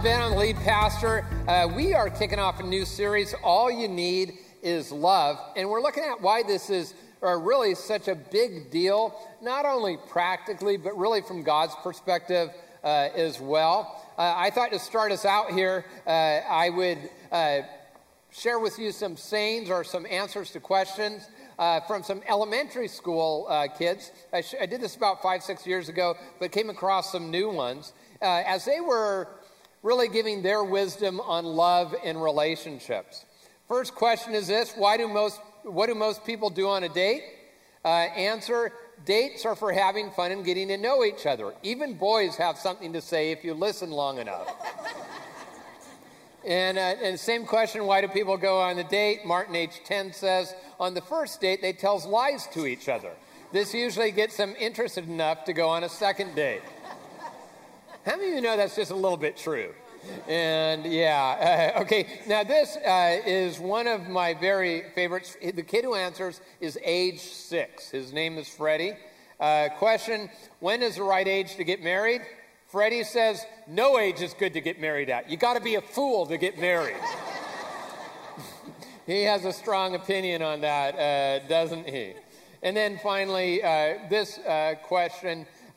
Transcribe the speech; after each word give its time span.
Well, 0.00 0.14
I'm 0.14 0.18
Ben, 0.18 0.22
I'm 0.22 0.30
the 0.30 0.38
lead 0.38 0.56
pastor. 0.56 1.26
Uh, 1.46 1.68
we 1.76 1.92
are 1.92 2.08
kicking 2.08 2.38
off 2.38 2.58
a 2.58 2.62
new 2.62 2.86
series, 2.86 3.34
All 3.42 3.70
You 3.70 3.86
Need 3.86 4.38
is 4.62 4.90
Love. 4.90 5.38
And 5.56 5.68
we're 5.68 5.82
looking 5.82 6.04
at 6.04 6.22
why 6.22 6.42
this 6.42 6.70
is 6.70 6.94
uh, 7.22 7.36
really 7.36 7.74
such 7.74 8.08
a 8.08 8.14
big 8.14 8.70
deal, 8.70 9.14
not 9.42 9.66
only 9.66 9.98
practically, 10.08 10.78
but 10.78 10.96
really 10.96 11.20
from 11.20 11.42
God's 11.42 11.74
perspective 11.82 12.48
uh, 12.82 13.08
as 13.14 13.40
well. 13.40 14.02
Uh, 14.16 14.32
I 14.34 14.48
thought 14.48 14.72
to 14.72 14.78
start 14.78 15.12
us 15.12 15.26
out 15.26 15.50
here, 15.50 15.84
uh, 16.06 16.10
I 16.10 16.70
would 16.70 16.98
uh, 17.30 17.58
share 18.30 18.58
with 18.58 18.78
you 18.78 18.92
some 18.92 19.18
sayings 19.18 19.68
or 19.68 19.84
some 19.84 20.06
answers 20.06 20.50
to 20.52 20.60
questions. 20.60 21.28
Uh, 21.58 21.78
from 21.80 22.02
some 22.02 22.22
elementary 22.26 22.88
school 22.88 23.46
uh, 23.50 23.68
kids. 23.68 24.12
I, 24.32 24.40
sh- 24.40 24.54
I, 24.58 24.64
did 24.64 24.80
this 24.80 24.96
about 24.96 25.20
five, 25.20 25.42
six 25.42 25.66
years 25.66 25.90
ago, 25.90 26.16
but 26.38 26.52
came 26.52 26.70
across 26.70 27.12
some 27.12 27.30
new 27.30 27.50
ones. 27.50 27.92
Uh, 28.22 28.42
as 28.46 28.64
they 28.64 28.80
were 28.80 29.28
really 29.82 30.08
giving 30.08 30.42
their 30.42 30.62
wisdom 30.62 31.20
on 31.20 31.44
love 31.44 31.94
and 32.04 32.22
relationships. 32.22 33.24
First 33.68 33.94
question 33.94 34.34
is 34.34 34.48
this 34.48 34.74
Why 34.76 34.96
do 34.96 35.08
most, 35.08 35.40
what 35.62 35.86
do 35.86 35.94
most 35.94 36.24
people 36.24 36.50
do 36.50 36.68
on 36.68 36.84
a 36.84 36.88
date? 36.88 37.22
answer 37.84 38.72
dates 39.06 39.46
are 39.46 39.56
for 39.56 39.72
having 39.72 40.10
fun 40.10 40.32
and 40.32 40.44
getting 40.44 40.68
to 40.68 40.76
know 40.76 41.04
each 41.04 41.26
other. 41.26 41.54
Even 41.62 41.94
boys 41.94 42.36
have 42.36 42.58
something 42.58 42.92
to 42.92 43.00
say 43.00 43.30
if 43.30 43.44
you 43.44 43.54
listen 43.54 43.90
long 43.90 44.18
enough. 44.18 44.54
and, 46.46 46.78
uh, 46.78 46.94
and 47.02 47.18
same 47.18 47.46
question, 47.46 47.86
why 47.86 48.00
do 48.00 48.08
people 48.08 48.36
go 48.36 48.60
on 48.60 48.76
the 48.76 48.84
date? 48.84 49.24
Martin 49.24 49.56
H. 49.56 49.80
10 49.84 50.12
says, 50.12 50.54
on 50.78 50.94
the 50.94 51.00
first 51.00 51.40
date, 51.40 51.62
they 51.62 51.72
tell 51.72 51.98
lies 52.06 52.46
to 52.48 52.66
each 52.66 52.88
other. 52.88 53.12
This 53.52 53.74
usually 53.74 54.12
gets 54.12 54.36
them 54.36 54.54
interested 54.58 55.08
enough 55.08 55.44
to 55.44 55.52
go 55.52 55.68
on 55.68 55.84
a 55.84 55.88
second 55.88 56.34
date. 56.34 56.62
How 58.10 58.16
many 58.16 58.30
of 58.30 58.34
you 58.34 58.40
know 58.40 58.56
that's 58.56 58.74
just 58.74 58.90
a 58.90 58.96
little 58.96 59.16
bit 59.16 59.36
true? 59.36 59.72
And 60.26 60.84
yeah, 60.84 61.72
uh, 61.76 61.80
okay. 61.82 62.18
Now, 62.26 62.42
this 62.42 62.76
uh, 62.76 63.20
is 63.24 63.60
one 63.60 63.86
of 63.86 64.08
my 64.08 64.34
very 64.34 64.82
favorites. 64.96 65.36
The 65.40 65.62
kid 65.62 65.84
who 65.84 65.94
answers 65.94 66.40
is 66.60 66.76
age 66.82 67.20
six. 67.20 67.88
His 67.88 68.12
name 68.12 68.36
is 68.36 68.48
Freddie. 68.48 68.94
Uh, 69.38 69.68
question 69.78 70.28
When 70.58 70.82
is 70.82 70.96
the 70.96 71.04
right 71.04 71.28
age 71.28 71.54
to 71.54 71.62
get 71.62 71.84
married? 71.84 72.22
Freddie 72.66 73.04
says, 73.04 73.46
No 73.68 73.96
age 73.96 74.20
is 74.22 74.34
good 74.34 74.54
to 74.54 74.60
get 74.60 74.80
married 74.80 75.08
at. 75.08 75.30
You 75.30 75.36
got 75.36 75.54
to 75.54 75.60
be 75.60 75.76
a 75.76 75.80
fool 75.80 76.26
to 76.26 76.36
get 76.36 76.58
married. 76.58 76.96
he 79.06 79.22
has 79.22 79.44
a 79.44 79.52
strong 79.52 79.94
opinion 79.94 80.42
on 80.42 80.62
that, 80.62 80.98
uh, 80.98 81.46
doesn't 81.46 81.88
he? 81.88 82.14
And 82.60 82.76
then 82.76 82.98
finally, 83.04 83.62
uh, 83.62 83.98
this 84.10 84.40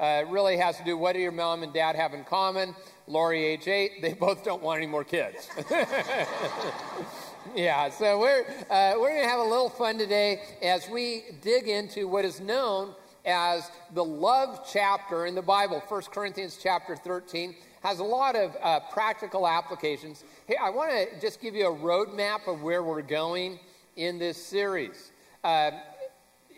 uh, 0.03 0.23
question 0.23 0.33
really 0.33 0.57
has 0.57 0.77
to 0.77 0.83
do 0.83 0.97
what 0.97 1.13
do 1.13 1.19
your 1.19 1.31
mom 1.31 1.63
and 1.63 1.71
dad 1.73 1.95
have 1.95 2.13
in 2.13 2.23
common? 2.25 2.75
Lori, 3.07 3.43
age 3.43 3.67
eight, 3.67 4.01
they 4.01 4.13
both 4.13 4.43
don't 4.43 4.61
want 4.61 4.77
any 4.77 4.87
more 4.87 5.03
kids. 5.03 5.49
yeah, 7.55 7.89
so 7.89 8.19
we're, 8.19 8.45
uh, 8.69 8.93
we're 8.97 9.09
going 9.09 9.23
to 9.23 9.29
have 9.29 9.39
a 9.39 9.49
little 9.49 9.69
fun 9.69 9.97
today 9.97 10.41
as 10.61 10.89
we 10.89 11.23
dig 11.41 11.67
into 11.67 12.07
what 12.07 12.25
is 12.25 12.41
known 12.41 12.93
as 13.25 13.71
the 13.93 14.03
love 14.03 14.67
chapter 14.69 15.25
in 15.25 15.35
the 15.35 15.41
Bible. 15.41 15.81
1 15.87 16.01
Corinthians 16.11 16.59
chapter 16.61 16.95
13 16.97 17.55
has 17.81 17.99
a 17.99 18.03
lot 18.03 18.35
of 18.35 18.57
uh, 18.61 18.81
practical 18.91 19.47
applications. 19.47 20.25
Hey, 20.47 20.55
I 20.61 20.69
want 20.69 20.91
to 20.91 21.19
just 21.21 21.41
give 21.41 21.55
you 21.55 21.67
a 21.67 21.75
roadmap 21.75 22.47
of 22.47 22.61
where 22.61 22.83
we're 22.83 23.01
going 23.01 23.59
in 23.95 24.19
this 24.19 24.43
series. 24.43 25.11
Uh, 25.43 25.71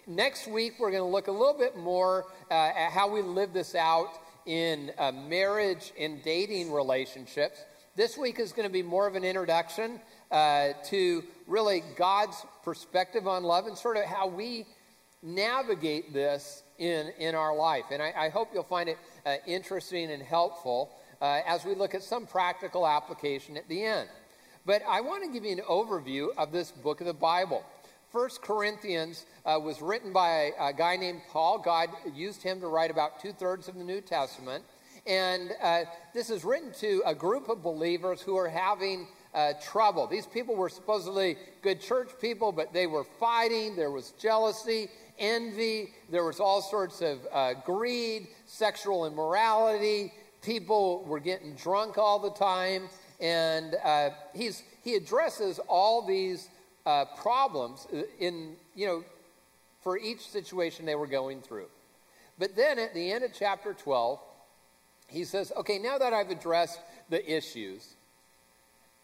next 0.07 0.47
week, 0.47 0.73
we're 0.79 0.91
going 0.91 1.03
to 1.03 1.09
look 1.09 1.27
a 1.27 1.31
little 1.31 1.57
bit 1.57 1.77
more 1.77 2.25
uh, 2.49 2.53
at 2.53 2.91
how 2.91 3.09
we 3.09 3.21
live 3.21 3.53
this 3.53 3.75
out 3.75 4.09
in 4.45 4.91
uh, 4.97 5.11
marriage 5.11 5.91
and 5.99 6.23
dating 6.23 6.71
relationships. 6.71 7.63
This 7.95 8.17
week 8.17 8.39
is 8.39 8.51
going 8.51 8.67
to 8.67 8.73
be 8.73 8.83
more 8.83 9.07
of 9.07 9.16
an 9.16 9.23
introduction 9.23 9.99
uh, 10.31 10.69
to 10.85 11.23
really 11.47 11.83
God's 11.95 12.45
perspective 12.63 13.27
on 13.27 13.43
love 13.43 13.67
and 13.67 13.77
sort 13.77 13.97
of 13.97 14.03
how 14.03 14.27
we 14.27 14.66
navigate 15.23 16.13
this 16.13 16.63
in, 16.77 17.11
in 17.19 17.35
our 17.35 17.55
life. 17.55 17.85
And 17.91 18.01
I, 18.01 18.13
I 18.17 18.29
hope 18.29 18.49
you'll 18.53 18.63
find 18.63 18.89
it 18.89 18.97
uh, 19.25 19.35
interesting 19.47 20.11
and 20.11 20.22
helpful 20.22 20.91
uh, 21.22 21.41
as 21.47 21.66
we 21.66 21.73
look 21.73 21.95
at 21.95 22.03
some 22.03 22.27
practical 22.27 22.85
application 22.85 23.57
at 23.57 23.67
the 23.69 23.83
end. 23.83 24.09
But 24.66 24.81
I 24.87 25.01
want 25.01 25.23
to 25.23 25.31
give 25.31 25.45
you 25.45 25.51
an 25.51 25.61
overview 25.69 26.29
of 26.37 26.51
this 26.51 26.72
book 26.72 26.99
of 26.99 27.07
the 27.07 27.13
Bible. 27.13 27.63
First 28.15 28.41
Corinthians 28.41 29.25
uh, 29.45 29.59
was 29.61 29.81
written 29.81 30.13
by 30.13 30.53
a, 30.57 30.69
a, 30.69 30.73
guy 30.73 30.95
named 30.95 31.23
Paul. 31.33 31.59
God 31.59 31.89
used 32.13 32.41
him 32.41 32.61
to 32.61 32.67
write 32.67 32.89
about 32.89 33.19
two 33.19 33.33
thirds 33.33 33.67
of 33.67 33.75
the 33.75 33.83
New 33.83 33.99
Testament. 33.99 34.63
And 35.05 35.51
uh, 35.61 35.81
this 36.13 36.29
is 36.29 36.45
written 36.45 36.71
to 36.79 37.03
a 37.05 37.13
group 37.13 37.49
of 37.49 37.61
believers 37.61 38.21
who 38.21 38.37
are 38.37 38.47
having 38.47 39.07
uh, 39.33 39.51
trouble. 39.61 40.07
These 40.07 40.27
people 40.27 40.55
were 40.55 40.69
supposedly 40.69 41.35
good 41.61 41.81
church 41.81 42.07
people, 42.21 42.53
but 42.53 42.71
they 42.71 42.87
were 42.87 43.03
fighting. 43.03 43.75
There 43.75 43.91
was 43.91 44.11
jealousy, 44.11 44.87
envy, 45.19 45.89
there 46.09 46.23
was 46.23 46.39
all 46.39 46.61
sorts 46.61 47.01
of 47.01 47.19
uh, 47.33 47.55
greed, 47.65 48.29
sexual 48.45 49.07
immorality. 49.07 50.13
People 50.41 51.03
were 51.03 51.19
getting 51.19 51.53
drunk 51.55 51.97
all 51.97 52.19
the 52.19 52.31
time. 52.31 52.87
And 53.19 53.75
uh, 53.83 54.11
he's, 54.33 54.63
he 54.85 54.95
addresses 54.95 55.59
all 55.67 56.07
these 56.07 56.47
uh, 56.85 57.06
problems 57.18 57.88
in, 58.19 58.56
you 58.75 58.88
know, 58.88 59.03
for 59.81 59.97
each 59.97 60.28
situation 60.28 60.85
they 60.85 60.96
were 60.96 61.07
going 61.07 61.41
through. 61.41 61.68
But 62.38 62.56
then 62.56 62.79
at 62.79 62.94
the 62.94 63.12
end 63.12 63.23
of 63.23 63.31
chapter 63.34 63.73
12, 63.73 64.19
he 65.07 65.23
says, 65.23 65.51
okay, 65.57 65.78
now 65.78 65.97
that 65.97 66.13
I've 66.13 66.31
addressed 66.31 66.79
the 67.09 67.23
issues, 67.31 67.96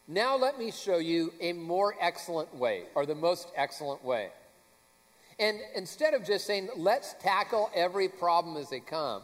now 0.08 0.36
let 0.36 0.58
me 0.58 0.72
show 0.72 0.98
you 0.98 1.32
a 1.40 1.54
more 1.54 1.96
excellent 2.02 2.54
way, 2.56 2.84
or 2.96 3.06
the 3.06 3.16
most 3.16 3.50
excellent 3.56 4.04
way. 4.04 4.30
And 5.40 5.60
instead 5.76 6.14
of 6.14 6.26
just 6.26 6.46
saying, 6.46 6.70
let's 6.76 7.16
tackle 7.22 7.70
every 7.74 8.10
problem 8.10 8.58
as 8.58 8.70
they 8.70 8.80
come, 8.80 9.22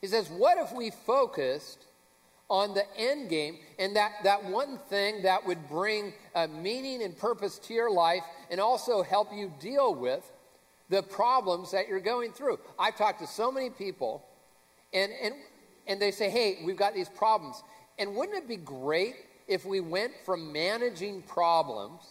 he 0.00 0.06
says, 0.06 0.30
what 0.30 0.58
if 0.58 0.72
we 0.72 0.90
focused 0.90 1.84
on 2.50 2.72
the 2.74 2.84
end 2.96 3.28
game 3.28 3.58
and 3.78 3.94
that, 3.96 4.12
that 4.24 4.44
one 4.44 4.78
thing 4.88 5.22
that 5.22 5.46
would 5.46 5.68
bring 5.68 6.12
a 6.34 6.48
meaning 6.48 7.02
and 7.02 7.16
purpose 7.16 7.58
to 7.58 7.74
your 7.74 7.90
life 7.90 8.22
and 8.50 8.60
also 8.60 9.02
help 9.02 9.28
you 9.34 9.52
deal 9.60 9.94
with 9.94 10.30
the 10.88 11.02
problems 11.02 11.70
that 11.72 11.88
you're 11.88 12.00
going 12.00 12.32
through. 12.32 12.58
I've 12.78 12.96
talked 12.96 13.20
to 13.20 13.26
so 13.26 13.52
many 13.52 13.68
people 13.68 14.24
and, 14.94 15.12
and, 15.22 15.34
and 15.86 16.00
they 16.00 16.10
say, 16.10 16.30
hey, 16.30 16.58
we've 16.64 16.76
got 16.76 16.94
these 16.94 17.08
problems. 17.10 17.62
And 17.98 18.14
wouldn't 18.14 18.38
it 18.38 18.48
be 18.48 18.56
great 18.56 19.16
if 19.46 19.66
we 19.66 19.80
went 19.80 20.12
from 20.24 20.52
managing 20.52 21.22
problems 21.22 22.02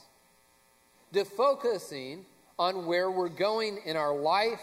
to 1.13 1.25
focusing 1.25 2.25
on 2.59 2.85
where 2.85 3.09
we're 3.09 3.29
going 3.29 3.79
in 3.85 3.97
our 3.97 4.15
life 4.15 4.61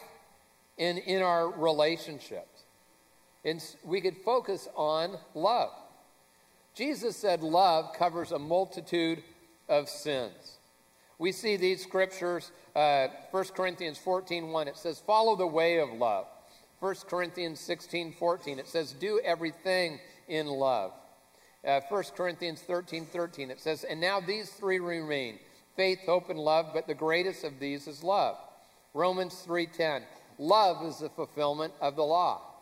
and 0.79 0.99
in 0.99 1.23
our 1.23 1.51
relationships? 1.51 2.54
And 3.44 3.62
we 3.84 4.00
could 4.00 4.16
focus 4.25 4.69
on 4.75 5.19
love. 5.35 5.70
Jesus 6.75 7.17
said 7.17 7.43
love 7.43 7.93
covers 7.94 8.32
a 8.32 8.38
multitude 8.38 9.23
of 9.69 9.88
sins. 9.88 10.58
We 11.19 11.31
see 11.31 11.56
these 11.56 11.82
scriptures, 11.82 12.50
uh, 12.75 13.08
1 13.31 13.44
Corinthians 13.55 13.99
14 13.99 14.49
1, 14.49 14.69
it 14.69 14.76
says, 14.76 14.99
Follow 14.99 15.37
the 15.37 15.46
way 15.46 15.79
of 15.79 15.91
love. 15.91 16.26
1 16.81 16.94
Corinthians 17.08 17.61
16 17.61 18.12
14, 18.12 18.58
it 18.58 18.67
says, 18.67 18.93
Do 18.93 19.20
everything 19.25 20.00
in 20.29 20.47
love. 20.47 20.93
Uh, 21.67 21.81
1 21.88 22.02
Corinthians 22.17 22.61
13 22.62 23.06
13, 23.06 23.50
it 23.50 23.61
says, 23.61 23.85
And 23.85 24.00
now 24.00 24.20
these 24.20 24.50
three 24.50 24.81
remain 24.81 25.38
faith, 25.76 26.00
hope, 26.05 26.31
and 26.31 26.38
love, 26.38 26.70
but 26.75 26.87
the 26.87 26.94
greatest 26.94 27.44
of 27.44 27.58
these 27.58 27.87
is 27.87 28.02
love. 28.02 28.37
Romans 28.93 29.35
3 29.44 29.67
10, 29.67 30.02
love 30.38 30.85
is 30.85 30.99
the 30.99 31.08
fulfillment 31.08 31.73
of 31.81 31.97
the 31.97 32.02
law. 32.05 32.54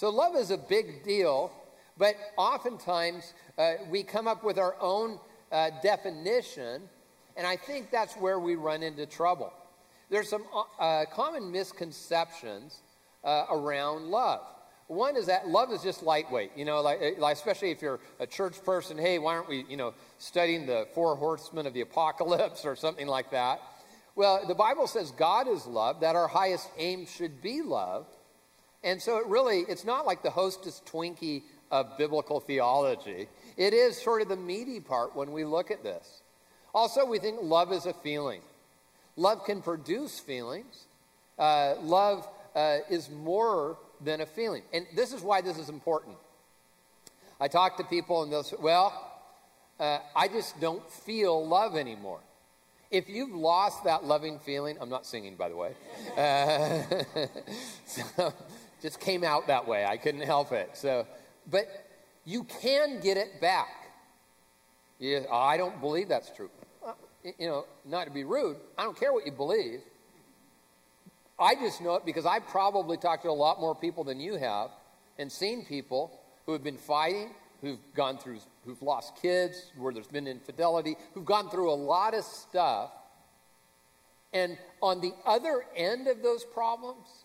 So, 0.00 0.08
love 0.08 0.34
is 0.34 0.50
a 0.50 0.56
big 0.56 1.04
deal, 1.04 1.52
but 1.98 2.14
oftentimes 2.38 3.34
uh, 3.58 3.72
we 3.90 4.02
come 4.02 4.26
up 4.26 4.42
with 4.42 4.58
our 4.58 4.74
own 4.80 5.18
uh, 5.52 5.68
definition, 5.82 6.88
and 7.36 7.46
I 7.46 7.56
think 7.56 7.90
that's 7.90 8.14
where 8.14 8.40
we 8.40 8.54
run 8.54 8.82
into 8.82 9.04
trouble. 9.04 9.52
There's 10.08 10.26
some 10.26 10.44
uh, 10.54 10.82
uh 10.82 11.04
common 11.04 11.52
misconceptions 11.52 12.80
uh, 13.24 13.44
around 13.50 14.06
love. 14.06 14.40
One 14.86 15.18
is 15.18 15.26
that 15.26 15.48
love 15.48 15.70
is 15.70 15.82
just 15.82 16.02
lightweight, 16.02 16.52
you 16.56 16.64
know, 16.64 16.80
like, 16.80 17.18
like, 17.18 17.36
especially 17.36 17.70
if 17.70 17.82
you're 17.82 18.00
a 18.20 18.26
church 18.26 18.64
person. 18.64 18.96
Hey, 18.96 19.18
why 19.18 19.34
aren't 19.34 19.50
we, 19.50 19.66
you 19.68 19.76
know, 19.76 19.92
studying 20.16 20.64
the 20.64 20.88
four 20.94 21.14
horsemen 21.14 21.66
of 21.66 21.74
the 21.74 21.82
apocalypse 21.82 22.64
or 22.64 22.74
something 22.74 23.06
like 23.06 23.32
that? 23.32 23.60
Well, 24.14 24.46
the 24.48 24.54
Bible 24.54 24.86
says 24.86 25.10
God 25.10 25.46
is 25.46 25.66
love, 25.66 26.00
that 26.00 26.16
our 26.16 26.26
highest 26.26 26.70
aim 26.78 27.04
should 27.04 27.42
be 27.42 27.60
love. 27.60 28.06
And 28.82 29.00
so 29.00 29.18
it 29.18 29.26
really, 29.26 29.60
it's 29.68 29.84
not 29.84 30.06
like 30.06 30.22
the 30.22 30.30
hostess 30.30 30.82
Twinkie 30.86 31.42
of 31.70 31.96
biblical 31.98 32.40
theology. 32.40 33.28
It 33.56 33.74
is 33.74 34.00
sort 34.00 34.22
of 34.22 34.28
the 34.28 34.36
meaty 34.36 34.80
part 34.80 35.14
when 35.14 35.32
we 35.32 35.44
look 35.44 35.70
at 35.70 35.82
this. 35.82 36.22
Also, 36.74 37.04
we 37.04 37.18
think 37.18 37.38
love 37.42 37.72
is 37.72 37.86
a 37.86 37.92
feeling. 37.92 38.40
Love 39.16 39.44
can 39.44 39.60
produce 39.60 40.18
feelings. 40.18 40.86
Uh, 41.38 41.74
love 41.82 42.28
uh, 42.54 42.78
is 42.88 43.10
more 43.10 43.76
than 44.00 44.20
a 44.20 44.26
feeling. 44.26 44.62
And 44.72 44.86
this 44.94 45.12
is 45.12 45.22
why 45.22 45.40
this 45.40 45.58
is 45.58 45.68
important. 45.68 46.16
I 47.40 47.48
talk 47.48 47.76
to 47.78 47.84
people 47.84 48.22
and 48.22 48.32
they'll 48.32 48.42
say, 48.42 48.56
well, 48.60 49.10
uh, 49.78 49.98
I 50.14 50.28
just 50.28 50.60
don't 50.60 50.88
feel 50.90 51.46
love 51.46 51.76
anymore. 51.76 52.20
If 52.90 53.08
you've 53.08 53.34
lost 53.34 53.84
that 53.84 54.04
loving 54.04 54.38
feeling, 54.40 54.76
I'm 54.80 54.88
not 54.88 55.06
singing, 55.06 55.36
by 55.36 55.48
the 55.48 55.56
way. 55.56 55.74
Uh, 56.16 57.26
so, 57.86 58.34
just 58.80 59.00
came 59.00 59.24
out 59.24 59.46
that 59.46 59.66
way. 59.66 59.84
I 59.84 59.96
couldn't 59.96 60.22
help 60.22 60.52
it. 60.52 60.70
So, 60.74 61.06
but 61.50 61.66
you 62.24 62.44
can 62.44 63.00
get 63.00 63.16
it 63.16 63.40
back. 63.40 63.68
You, 64.98 65.24
I 65.32 65.56
don't 65.56 65.80
believe 65.80 66.08
that's 66.08 66.30
true. 66.30 66.50
Uh, 66.84 66.92
well, 67.24 67.34
you 67.38 67.48
know, 67.48 67.64
not 67.84 68.04
to 68.04 68.10
be 68.10 68.24
rude, 68.24 68.56
I 68.76 68.84
don't 68.84 68.98
care 68.98 69.12
what 69.12 69.26
you 69.26 69.32
believe. 69.32 69.80
I 71.38 71.54
just 71.54 71.80
know 71.80 71.94
it 71.94 72.04
because 72.04 72.26
I've 72.26 72.46
probably 72.48 72.98
talked 72.98 73.22
to 73.22 73.30
a 73.30 73.32
lot 73.32 73.60
more 73.60 73.74
people 73.74 74.04
than 74.04 74.20
you 74.20 74.34
have 74.36 74.70
and 75.18 75.32
seen 75.32 75.64
people 75.64 76.20
who 76.44 76.52
have 76.52 76.62
been 76.62 76.76
fighting, 76.76 77.30
who've 77.62 77.78
gone 77.94 78.18
through, 78.18 78.40
who've 78.66 78.82
lost 78.82 79.16
kids, 79.20 79.72
where 79.78 79.92
there's 79.92 80.06
been 80.06 80.26
infidelity, 80.26 80.96
who've 81.14 81.24
gone 81.24 81.48
through 81.48 81.70
a 81.70 81.74
lot 81.74 82.14
of 82.14 82.24
stuff. 82.24 82.90
And 84.32 84.58
on 84.82 85.00
the 85.00 85.12
other 85.24 85.64
end 85.74 86.08
of 86.08 86.22
those 86.22 86.44
problems, 86.44 87.19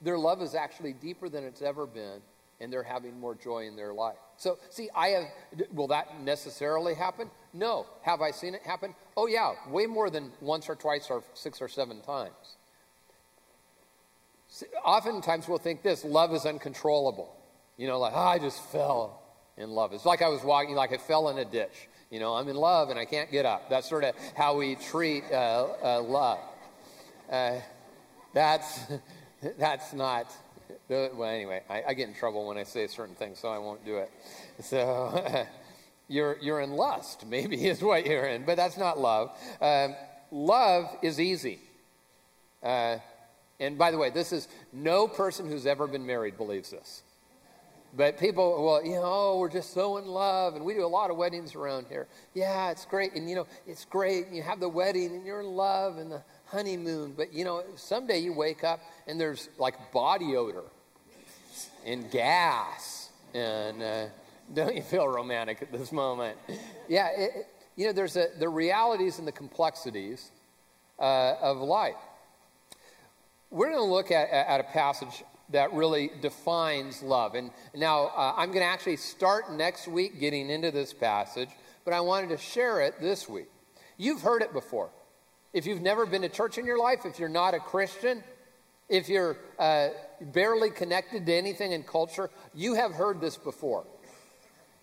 their 0.00 0.18
love 0.18 0.42
is 0.42 0.54
actually 0.54 0.92
deeper 0.92 1.28
than 1.28 1.44
it's 1.44 1.62
ever 1.62 1.86
been, 1.86 2.20
and 2.60 2.72
they're 2.72 2.82
having 2.82 3.18
more 3.18 3.34
joy 3.34 3.66
in 3.66 3.76
their 3.76 3.92
life. 3.92 4.16
So, 4.36 4.58
see, 4.70 4.88
I 4.94 5.08
have, 5.08 5.24
will 5.72 5.88
that 5.88 6.20
necessarily 6.22 6.94
happen? 6.94 7.30
No. 7.52 7.86
Have 8.02 8.20
I 8.20 8.30
seen 8.30 8.54
it 8.54 8.62
happen? 8.62 8.94
Oh, 9.16 9.26
yeah, 9.26 9.54
way 9.68 9.86
more 9.86 10.10
than 10.10 10.30
once 10.40 10.68
or 10.68 10.76
twice 10.76 11.10
or 11.10 11.22
six 11.34 11.60
or 11.60 11.68
seven 11.68 12.00
times. 12.00 12.56
See, 14.48 14.66
oftentimes 14.84 15.48
we'll 15.48 15.58
think 15.58 15.82
this 15.82 16.04
love 16.04 16.32
is 16.32 16.46
uncontrollable. 16.46 17.34
You 17.76 17.86
know, 17.86 17.98
like, 17.98 18.12
oh, 18.14 18.18
I 18.18 18.38
just 18.38 18.62
fell 18.66 19.22
in 19.56 19.70
love. 19.70 19.92
It's 19.92 20.06
like 20.06 20.22
I 20.22 20.28
was 20.28 20.42
walking, 20.42 20.74
like 20.74 20.92
I 20.92 20.96
fell 20.96 21.28
in 21.28 21.38
a 21.38 21.44
ditch. 21.44 21.88
You 22.10 22.20
know, 22.20 22.34
I'm 22.34 22.48
in 22.48 22.56
love 22.56 22.90
and 22.90 22.98
I 22.98 23.04
can't 23.04 23.30
get 23.30 23.44
up. 23.44 23.68
That's 23.68 23.88
sort 23.88 24.04
of 24.04 24.14
how 24.34 24.56
we 24.56 24.76
treat 24.76 25.24
uh, 25.30 25.66
uh, 25.82 26.02
love. 26.02 26.38
Uh, 27.30 27.56
that's 28.32 28.80
that's 29.58 29.92
not. 29.92 30.34
Well, 30.88 31.24
anyway, 31.24 31.62
I, 31.68 31.82
I, 31.88 31.94
get 31.94 32.08
in 32.08 32.14
trouble 32.14 32.46
when 32.46 32.56
I 32.56 32.62
say 32.62 32.86
certain 32.86 33.14
things, 33.14 33.38
so 33.38 33.48
I 33.48 33.58
won't 33.58 33.84
do 33.84 33.98
it. 33.98 34.10
So 34.60 35.46
you're 36.08 36.36
you're 36.40 36.60
in 36.60 36.72
lust, 36.72 37.26
maybe 37.26 37.66
is 37.68 37.82
what 37.82 38.06
you're 38.06 38.26
in, 38.26 38.44
but 38.44 38.56
that's 38.56 38.76
not 38.76 38.98
love. 38.98 39.30
Um, 39.60 39.94
love 40.30 40.86
is 41.02 41.20
easy. 41.20 41.60
Uh, 42.62 42.98
and 43.60 43.76
by 43.76 43.90
the 43.90 43.98
way, 43.98 44.10
this 44.10 44.32
is 44.32 44.48
no 44.72 45.08
person 45.08 45.48
who's 45.48 45.66
ever 45.66 45.86
been 45.86 46.06
married 46.06 46.36
believes 46.36 46.70
this. 46.70 47.02
But 47.96 48.18
people, 48.18 48.64
well, 48.64 48.84
you 48.84 48.92
know, 48.92 49.02
oh, 49.04 49.38
we're 49.38 49.48
just 49.48 49.72
so 49.72 49.96
in 49.96 50.06
love, 50.06 50.54
and 50.54 50.64
we 50.64 50.74
do 50.74 50.84
a 50.84 50.86
lot 50.86 51.10
of 51.10 51.16
weddings 51.16 51.54
around 51.54 51.86
here. 51.88 52.06
Yeah, 52.34 52.70
it's 52.70 52.84
great, 52.84 53.14
and 53.14 53.28
you 53.28 53.34
know, 53.34 53.46
it's 53.66 53.86
great. 53.86 54.26
And 54.26 54.36
you 54.36 54.42
have 54.42 54.60
the 54.60 54.68
wedding, 54.68 55.14
and 55.14 55.24
you're 55.24 55.40
in 55.40 55.46
love, 55.46 55.96
and 55.96 56.12
the 56.12 56.22
honeymoon. 56.50 57.14
But 57.16 57.32
you 57.32 57.44
know, 57.44 57.62
someday 57.76 58.18
you 58.18 58.32
wake 58.32 58.64
up, 58.64 58.80
and 59.06 59.20
there's 59.20 59.48
like 59.58 59.92
body 59.92 60.36
odor, 60.36 60.64
and 61.84 62.10
gas, 62.10 63.10
and 63.34 63.82
uh, 63.82 64.06
don't 64.54 64.74
you 64.74 64.82
feel 64.82 65.08
romantic 65.08 65.62
at 65.62 65.72
this 65.72 65.92
moment? 65.92 66.36
Yeah, 66.88 67.08
it, 67.16 67.46
you 67.76 67.86
know, 67.86 67.92
there's 67.92 68.16
a, 68.16 68.28
the 68.38 68.48
realities 68.48 69.18
and 69.18 69.28
the 69.28 69.32
complexities 69.32 70.30
uh, 70.98 71.34
of 71.40 71.58
life. 71.58 71.94
We're 73.50 73.70
going 73.70 73.78
to 73.78 73.92
look 73.92 74.10
at, 74.10 74.30
at 74.30 74.60
a 74.60 74.64
passage 74.64 75.24
that 75.50 75.72
really 75.72 76.10
defines 76.20 77.02
love. 77.02 77.34
And 77.34 77.50
now 77.74 78.06
uh, 78.06 78.34
I'm 78.36 78.48
going 78.48 78.60
to 78.60 78.70
actually 78.70 78.96
start 78.96 79.52
next 79.52 79.88
week 79.88 80.20
getting 80.20 80.50
into 80.50 80.70
this 80.70 80.92
passage, 80.92 81.48
but 81.84 81.94
I 81.94 82.00
wanted 82.00 82.30
to 82.30 82.36
share 82.36 82.82
it 82.82 83.00
this 83.00 83.28
week. 83.28 83.48
You've 83.96 84.22
heard 84.22 84.42
it 84.42 84.52
before. 84.52 84.90
If 85.52 85.66
you've 85.66 85.82
never 85.82 86.06
been 86.06 86.22
to 86.22 86.28
church 86.28 86.58
in 86.58 86.66
your 86.66 86.78
life, 86.78 87.00
if 87.04 87.18
you're 87.18 87.28
not 87.28 87.54
a 87.54 87.58
Christian, 87.58 88.22
if 88.88 89.08
you're 89.08 89.36
uh, 89.58 89.88
barely 90.20 90.70
connected 90.70 91.26
to 91.26 91.34
anything 91.34 91.72
in 91.72 91.82
culture, 91.82 92.30
you 92.54 92.74
have 92.74 92.92
heard 92.92 93.20
this 93.20 93.36
before. 93.36 93.84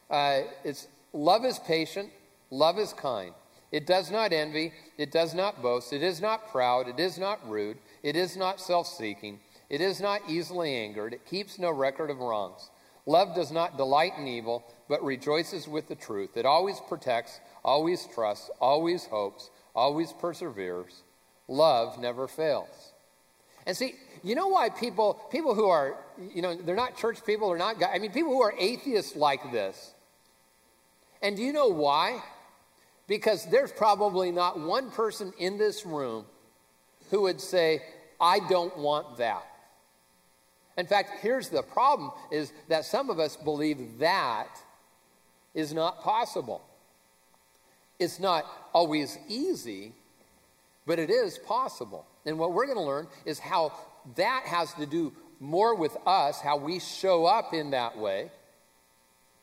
Uh, 0.10 0.42
it's 0.64 0.88
love 1.14 1.46
is 1.46 1.60
patient, 1.60 2.12
love 2.50 2.78
is 2.80 2.94
kind. 2.94 3.34
It 3.72 3.86
does 3.86 4.12
not 4.12 4.32
envy, 4.32 4.74
it 4.98 5.12
does 5.12 5.34
not 5.34 5.62
boast, 5.62 5.92
it 5.92 6.02
is 6.04 6.22
not 6.22 6.52
proud, 6.52 6.88
it 6.88 7.00
is 7.00 7.18
not 7.18 7.48
rude, 7.50 7.78
it 8.04 8.16
is 8.16 8.38
not 8.38 8.62
self 8.62 8.88
seeking. 8.88 9.40
It 9.70 9.82
is 9.82 10.00
not 10.00 10.22
easily 10.30 10.76
angered. 10.76 11.14
It 11.14 11.26
keeps 11.26 11.58
no 11.58 11.72
record 11.72 12.10
of 12.10 12.20
wrongs. 12.20 12.70
Love 13.08 13.36
does 13.36 13.52
not 13.52 13.78
delight 13.78 14.14
in 14.18 14.28
evil, 14.28 14.64
but 14.88 15.04
rejoices 15.04 15.68
with 15.68 15.88
the 15.88 15.96
truth. 15.96 16.38
It 16.38 16.46
always 16.46 16.80
protects, 16.88 17.40
always 17.64 18.08
trusts, 18.14 18.50
always 18.60 19.06
hopes, 19.06 19.50
always 19.76 20.14
perseveres. 20.14 21.04
Love 21.48 22.00
never 22.00 22.28
fails. 22.28 22.94
And 23.68 23.76
see, 23.76 23.96
you 24.24 24.36
know 24.36 24.48
why 24.48 24.70
people 24.70 25.20
people 25.32 25.54
who 25.56 25.68
are, 25.68 25.98
you 26.34 26.42
know, 26.42 26.56
they're 26.56 26.76
not 26.76 26.98
church 26.98 27.24
people, 27.26 27.50
they're 27.50 27.58
not 27.58 27.84
I 27.84 28.00
mean 28.00 28.12
people 28.12 28.32
who 28.32 28.42
are 28.42 28.54
atheists 28.58 29.16
like 29.16 29.52
this. 29.52 29.94
And 31.22 31.36
do 31.36 31.44
you 31.44 31.54
know 31.54 31.68
why? 31.68 32.22
Because 33.08 33.46
there's 33.50 33.72
probably 33.72 34.32
not 34.32 34.60
one 34.60 34.92
person 34.92 35.34
in 35.38 35.58
this 35.58 35.86
room 35.86 36.26
who 37.12 37.22
would 37.22 37.40
say, 37.40 37.82
I 38.20 38.40
don't 38.40 38.78
want 38.78 39.18
that. 39.18 39.46
In 40.78 40.88
fact, 40.88 41.20
here's 41.22 41.50
the 41.50 41.62
problem 41.62 42.12
is 42.32 42.52
that 42.68 42.86
some 42.86 43.10
of 43.10 43.20
us 43.20 43.38
believe 43.38 44.00
that 44.00 44.50
is 45.54 45.74
not 45.74 46.02
possible. 46.02 46.62
It's 48.00 48.20
not 48.20 48.46
always 48.74 49.18
easy, 49.28 49.94
but 50.86 51.00
it 51.00 51.10
is 51.10 51.38
possible. 51.38 52.06
And 52.26 52.38
what 52.38 52.54
we're 52.54 52.66
going 52.66 52.78
to 52.78 52.84
learn 52.84 53.08
is 53.26 53.40
how 53.40 53.74
that 54.16 54.44
has 54.46 54.74
to 54.76 54.86
do 54.86 55.14
more 55.40 55.76
with 55.76 55.96
us, 56.06 56.40
how 56.42 56.58
we 56.58 56.80
show 56.80 57.26
up 57.26 57.54
in 57.54 57.72
that 57.72 57.98
way. 57.98 58.32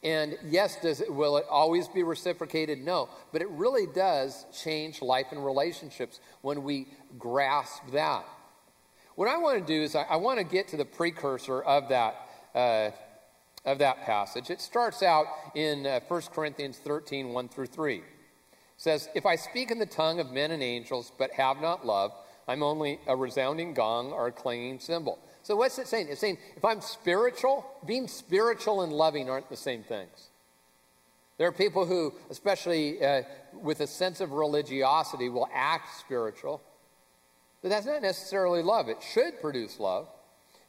And 0.02 0.36
yes, 0.44 0.76
does 0.82 1.00
it, 1.00 1.12
will 1.12 1.36
it 1.36 1.44
always 1.48 1.86
be 1.86 2.02
reciprocated? 2.02 2.80
No. 2.80 3.08
But 3.32 3.40
it 3.40 3.48
really 3.50 3.86
does 3.86 4.46
change 4.52 5.00
life 5.00 5.26
and 5.30 5.44
relationships 5.44 6.20
when 6.40 6.64
we 6.64 6.88
grasp 7.18 7.82
that. 7.92 8.24
What 9.14 9.28
I 9.28 9.36
want 9.36 9.64
to 9.64 9.64
do 9.64 9.82
is 9.82 9.94
I, 9.94 10.02
I 10.02 10.16
want 10.16 10.38
to 10.38 10.44
get 10.44 10.68
to 10.68 10.76
the 10.76 10.84
precursor 10.84 11.60
of 11.62 11.88
that, 11.90 12.16
uh, 12.54 12.90
of 13.64 13.78
that 13.78 14.02
passage. 14.04 14.50
It 14.50 14.60
starts 14.60 15.02
out 15.02 15.26
in 15.54 15.86
uh, 15.86 16.00
1 16.08 16.22
Corinthians 16.34 16.78
13, 16.78 17.28
1 17.28 17.48
through 17.48 17.66
3. 17.66 18.02
Says, 18.82 19.08
If 19.14 19.26
I 19.26 19.36
speak 19.36 19.70
in 19.70 19.78
the 19.78 19.86
tongue 19.86 20.18
of 20.18 20.32
men 20.32 20.50
and 20.50 20.60
angels, 20.60 21.12
but 21.16 21.30
have 21.34 21.60
not 21.60 21.86
love, 21.86 22.10
I'm 22.48 22.64
only 22.64 22.98
a 23.06 23.14
resounding 23.14 23.74
gong 23.74 24.10
or 24.10 24.26
a 24.26 24.32
clanging 24.32 24.80
cymbal. 24.80 25.20
So 25.44 25.54
what's 25.54 25.78
it 25.78 25.86
saying? 25.86 26.08
It's 26.10 26.20
saying 26.20 26.38
if 26.56 26.64
I'm 26.64 26.80
spiritual, 26.80 27.64
being 27.86 28.08
spiritual 28.08 28.82
and 28.82 28.92
loving 28.92 29.30
aren't 29.30 29.48
the 29.48 29.56
same 29.56 29.84
things. 29.84 30.30
There 31.38 31.46
are 31.46 31.52
people 31.52 31.86
who, 31.86 32.12
especially 32.28 33.00
uh, 33.04 33.22
with 33.52 33.78
a 33.82 33.86
sense 33.86 34.20
of 34.20 34.32
religiosity, 34.32 35.28
will 35.28 35.48
act 35.54 35.96
spiritual, 36.00 36.60
but 37.62 37.68
that's 37.68 37.86
not 37.86 38.02
necessarily 38.02 38.64
love. 38.64 38.88
It 38.88 39.00
should 39.00 39.40
produce 39.40 39.78
love. 39.78 40.08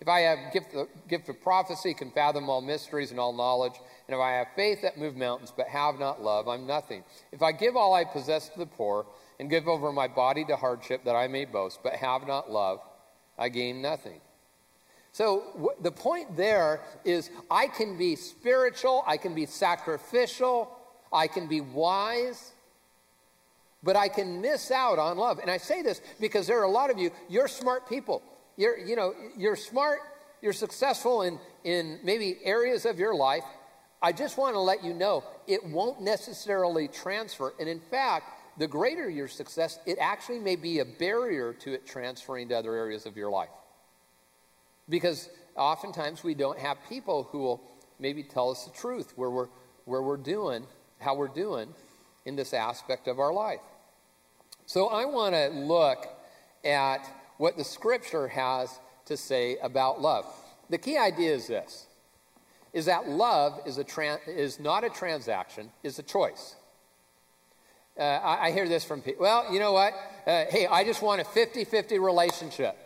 If 0.04 0.10
I 0.10 0.20
have 0.20 0.52
gift, 0.52 0.76
uh, 0.76 0.84
gift 1.08 1.30
of 1.30 1.42
prophecy, 1.42 1.94
can 1.94 2.12
fathom 2.12 2.50
all 2.50 2.60
mysteries 2.60 3.12
and 3.12 3.22
all 3.22 3.32
knowledge, 3.32 3.76
and 4.06 4.14
if 4.14 4.20
I 4.20 4.34
have 4.34 4.48
faith 4.54 4.82
that 4.82 4.98
move 4.98 5.16
mountains 5.16 5.54
but 5.56 5.66
have 5.68 5.98
not 5.98 6.22
love, 6.22 6.50
I'm 6.50 6.68
nothing. 6.68 7.06
If 7.32 7.42
I 7.42 7.54
give 7.54 7.78
all 7.78 7.94
I 7.94 8.04
possess 8.04 8.50
to 8.50 8.60
the 8.60 8.66
poor 8.66 9.06
and 9.40 9.50
give 9.50 9.66
over 9.70 9.94
my 9.94 10.10
body 10.10 10.44
to 10.44 10.58
hardship 10.58 11.06
that 11.06 11.16
I 11.16 11.30
may 11.30 11.46
boast, 11.46 11.80
but 11.84 11.94
have 11.94 12.28
not 12.28 12.52
love, 12.52 12.82
I 13.38 13.48
gain 13.48 13.82
nothing. 13.82 14.20
So 15.14 15.74
the 15.80 15.92
point 15.94 16.36
there 16.36 16.82
is 17.06 17.30
I 17.50 17.68
can 17.68 17.98
be 17.98 18.18
spiritual, 18.18 19.06
I 19.08 19.16
can 19.16 19.34
be 19.34 19.46
sacrificial, 19.46 20.70
I 21.14 21.28
can 21.28 21.48
be 21.48 21.62
wise, 21.62 22.52
but 23.82 23.96
I 23.96 24.10
can 24.10 24.42
miss 24.42 24.70
out 24.70 25.00
on 25.00 25.18
love. 25.18 25.40
And 25.40 25.50
I 25.50 25.60
say 25.60 25.82
this 25.82 26.02
because 26.20 26.46
there 26.46 26.60
are 26.60 26.66
a 26.66 26.70
lot 26.70 26.92
of 26.92 27.00
you, 27.00 27.10
you're 27.30 27.48
smart 27.48 27.88
people. 27.88 28.22
You're, 28.58 28.78
you 28.78 28.96
know, 28.96 29.14
you're 29.38 29.56
smart 29.56 30.00
you're 30.44 30.52
successful 30.52 31.22
in, 31.22 31.40
in 31.64 32.00
maybe 32.04 32.38
areas 32.44 32.86
of 32.86 33.00
your 33.00 33.16
life, 33.16 33.46
I 34.02 34.12
just 34.12 34.38
want 34.38 34.56
to 34.56 34.60
let 34.60 34.84
you 34.84 34.94
know 34.94 35.24
it 35.48 35.66
won't 35.66 36.02
necessarily 36.02 36.90
transfer. 36.90 37.54
And 37.62 37.70
in 37.70 37.80
fact, 37.80 38.60
the 38.60 38.68
greater 38.68 39.10
your 39.10 39.30
success, 39.30 39.80
it 39.86 39.98
actually 40.00 40.40
may 40.40 40.58
be 40.58 40.80
a 40.80 40.86
barrier 40.86 41.54
to 41.62 41.74
it 41.74 41.88
transferring 41.88 42.50
to 42.50 42.58
other 42.58 42.76
areas 42.76 43.06
of 43.06 43.16
your 43.16 43.32
life. 43.32 43.48
Because 44.90 45.30
oftentimes 45.56 46.26
we 46.26 46.34
don't 46.34 46.60
have 46.60 46.78
people 46.90 47.24
who 47.32 47.40
will 47.40 47.62
maybe 47.98 48.22
tell 48.22 48.52
us 48.52 48.66
the 48.66 48.72
truth 48.72 49.14
where 49.16 49.30
we're, 49.30 49.48
where 49.86 50.02
we're 50.02 50.18
doing, 50.18 50.68
how 51.00 51.16
we're 51.16 51.30
doing 51.30 51.74
in 52.26 52.36
this 52.36 52.54
aspect 52.54 53.08
of 53.08 53.18
our 53.18 53.32
life. 53.32 53.62
So 54.66 54.88
I 54.88 55.06
want 55.06 55.36
to 55.36 55.48
look 55.48 56.06
at 56.66 57.10
what 57.44 57.58
the 57.58 57.64
scripture 57.66 58.30
has 58.30 58.80
to 59.04 59.18
say 59.18 59.58
about 59.58 60.00
love. 60.00 60.26
The 60.70 60.78
key 60.78 60.98
idea 60.98 61.34
is 61.34 61.46
this 61.46 61.88
is 62.72 62.86
that 62.86 63.10
love 63.10 63.60
is, 63.66 63.78
a 63.78 64.30
is 64.32 64.62
not 64.62 64.86
a 64.86 64.90
transaction, 64.90 65.70
is 65.84 66.00
a 66.00 66.04
choice. 66.04 66.56
Uh, 68.00 68.04
I, 68.04 68.48
I, 68.48 68.52
hear 68.52 68.68
this 68.68 68.86
from 68.86 69.02
people. 69.02 69.24
Well, 69.24 69.54
you 69.54 69.60
know 69.60 69.74
what? 69.74 69.94
Uh, 70.26 70.46
hey, 70.50 70.68
I 70.68 70.86
just 70.86 71.02
want 71.02 71.20
a 71.20 71.26
50 71.26 71.66
50 71.66 72.00
relationship. 72.00 72.78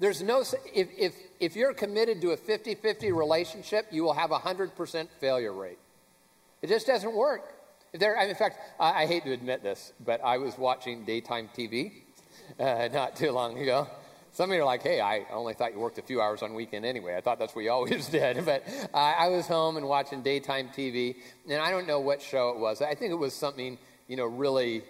There's 0.00 0.22
no, 0.22 0.40
if, 0.74 0.88
if, 0.98 1.14
if 1.38 1.54
you're 1.54 1.72
committed 1.72 2.20
to 2.22 2.32
a 2.32 2.36
50 2.36 2.74
50 2.74 3.12
relationship, 3.12 3.86
you 3.92 4.02
will 4.02 4.12
have 4.12 4.32
a 4.32 4.40
100% 4.40 5.08
failure 5.20 5.52
rate. 5.52 5.78
It 6.62 6.66
just 6.66 6.88
doesn't 6.88 7.14
work. 7.14 7.42
There, 7.92 8.20
in 8.20 8.34
fact, 8.34 8.58
I, 8.80 9.04
I, 9.04 9.06
hate 9.06 9.24
to 9.24 9.32
admit 9.32 9.62
this, 9.62 9.92
but 10.04 10.20
I 10.24 10.38
was 10.38 10.58
watching 10.58 11.04
daytime 11.04 11.48
TV 11.56 11.92
uh, 12.58 12.88
not 12.92 13.16
too 13.16 13.30
long 13.30 13.58
ago. 13.58 13.88
Some 14.32 14.50
of 14.50 14.54
you 14.54 14.62
are 14.62 14.66
like, 14.66 14.82
hey, 14.82 15.00
I 15.00 15.26
only 15.32 15.54
thought 15.54 15.72
you 15.72 15.80
worked 15.80 15.98
a 15.98 16.02
few 16.02 16.20
hours 16.20 16.42
on 16.42 16.54
weekend 16.54 16.84
anyway. 16.84 17.16
I 17.16 17.20
thought 17.20 17.38
that's 17.38 17.54
what 17.54 17.62
you 17.64 17.70
always 17.72 18.08
did. 18.08 18.44
But 18.44 18.64
uh, 18.94 18.96
I 18.96 19.28
was 19.28 19.46
home 19.46 19.76
and 19.76 19.86
watching 19.88 20.22
daytime 20.22 20.68
TV, 20.68 21.16
and 21.48 21.60
I 21.60 21.70
don't 21.70 21.86
know 21.86 22.00
what 22.00 22.22
show 22.22 22.50
it 22.50 22.58
was. 22.58 22.80
I 22.80 22.94
think 22.94 23.10
it 23.10 23.18
was 23.18 23.34
something, 23.34 23.76
you 24.06 24.16
know, 24.16 24.26
really, 24.26 24.82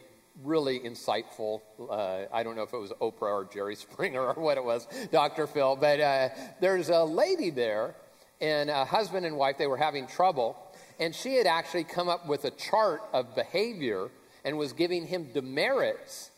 really 0.45 0.81
insightful. 0.81 1.63
Uh, 1.79 2.27
I 2.33 2.43
don't 2.43 2.55
know 2.55 2.63
if 2.63 2.73
it 2.73 2.79
was 2.79 2.93
Oprah 3.01 3.23
or 3.23 3.49
Jerry 3.53 3.75
Springer 3.77 4.33
or 4.33 4.43
what 4.43 4.59
it 4.59 4.65
was, 4.65 4.87
Dr. 5.11 5.47
Phil. 5.47 5.77
But 5.77 6.01
uh, 6.01 6.29
there's 6.61 6.91
a 6.91 7.03
lady 7.03 7.51
there, 7.51 7.95
and 8.41 8.71
a 8.71 8.85
husband 8.85 9.25
and 9.27 9.37
wife, 9.37 9.59
they 9.59 9.67
were 9.67 9.77
having 9.77 10.07
trouble. 10.07 10.57
And 10.99 11.15
she 11.15 11.37
had 11.37 11.47
actually 11.47 11.85
come 11.85 12.11
up 12.11 12.27
with 12.27 12.45
a 12.45 12.51
chart 12.51 13.03
of 13.15 13.35
behavior 13.35 14.11
and 14.45 14.59
was 14.59 14.75
giving 14.75 15.07
him 15.07 15.31
demerits 15.33 16.30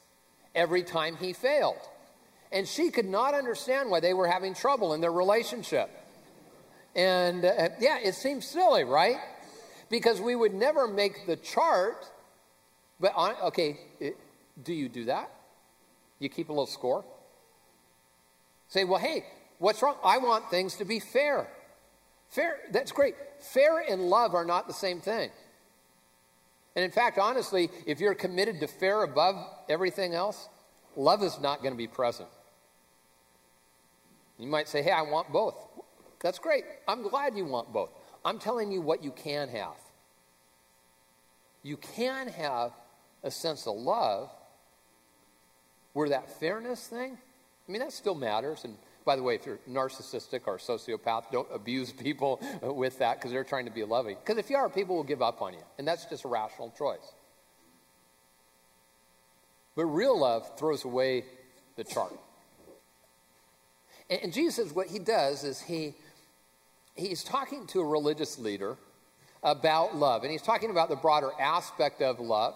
every 0.55 0.83
time 0.83 1.17
he 1.17 1.33
failed. 1.33 1.81
And 2.51 2.69
she 2.69 2.91
could 2.91 3.07
not 3.07 3.35
understand 3.35 3.91
why 3.91 4.01
they 4.01 4.13
were 4.13 4.27
having 4.27 4.55
trouble 4.55 4.93
in 4.93 5.01
their 5.01 5.13
relationship. 5.13 5.91
And 6.95 7.45
uh, 7.45 7.71
yeah, 7.81 7.99
it 7.99 8.15
seems 8.15 8.47
silly, 8.47 8.85
right? 8.85 9.17
Because 9.89 10.21
we 10.21 10.37
would 10.37 10.55
never 10.55 10.87
make 10.87 11.27
the 11.27 11.37
chart. 11.37 12.05
But, 13.01 13.15
on, 13.17 13.35
okay, 13.45 13.81
it, 14.01 14.17
do 14.63 14.75
you 14.75 14.89
do 14.89 15.07
that? 15.07 15.31
You 16.19 16.29
keep 16.29 16.51
a 16.51 16.53
little 16.53 16.67
score? 16.67 17.05
Say, 18.69 18.85
well, 18.85 18.99
hey, 18.99 19.25
what's 19.59 19.83
wrong? 19.83 19.97
I 20.05 20.19
want 20.19 20.51
things 20.51 20.77
to 20.77 20.85
be 20.85 21.01
fair. 21.01 21.49
Fair, 22.29 22.57
that's 22.71 22.93
great. 22.93 23.15
Fair 23.41 23.79
and 23.79 24.09
love 24.09 24.35
are 24.35 24.45
not 24.45 24.67
the 24.67 24.73
same 24.73 25.01
thing. 25.01 25.31
And 26.75 26.85
in 26.85 26.91
fact, 26.91 27.19
honestly, 27.19 27.71
if 27.87 28.01
you're 28.01 28.15
committed 28.15 28.61
to 28.61 28.67
fair 28.67 29.03
above 29.03 29.37
everything 29.69 30.15
else, 30.15 30.49
love 30.97 31.23
is 31.23 31.39
not 31.41 31.61
going 31.63 31.75
to 31.75 31.79
be 31.79 31.87
present. 31.87 32.29
You 34.39 34.49
might 34.49 34.69
say, 34.69 34.83
hey, 34.83 34.91
I 34.91 35.03
want 35.03 35.31
both. 35.31 35.55
That's 36.21 36.39
great. 36.39 36.65
I'm 36.89 37.03
glad 37.03 37.37
you 37.37 37.45
want 37.45 37.73
both. 37.73 37.91
I'm 38.25 38.39
telling 38.39 38.73
you 38.73 38.81
what 38.81 39.05
you 39.05 39.11
can 39.11 39.49
have. 39.49 39.77
You 41.63 41.77
can 41.77 42.29
have 42.29 42.73
a 43.23 43.31
sense 43.31 43.67
of 43.67 43.77
love 43.77 44.31
where 45.93 46.09
that 46.09 46.41
fairness 46.41 46.87
thing, 46.87 47.19
I 47.69 47.73
mean, 47.73 47.81
that 47.81 47.93
still 47.93 48.15
matters. 48.15 48.65
And 48.65 48.77
by 49.05 49.17
the 49.17 49.23
way, 49.23 49.35
if 49.35 49.47
you're 49.47 49.59
narcissistic 49.69 50.43
or 50.47 50.59
sociopath, 50.59 51.31
don't 51.31 51.49
abuse 51.53 51.93
people 52.07 52.41
with 52.63 52.99
that 52.99 53.19
because 53.19 53.31
they're 53.31 53.45
trying 53.45 53.67
to 53.67 53.71
be 53.71 53.85
loving. 53.85 54.17
Because 54.17 54.39
if 54.39 54.51
you 54.51 54.57
are, 54.57 54.69
people 54.69 54.97
will 54.97 55.05
give 55.05 55.23
up 55.23 55.43
on 55.43 55.55
you. 55.55 55.63
And 55.79 55.87
that's 55.87 56.05
just 56.07 56.25
a 56.25 56.29
rational 56.29 56.73
choice. 56.77 57.15
But 59.75 59.87
real 59.87 60.19
love 60.19 60.59
throws 60.59 60.85
away 60.85 61.25
the 61.77 61.85
chart. 61.85 62.13
And, 64.11 64.33
Jesus, 64.33 64.73
what 64.73 64.89
he 64.89 64.99
does 64.99 65.43
is 65.43 65.61
he, 65.61 65.95
he's 66.95 67.25
talking 67.25 67.67
to 67.69 67.81
a 67.81 67.85
religious 67.85 68.39
leader 68.39 68.77
about 69.43 69.97
love. 69.97 70.23
And 70.23 70.31
he's 70.31 70.43
talking 70.43 70.71
about 70.71 70.91
the 70.91 70.97
broader 70.97 71.31
aspect 71.41 72.03
of 72.03 72.21
love. 72.21 72.55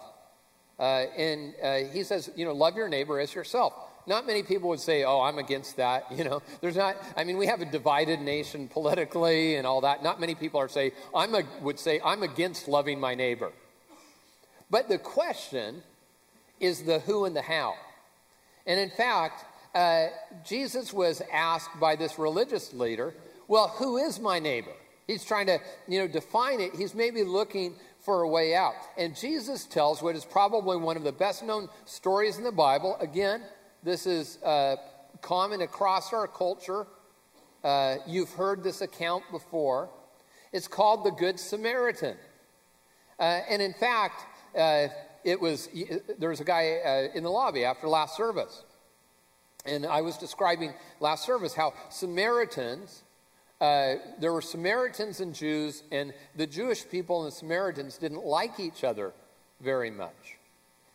Uh, 0.77 1.05
and 1.17 1.55
uh, 1.63 1.75
he 1.91 2.03
says, 2.03 2.29
you 2.35 2.45
know, 2.45 2.53
love 2.53 2.75
your 2.75 2.87
neighbor 2.87 3.19
as 3.19 3.33
yourself. 3.33 3.73
Not 4.07 4.25
many 4.25 4.41
people 4.41 4.69
would 4.69 4.79
say, 4.79 5.03
oh, 5.03 5.21
I'm 5.21 5.37
against 5.37 5.77
that. 5.77 6.05
You 6.17 6.23
know, 6.23 6.41
there's 6.61 6.75
not, 6.75 6.95
I 7.15 7.23
mean, 7.23 7.37
we 7.37 7.45
have 7.45 7.61
a 7.61 7.65
divided 7.65 8.21
nation 8.21 8.67
politically 8.67 9.55
and 9.55 9.67
all 9.67 9.81
that. 9.81 10.01
Not 10.01 10.19
many 10.19 10.33
people 10.33 10.59
are 10.59 10.67
say, 10.67 10.93
I'm 11.13 11.35
a, 11.35 11.43
would 11.61 11.77
say, 11.77 11.99
I'm 12.03 12.23
against 12.23 12.67
loving 12.67 12.99
my 12.99 13.13
neighbor. 13.13 13.51
But 14.71 14.89
the 14.89 14.97
question 14.97 15.83
is 16.59 16.83
the 16.83 16.99
who 16.99 17.25
and 17.25 17.35
the 17.35 17.41
how. 17.43 17.75
And 18.65 18.79
in 18.79 18.89
fact, 18.89 19.45
uh, 19.75 20.07
Jesus 20.43 20.91
was 20.91 21.21
asked 21.31 21.79
by 21.79 21.95
this 21.95 22.17
religious 22.17 22.73
leader, 22.73 23.13
Well, 23.47 23.67
who 23.67 23.97
is 23.97 24.19
my 24.19 24.39
neighbor? 24.39 24.73
He's 25.05 25.23
trying 25.23 25.45
to, 25.47 25.59
you 25.87 25.99
know, 25.99 26.07
define 26.07 26.59
it. 26.59 26.75
He's 26.75 26.93
maybe 26.93 27.23
looking 27.23 27.75
for 27.99 28.21
a 28.21 28.27
way 28.27 28.55
out. 28.55 28.73
And 28.97 29.15
Jesus 29.15 29.65
tells 29.65 30.01
what 30.01 30.15
is 30.15 30.25
probably 30.25 30.77
one 30.77 30.97
of 30.97 31.03
the 31.03 31.11
best 31.11 31.43
known 31.43 31.69
stories 31.85 32.37
in 32.37 32.43
the 32.43 32.51
Bible. 32.51 32.97
Again, 32.99 33.41
this 33.83 34.05
is 34.05 34.41
uh, 34.43 34.75
common 35.21 35.61
across 35.61 36.13
our 36.13 36.27
culture. 36.27 36.87
Uh, 37.63 37.97
you've 38.05 38.31
heard 38.31 38.63
this 38.63 38.81
account 38.81 39.23
before. 39.31 39.89
It's 40.51 40.67
called 40.67 41.03
the 41.03 41.11
Good 41.11 41.39
Samaritan. 41.39 42.17
Uh, 43.19 43.41
and 43.49 43.61
in 43.61 43.73
fact, 43.73 44.25
uh, 44.57 44.87
it 45.23 45.39
was 45.39 45.69
there 46.19 46.29
was 46.29 46.39
a 46.39 46.45
guy 46.45 46.77
uh, 46.85 47.17
in 47.17 47.23
the 47.23 47.31
lobby 47.31 47.65
after 47.65 47.87
last 47.87 48.15
service 48.15 48.63
and 49.67 49.85
I 49.85 50.01
was 50.01 50.17
describing 50.17 50.73
last 50.99 51.25
service 51.25 51.53
how 51.53 51.73
Samaritans, 51.89 53.03
uh, 53.59 53.95
there 54.19 54.31
were 54.31 54.41
Samaritans 54.41 55.19
and 55.19 55.35
Jews, 55.35 55.83
and 55.91 56.13
the 56.35 56.47
Jewish 56.47 56.87
people 56.89 57.23
and 57.23 57.31
the 57.31 57.35
Samaritans 57.35 57.97
didn't 57.97 58.25
like 58.25 58.59
each 58.59 58.83
other 58.83 59.13
very 59.59 59.91
much. 59.91 60.36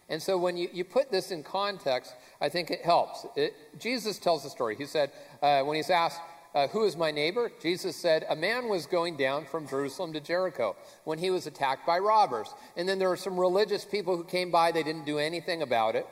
And 0.09 0.23
so 0.23 0.37
when 0.37 0.57
you, 0.57 0.69
you 0.73 0.85
put 0.85 1.11
this 1.11 1.31
in 1.31 1.43
context, 1.43 2.15
I 2.41 2.49
think 2.49 2.71
it 2.71 2.83
helps. 2.83 3.27
It, 3.37 3.55
Jesus 3.79 4.19
tells 4.19 4.43
the 4.43 4.51
story. 4.51 4.77
He 4.77 4.87
said, 4.87 5.11
uh, 5.43 5.63
when 5.63 5.77
he's 5.77 5.91
asked, 5.91 6.21
uh, 6.55 6.69
Who 6.69 6.85
is 6.85 6.97
my 6.97 7.11
neighbor? 7.11 7.51
Jesus 7.63 7.97
said, 7.97 8.27
A 8.29 8.37
man 8.37 8.69
was 8.69 8.87
going 8.87 9.17
down 9.17 9.47
from 9.47 9.67
Jerusalem 9.67 10.13
to 10.13 10.21
Jericho 10.21 10.77
when 11.05 11.19
he 11.19 11.31
was 11.31 11.47
attacked 11.47 11.87
by 11.87 11.99
robbers. 11.99 12.53
And 12.77 12.89
then 12.89 12.99
there 12.99 13.09
were 13.09 13.17
some 13.17 13.39
religious 13.39 13.85
people 13.85 14.17
who 14.17 14.25
came 14.25 14.51
by, 14.51 14.73
they 14.73 14.83
didn't 14.83 15.07
do 15.07 15.19
anything 15.19 15.63
about 15.63 15.97
it. 15.97 16.07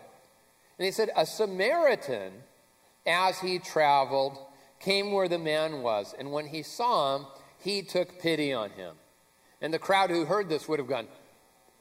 And 0.78 0.86
he 0.86 0.92
said, 0.92 1.10
A 1.14 1.26
Samaritan 1.26 2.32
as 3.06 3.38
he 3.38 3.58
traveled, 3.58 4.38
came 4.78 5.12
where 5.12 5.28
the 5.28 5.38
man 5.38 5.82
was. 5.82 6.14
And 6.18 6.32
when 6.32 6.46
he 6.46 6.62
saw 6.62 7.16
him, 7.16 7.26
he 7.58 7.82
took 7.82 8.18
pity 8.20 8.52
on 8.52 8.70
him. 8.70 8.94
And 9.60 9.74
the 9.74 9.78
crowd 9.78 10.10
who 10.10 10.24
heard 10.24 10.48
this 10.48 10.68
would 10.68 10.78
have 10.78 10.88
gone, 10.88 11.08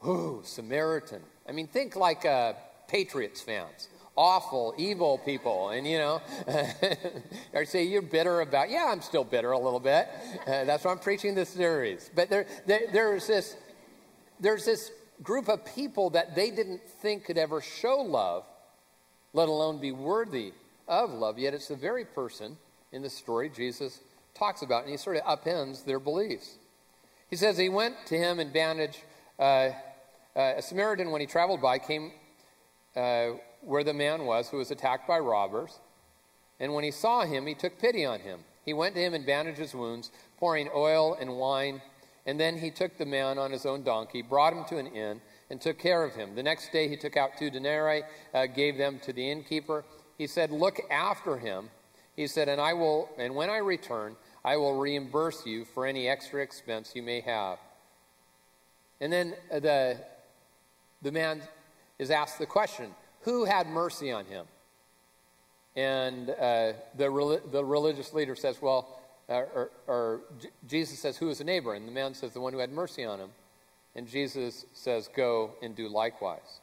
Ooh, 0.06 0.40
Samaritan. 0.44 1.22
I 1.50 1.52
mean, 1.52 1.66
think 1.66 1.96
like 1.96 2.24
uh, 2.24 2.52
Patriots 2.86 3.40
fans. 3.40 3.88
Awful, 4.16 4.72
evil 4.78 5.18
people. 5.18 5.70
And, 5.70 5.84
you 5.84 5.98
know, 5.98 6.22
or 7.52 7.64
say 7.64 7.82
you're 7.82 8.02
bitter 8.02 8.40
about, 8.42 8.70
yeah, 8.70 8.86
I'm 8.88 9.00
still 9.00 9.24
bitter 9.24 9.50
a 9.50 9.58
little 9.58 9.80
bit. 9.80 10.08
Uh, 10.46 10.64
that's 10.64 10.84
why 10.84 10.92
I'm 10.92 11.00
preaching 11.00 11.34
this 11.34 11.48
series. 11.48 12.08
But 12.14 12.30
there, 12.30 12.46
there, 12.66 12.82
there's, 12.92 13.26
this, 13.26 13.56
there's 14.38 14.64
this 14.64 14.92
group 15.24 15.48
of 15.48 15.64
people 15.64 16.10
that 16.10 16.36
they 16.36 16.52
didn't 16.52 16.82
think 17.02 17.24
could 17.24 17.38
ever 17.38 17.60
show 17.60 17.96
love, 17.96 18.44
let 19.32 19.48
alone 19.48 19.80
be 19.80 19.90
worthy 19.90 20.52
of 20.86 21.10
love, 21.10 21.36
yet 21.36 21.52
it's 21.52 21.66
the 21.66 21.76
very 21.76 22.04
person 22.04 22.56
in 22.92 23.02
the 23.02 23.10
story 23.10 23.48
Jesus 23.48 23.98
talks 24.34 24.62
about, 24.62 24.82
and 24.82 24.90
he 24.92 24.96
sort 24.96 25.16
of 25.16 25.24
upends 25.24 25.84
their 25.84 25.98
beliefs. 25.98 26.54
He 27.28 27.34
says 27.34 27.58
he 27.58 27.68
went 27.68 27.96
to 28.06 28.16
him 28.16 28.38
and 28.38 28.52
bandaged. 28.52 29.00
Uh, 29.36 29.70
uh, 30.40 30.54
a 30.56 30.62
Samaritan, 30.62 31.10
when 31.10 31.20
he 31.20 31.26
traveled 31.26 31.60
by, 31.60 31.78
came 31.78 32.12
uh, 32.96 33.30
where 33.60 33.84
the 33.84 33.94
man 33.94 34.24
was 34.24 34.48
who 34.48 34.56
was 34.56 34.70
attacked 34.70 35.06
by 35.06 35.18
robbers. 35.18 35.78
And 36.58 36.74
when 36.74 36.84
he 36.84 36.90
saw 36.90 37.24
him, 37.24 37.46
he 37.46 37.54
took 37.54 37.78
pity 37.78 38.04
on 38.04 38.20
him. 38.20 38.40
He 38.64 38.72
went 38.72 38.94
to 38.94 39.00
him 39.00 39.14
and 39.14 39.24
bandaged 39.24 39.58
his 39.58 39.74
wounds, 39.74 40.10
pouring 40.38 40.68
oil 40.74 41.16
and 41.20 41.36
wine. 41.36 41.80
And 42.26 42.38
then 42.38 42.58
he 42.58 42.70
took 42.70 42.98
the 42.98 43.06
man 43.06 43.38
on 43.38 43.50
his 43.50 43.64
own 43.64 43.82
donkey, 43.82 44.22
brought 44.22 44.52
him 44.52 44.64
to 44.66 44.78
an 44.78 44.88
inn, 44.88 45.20
and 45.48 45.60
took 45.60 45.78
care 45.78 46.04
of 46.04 46.14
him. 46.14 46.34
The 46.34 46.42
next 46.42 46.70
day 46.70 46.88
he 46.88 46.96
took 46.96 47.16
out 47.16 47.36
two 47.38 47.50
denarii, 47.50 48.02
uh, 48.34 48.46
gave 48.46 48.76
them 48.76 49.00
to 49.04 49.12
the 49.12 49.30
innkeeper 49.30 49.84
he 50.20 50.26
said, 50.26 50.50
Look 50.50 50.82
after 50.90 51.38
him, 51.38 51.70
He 52.14 52.26
said, 52.26 52.50
And 52.50 52.60
I 52.60 52.74
will, 52.74 53.08
and 53.16 53.34
when 53.34 53.48
I 53.48 53.56
return, 53.56 54.16
I 54.44 54.58
will 54.58 54.78
reimburse 54.78 55.46
you 55.46 55.64
for 55.64 55.86
any 55.86 56.08
extra 56.08 56.42
expense 56.42 56.92
you 56.94 57.02
may 57.02 57.20
have. 57.20 57.58
And 59.00 59.10
then 59.10 59.34
uh, 59.50 59.60
the, 59.60 59.96
the 61.02 61.12
man 61.12 61.42
is 61.98 62.10
asked 62.10 62.38
the 62.38 62.46
question 62.46 62.90
Who 63.22 63.44
had 63.44 63.66
mercy 63.66 64.10
on 64.10 64.24
him? 64.26 64.46
And 65.76 66.30
uh, 66.30 66.72
the, 66.96 67.40
the 67.50 67.64
religious 67.64 68.12
leader 68.12 68.34
says, 68.34 68.60
Well, 68.60 69.00
uh, 69.28 69.34
or, 69.34 69.70
or 69.86 70.20
Jesus 70.66 70.98
says, 70.98 71.16
Who 71.16 71.28
is 71.28 71.40
a 71.40 71.44
neighbor? 71.44 71.74
And 71.74 71.86
the 71.86 71.92
man 71.92 72.14
says, 72.14 72.32
The 72.32 72.40
one 72.40 72.52
who 72.52 72.58
had 72.58 72.72
mercy 72.72 73.04
on 73.04 73.18
him. 73.18 73.30
And 73.94 74.08
Jesus 74.08 74.66
says, 74.72 75.08
Go 75.14 75.52
and 75.62 75.76
do 75.76 75.88
likewise. 75.88 76.60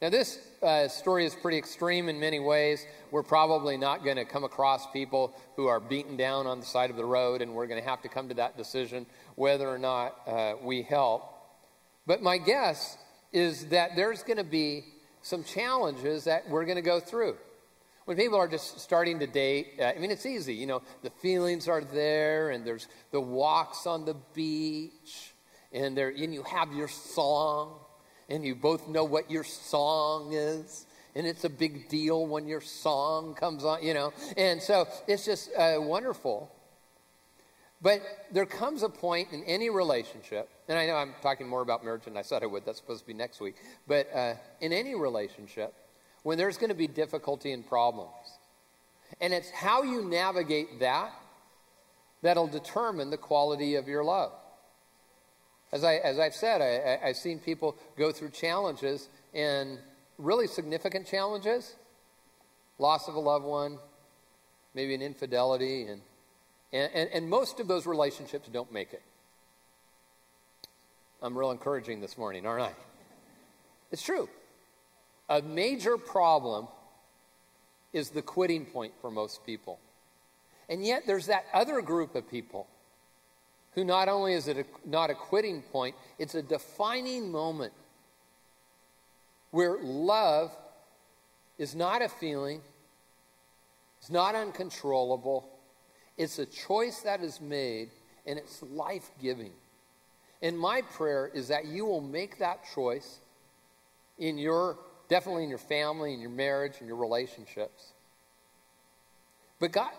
Now, 0.00 0.10
this 0.10 0.38
uh, 0.62 0.86
story 0.86 1.26
is 1.26 1.34
pretty 1.34 1.58
extreme 1.58 2.08
in 2.08 2.20
many 2.20 2.38
ways. 2.38 2.86
We're 3.10 3.24
probably 3.24 3.76
not 3.76 4.04
going 4.04 4.16
to 4.16 4.24
come 4.24 4.44
across 4.44 4.88
people 4.92 5.34
who 5.56 5.66
are 5.66 5.80
beaten 5.80 6.16
down 6.16 6.46
on 6.46 6.60
the 6.60 6.66
side 6.66 6.90
of 6.90 6.96
the 6.96 7.04
road, 7.04 7.42
and 7.42 7.52
we're 7.52 7.66
going 7.66 7.82
to 7.82 7.88
have 7.88 8.02
to 8.02 8.08
come 8.08 8.28
to 8.28 8.34
that 8.34 8.56
decision 8.56 9.06
whether 9.34 9.68
or 9.68 9.78
not 9.78 10.20
uh, 10.28 10.54
we 10.62 10.82
help. 10.82 11.34
But 12.06 12.22
my 12.22 12.38
guess 12.38 12.96
is 13.32 13.66
that 13.66 13.96
there's 13.96 14.22
going 14.22 14.38
to 14.38 14.44
be 14.44 14.84
some 15.22 15.44
challenges 15.44 16.24
that 16.24 16.48
we're 16.48 16.64
going 16.64 16.76
to 16.76 16.82
go 16.82 17.00
through. 17.00 17.36
When 18.04 18.16
people 18.16 18.38
are 18.38 18.48
just 18.48 18.80
starting 18.80 19.18
to 19.18 19.26
date, 19.26 19.74
uh, 19.78 19.84
I 19.84 19.98
mean, 19.98 20.10
it's 20.10 20.24
easy. 20.24 20.54
You 20.54 20.66
know, 20.66 20.82
the 21.02 21.10
feelings 21.10 21.68
are 21.68 21.82
there, 21.82 22.50
and 22.50 22.64
there's 22.64 22.88
the 23.10 23.20
walks 23.20 23.86
on 23.86 24.06
the 24.06 24.14
beach, 24.32 25.34
and, 25.72 25.96
there, 25.96 26.08
and 26.08 26.32
you 26.32 26.42
have 26.44 26.72
your 26.72 26.88
song 26.88 27.80
and 28.30 28.44
you 28.44 28.54
both 28.54 28.88
know 28.88 29.04
what 29.04 29.30
your 29.30 29.44
song 29.44 30.32
is 30.32 30.86
and 31.18 31.26
it's 31.26 31.44
a 31.44 31.50
big 31.50 31.88
deal 31.88 32.26
when 32.26 32.46
your 32.46 32.60
song 32.60 33.34
comes 33.34 33.64
on, 33.64 33.82
you 33.82 33.92
know. 33.92 34.12
And 34.36 34.62
so 34.62 34.86
it's 35.08 35.24
just 35.24 35.50
uh, 35.56 35.76
wonderful. 35.78 36.48
But 37.82 38.02
there 38.30 38.46
comes 38.46 38.84
a 38.84 38.88
point 38.88 39.32
in 39.32 39.42
any 39.44 39.68
relationship, 39.68 40.48
and 40.68 40.78
I 40.78 40.86
know 40.86 40.96
I'm 40.96 41.14
talking 41.22 41.48
more 41.48 41.62
about 41.62 41.84
marriage 41.84 42.04
than 42.04 42.16
I 42.16 42.22
said 42.22 42.42
I 42.42 42.46
would, 42.46 42.64
that's 42.64 42.78
supposed 42.78 43.00
to 43.00 43.06
be 43.06 43.14
next 43.14 43.40
week, 43.40 43.56
but 43.86 44.08
uh, 44.14 44.34
in 44.60 44.72
any 44.72 44.94
relationship, 44.94 45.74
when 46.22 46.38
there's 46.38 46.58
going 46.58 46.68
to 46.68 46.76
be 46.76 46.86
difficulty 46.86 47.52
and 47.52 47.66
problems. 47.66 48.12
And 49.20 49.32
it's 49.32 49.50
how 49.50 49.82
you 49.82 50.04
navigate 50.04 50.80
that 50.80 51.12
that'll 52.22 52.48
determine 52.48 53.10
the 53.10 53.16
quality 53.16 53.76
of 53.76 53.88
your 53.88 54.04
love. 54.04 54.32
As, 55.72 55.84
I, 55.84 55.96
as 55.96 56.18
I've 56.18 56.34
said, 56.34 56.60
I, 56.60 57.06
I, 57.06 57.08
I've 57.08 57.16
seen 57.16 57.38
people 57.38 57.76
go 57.96 58.12
through 58.12 58.30
challenges 58.30 59.08
and 59.34 59.78
really 60.18 60.46
significant 60.46 61.06
challenges 61.06 61.76
loss 62.78 63.08
of 63.08 63.14
a 63.14 63.20
loved 63.20 63.44
one, 63.44 63.78
maybe 64.74 64.94
an 64.94 65.02
infidelity, 65.02 65.82
and, 65.82 66.00
and, 66.72 66.90
and, 66.94 67.10
and 67.12 67.28
most 67.28 67.60
of 67.60 67.68
those 67.68 67.86
relationships 67.86 68.48
don't 68.48 68.72
make 68.72 68.92
it. 68.92 69.02
I'm 71.22 71.36
real 71.36 71.50
encouraging 71.50 72.00
this 72.00 72.16
morning, 72.16 72.46
aren't 72.46 72.62
I? 72.62 72.72
It's 73.90 74.02
true. 74.02 74.28
A 75.28 75.42
major 75.42 75.98
problem 75.98 76.68
is 77.92 78.10
the 78.10 78.22
quitting 78.22 78.64
point 78.64 78.92
for 79.00 79.10
most 79.10 79.44
people. 79.44 79.78
And 80.68 80.84
yet, 80.84 81.04
there's 81.06 81.26
that 81.26 81.46
other 81.52 81.80
group 81.80 82.14
of 82.14 82.30
people 82.30 82.68
who 83.72 83.84
not 83.84 84.08
only 84.08 84.34
is 84.34 84.48
it 84.48 84.58
a, 84.58 84.64
not 84.88 85.10
a 85.10 85.14
quitting 85.14 85.62
point, 85.62 85.96
it's 86.18 86.34
a 86.34 86.42
defining 86.42 87.32
moment 87.32 87.72
where 89.50 89.78
love 89.82 90.54
is 91.58 91.74
not 91.74 92.02
a 92.02 92.08
feeling, 92.08 92.60
it's 93.98 94.10
not 94.10 94.34
uncontrollable, 94.34 95.48
it's 96.16 96.38
a 96.38 96.46
choice 96.46 97.00
that 97.00 97.22
is 97.22 97.40
made, 97.40 97.90
and 98.26 98.38
it's 98.38 98.62
life 98.62 99.10
giving. 99.20 99.52
And 100.42 100.58
my 100.58 100.82
prayer 100.82 101.30
is 101.32 101.48
that 101.48 101.66
you 101.66 101.84
will 101.84 102.00
make 102.00 102.38
that 102.38 102.60
choice 102.74 103.20
in 104.18 104.38
your, 104.38 104.78
definitely 105.08 105.44
in 105.44 105.48
your 105.48 105.58
family, 105.58 106.14
in 106.14 106.20
your 106.20 106.30
marriage, 106.30 106.74
in 106.80 106.86
your 106.86 106.96
relationships. 106.96 107.92
But 109.58 109.72
God, 109.72 109.90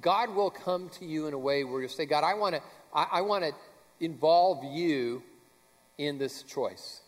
God 0.00 0.34
will 0.34 0.50
come 0.50 0.88
to 0.98 1.04
you 1.04 1.26
in 1.26 1.34
a 1.34 1.38
way 1.38 1.64
where 1.64 1.80
you'll 1.80 1.90
say, 1.90 2.06
God, 2.06 2.24
I 2.24 2.34
want 2.34 2.56
to 2.56 2.62
I, 2.92 3.06
I 3.12 3.20
want 3.20 3.44
to 3.44 3.52
involve 4.00 4.64
you 4.64 5.22
in 5.98 6.18
this 6.18 6.42
choice. 6.42 7.00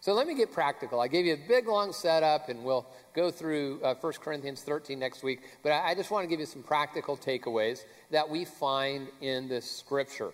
So 0.00 0.12
let 0.12 0.26
me 0.26 0.34
get 0.34 0.52
practical. 0.52 1.00
I 1.00 1.08
gave 1.08 1.24
you 1.24 1.32
a 1.32 1.48
big 1.48 1.66
long 1.66 1.92
setup, 1.92 2.50
and 2.50 2.62
we'll 2.62 2.86
go 3.14 3.30
through 3.30 3.80
uh, 3.82 3.94
1 3.94 4.12
Corinthians 4.20 4.60
13 4.60 4.98
next 4.98 5.22
week. 5.22 5.40
But 5.62 5.72
I, 5.72 5.90
I 5.90 5.94
just 5.94 6.10
want 6.10 6.24
to 6.24 6.28
give 6.28 6.40
you 6.40 6.46
some 6.46 6.62
practical 6.62 7.16
takeaways 7.16 7.84
that 8.10 8.28
we 8.28 8.44
find 8.44 9.08
in 9.22 9.48
this 9.48 9.70
scripture. 9.70 10.32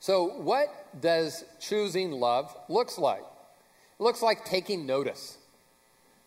So, 0.00 0.26
what 0.40 1.00
does 1.00 1.44
choosing 1.60 2.12
love 2.12 2.54
looks 2.68 2.98
like? 2.98 3.22
It 3.98 4.02
looks 4.02 4.22
like 4.22 4.44
taking 4.44 4.86
notice. 4.86 5.38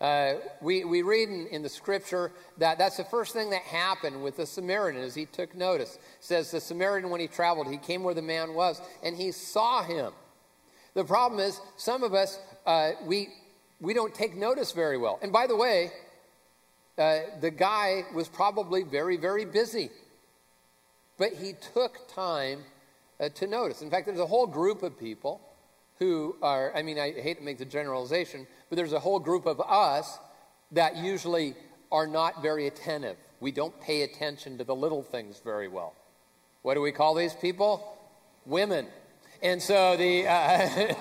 Uh, 0.01 0.34
we, 0.62 0.84
we 0.84 1.03
read 1.03 1.29
in, 1.29 1.45
in, 1.47 1.62
the 1.62 1.69
scripture 1.69 2.31
that 2.57 2.79
that's 2.79 2.97
the 2.97 3.03
first 3.03 3.34
thing 3.34 3.51
that 3.51 3.62
happened 3.62 4.23
with 4.23 4.36
the 4.36 4.47
Samaritan 4.47 4.99
as 4.99 5.13
he 5.13 5.25
took 5.27 5.55
notice. 5.55 5.95
It 5.95 6.01
says 6.21 6.49
the 6.49 6.60
Samaritan, 6.60 7.12
when 7.12 7.21
he 7.21 7.27
traveled, 7.27 7.67
he 7.67 7.77
came 7.77 8.03
where 8.03 8.15
the 8.15 8.21
man 8.21 8.55
was 8.55 8.81
and 9.03 9.15
he 9.15 9.31
saw 9.31 9.84
him. 9.84 10.12
The 10.95 11.05
problem 11.05 11.39
is, 11.39 11.62
some 11.77 12.01
of 12.01 12.15
us, 12.15 12.39
uh, 12.65 12.93
we, 13.05 13.29
we 13.79 13.93
don't 13.93 14.13
take 14.13 14.36
notice 14.36 14.71
very 14.71 14.97
well. 14.97 15.19
And 15.21 15.31
by 15.31 15.45
the 15.45 15.55
way, 15.55 15.91
uh, 16.97 17.19
the 17.39 17.51
guy 17.51 18.03
was 18.13 18.27
probably 18.27 18.81
very, 18.81 19.17
very 19.17 19.45
busy. 19.45 19.91
But 21.17 21.34
he 21.34 21.53
took 21.73 22.07
time 22.07 22.63
uh, 23.21 23.29
to 23.29 23.47
notice. 23.47 23.81
In 23.81 23.89
fact, 23.89 24.07
there's 24.07 24.19
a 24.19 24.25
whole 24.25 24.47
group 24.47 24.84
of 24.84 24.99
people 24.99 25.41
who 25.99 26.36
are, 26.41 26.75
I 26.75 26.81
mean, 26.81 26.97
I 26.97 27.12
hate 27.12 27.38
to 27.38 27.43
make 27.43 27.60
the 27.60 27.65
generalization, 27.65 28.47
but 28.69 28.75
there's 28.75 28.93
a 28.93 28.99
whole 28.99 29.19
group 29.19 29.45
of 29.45 29.62
us 29.62 30.17
that 30.71 30.97
usually 30.97 31.53
are 31.91 32.07
not 32.07 32.41
very 32.41 32.65
attentive. 32.65 33.17
We 33.39 33.51
don't 33.51 33.79
pay 33.81 34.01
attention 34.01 34.57
to 34.57 34.63
the 34.63 34.75
little 34.75 35.03
things 35.03 35.41
very 35.43 35.67
well. 35.67 35.93
What 36.63 36.73
do 36.73 36.81
we 36.81 36.91
call 36.91 37.13
these 37.13 37.34
people? 37.34 37.97
Women. 38.45 38.88
And 39.43 39.62
so 39.62 39.97
the. 39.97 40.27
Uh, 40.27 40.69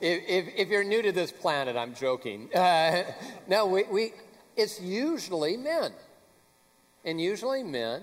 if, 0.00 0.22
if, 0.28 0.54
if, 0.56 0.68
you're 0.68 0.84
new 0.84 1.02
to 1.02 1.12
this 1.12 1.32
planet, 1.32 1.76
I'm 1.76 1.94
joking. 1.94 2.52
Uh, 2.54 3.04
no, 3.48 3.66
we, 3.66 3.84
we, 3.84 4.12
it's 4.56 4.80
usually 4.80 5.56
men. 5.56 5.92
And 7.04 7.20
usually 7.20 7.62
men. 7.62 8.02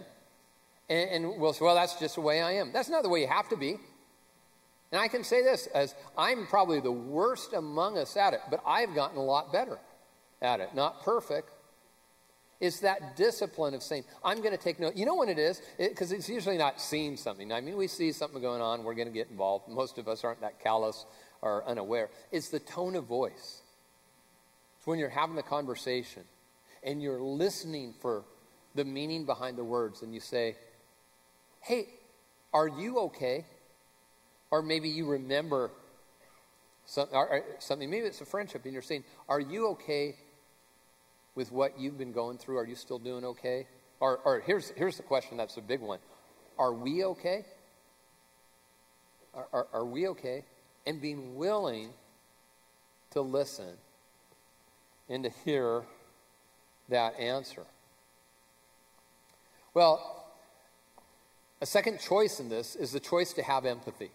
And, 0.90 1.10
and 1.26 1.40
we'll 1.40 1.54
say, 1.54 1.66
well, 1.66 1.76
that's 1.76 2.00
just 2.00 2.16
the 2.16 2.22
way 2.22 2.42
I 2.42 2.54
am. 2.54 2.72
That's 2.74 2.90
not 2.90 3.04
the 3.04 3.10
way 3.10 3.22
you 3.22 3.28
have 3.28 3.50
to 3.50 3.58
be. 3.58 3.78
And 4.92 5.00
I 5.00 5.08
can 5.08 5.24
say 5.24 5.44
this 5.44 5.68
as 5.68 5.94
I'm 6.18 6.48
probably 6.48 6.80
the 6.80 6.92
worst 6.92 7.54
among 7.54 7.98
us 7.98 8.18
at 8.18 8.34
it, 8.34 8.42
but 8.50 8.62
I've 8.66 8.96
gotten 8.96 9.18
a 9.18 9.24
lot 9.24 9.54
better 9.54 9.78
at 10.42 10.60
it. 10.60 10.74
Not 10.74 11.04
perfect. 11.04 11.52
It's 12.60 12.82
that 12.82 13.16
discipline 13.16 13.74
of 13.74 13.82
saying, 13.82 14.04
I'm 14.24 14.40
going 14.40 14.52
to 14.52 14.58
take 14.58 14.80
note. 14.80 14.96
You 14.96 15.06
know 15.06 15.14
what 15.14 15.30
it 15.30 15.40
is? 15.40 15.62
Because 15.78 16.12
it, 16.12 16.18
it's 16.18 16.30
usually 16.30 16.58
not 16.58 16.82
seeing 16.82 17.16
something. 17.16 17.54
I 17.54 17.62
mean, 17.62 17.78
we 17.78 17.88
see 17.88 18.12
something 18.12 18.42
going 18.42 18.62
on, 18.62 18.84
we're 18.84 18.96
going 18.96 19.08
to 19.08 19.14
get 19.14 19.30
involved. 19.30 19.70
Most 19.70 19.98
of 19.98 20.08
us 20.08 20.24
aren't 20.24 20.42
that 20.42 20.60
callous 20.60 21.06
or 21.42 21.64
unaware. 21.66 22.10
It's 22.32 22.50
the 22.50 22.60
tone 22.60 22.96
of 22.96 23.06
voice. 23.06 23.62
It's 24.78 24.88
when 24.88 25.00
you're 25.00 25.08
having 25.08 25.36
the 25.36 25.44
conversation 25.44 26.24
and 26.84 27.02
you're 27.02 27.22
listening 27.22 27.94
for 28.02 28.24
the 28.76 28.84
meaning 28.84 29.26
behind 29.26 29.58
the 29.58 29.64
words 29.64 30.02
and 30.02 30.14
you 30.14 30.20
say, 30.20 30.56
Hey, 31.62 31.88
are 32.54 32.68
you 32.68 33.00
okay? 33.00 33.46
Or 34.52 34.62
maybe 34.62 34.90
you 34.90 35.06
remember 35.06 35.72
something. 36.86 37.90
Maybe 37.90 38.06
it's 38.08 38.22
a 38.22 38.26
friendship, 38.26 38.66
and 38.66 38.74
you're 38.74 38.82
saying, 38.82 39.04
Are 39.28 39.40
you 39.40 39.68
okay 39.70 40.16
with 41.36 41.52
what 41.52 41.80
you've 41.80 41.98
been 41.98 42.12
going 42.12 42.38
through? 42.38 42.58
Are 42.58 42.66
you 42.66 42.76
still 42.76 43.00
doing 43.00 43.24
okay? 43.24 43.68
Or, 44.00 44.18
or 44.26 44.40
here's, 44.40 44.70
here's 44.72 44.98
the 44.98 45.04
question 45.04 45.38
that's 45.38 45.58
a 45.58 45.62
big 45.62 45.82
one 45.82 46.00
Are 46.58 46.74
we 46.74 47.04
okay? 47.06 47.46
Are, 49.34 49.48
are, 49.54 49.68
are 49.74 49.86
we 49.86 50.08
okay? 50.10 50.44
And 50.86 51.00
being 51.00 51.36
willing 51.36 51.90
to 53.12 53.22
listen 53.22 53.76
and 55.08 55.24
to 55.24 55.30
hear 55.46 55.84
that 56.90 57.20
answer. 57.20 57.64
Well, 59.74 60.19
a 61.62 61.66
second 61.66 62.00
choice 62.00 62.40
in 62.40 62.50
this 62.50 62.76
is 62.76 62.92
the 62.92 63.00
choice 63.00 63.34
to 63.34 63.44
have 63.44 63.66
empathy. 63.66 64.12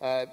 Uh, 0.00 0.26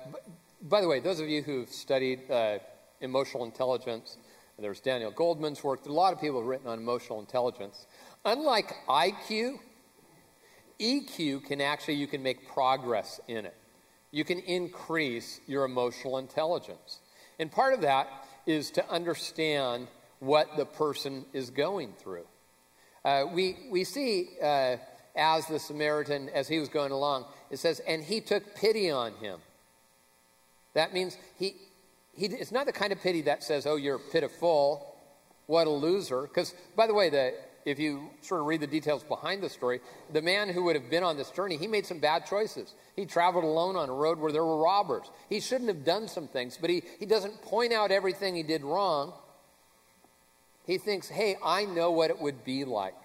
by 0.62 0.82
the 0.82 0.88
way, 0.88 1.00
those 1.00 1.20
of 1.20 1.30
you 1.30 1.42
who've 1.42 1.70
studied 1.70 2.30
uh, 2.30 2.60
emotional 3.02 3.46
intelligence, 3.46 4.18
there's 4.60 4.80
Daniel 4.80 5.12
Goleman's 5.12 5.64
work. 5.64 5.86
A 5.86 5.92
lot 5.92 6.14
of 6.14 6.20
people 6.20 6.40
who've 6.40 6.48
written 6.48 6.68
on 6.68 6.80
emotional 6.80 7.20
intelligence. 7.20 7.88
Unlike 8.26 8.74
IQ, 8.90 9.60
EQ 10.80 11.46
can 11.46 11.62
actually, 11.62 11.96
you 11.96 12.08
can 12.08 12.22
make 12.24 12.48
progress 12.48 13.20
in 13.28 13.46
it. 13.46 13.56
You 14.12 14.24
can 14.24 14.40
increase 14.40 15.40
your 15.48 15.66
emotional 15.66 16.18
intelligence. 16.18 17.00
And 17.40 17.52
part 17.52 17.74
of 17.74 17.82
that 17.82 18.08
is 18.46 18.72
to 18.72 18.90
understand 18.90 19.88
what 20.20 20.56
the 20.58 20.66
person 20.66 21.26
is 21.34 21.50
going 21.50 21.94
through. 21.94 22.26
Uh, 23.04 23.26
we, 23.32 23.58
we 23.70 23.84
see 23.84 24.30
uh, 24.42 24.78
as 25.16 25.48
the 25.48 25.60
Samaritan, 25.60 26.30
as 26.30 26.48
he 26.48 26.60
was 26.60 26.70
going 26.70 26.92
along, 26.92 27.26
it 27.50 27.58
says, 27.58 27.80
and 27.82 28.04
he 28.04 28.22
took 28.22 28.56
pity 28.56 28.92
on 28.92 29.14
him. 29.14 29.40
That 30.74 30.94
means 30.94 31.18
he, 31.40 31.56
he, 32.14 32.26
it's 32.26 32.52
not 32.52 32.66
the 32.66 32.74
kind 32.74 32.92
of 32.92 33.02
pity 33.02 33.22
that 33.24 33.44
says, 33.44 33.66
oh, 33.66 33.78
you're 33.78 34.00
pitiful, 34.00 34.96
what 35.48 35.68
a 35.68 35.70
loser. 35.70 36.24
Because, 36.24 36.54
by 36.76 36.86
the 36.86 36.94
way, 36.94 37.10
the, 37.10 37.34
if 37.64 37.80
you 37.80 38.10
sort 38.22 38.42
of 38.42 38.48
read 38.48 38.60
the 38.60 38.68
details 38.68 39.04
behind 39.04 39.42
the 39.42 39.50
story, 39.50 39.80
the 40.12 40.22
man 40.22 40.50
who 40.50 40.64
would 40.64 40.76
have 40.76 40.90
been 40.90 41.04
on 41.04 41.16
this 41.16 41.32
journey, 41.32 41.56
he 41.56 41.68
made 41.68 41.86
some 41.86 42.00
bad 42.00 42.26
choices. 42.26 42.74
He 42.96 43.06
traveled 43.06 43.46
alone 43.46 43.78
on 43.78 43.90
a 43.90 43.94
road 43.94 44.20
where 44.20 44.32
there 44.32 44.44
were 44.44 44.62
robbers. 44.62 45.10
He 45.30 45.40
shouldn't 45.40 45.70
have 45.70 45.86
done 45.86 46.08
some 46.08 46.28
things, 46.28 46.58
but 46.60 46.70
he, 46.70 46.84
he 47.00 47.06
doesn't 47.06 47.42
point 47.42 47.72
out 47.72 47.92
everything 47.92 48.36
he 48.36 48.44
did 48.44 48.64
wrong. 48.64 49.14
He 50.68 50.78
thinks, 50.78 51.08
hey, 51.08 51.38
I 51.44 51.66
know 51.66 51.92
what 51.92 52.10
it 52.10 52.20
would 52.20 52.44
be 52.44 52.66
like 52.66 52.96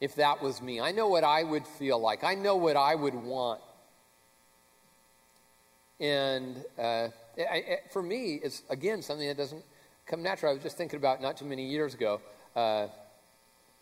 if 0.00 0.14
that 0.16 0.42
was 0.42 0.60
me. 0.60 0.80
I 0.80 0.92
know 0.92 1.08
what 1.08 1.24
I 1.24 1.42
would 1.42 1.66
feel 1.66 1.98
like. 1.98 2.24
I 2.24 2.34
know 2.34 2.56
what 2.56 2.76
I 2.76 2.94
would 2.94 3.14
want. 3.14 3.60
And 6.00 6.62
uh, 6.78 7.08
for 7.90 8.02
me, 8.02 8.40
it's 8.42 8.62
again 8.68 9.02
something 9.02 9.26
that 9.26 9.36
doesn't 9.36 9.64
come 10.06 10.22
natural. 10.22 10.50
I 10.50 10.54
was 10.54 10.62
just 10.62 10.76
thinking 10.76 10.98
about 10.98 11.22
not 11.22 11.36
too 11.36 11.44
many 11.44 11.64
years 11.64 11.94
ago. 11.94 12.20
Uh, 12.54 12.88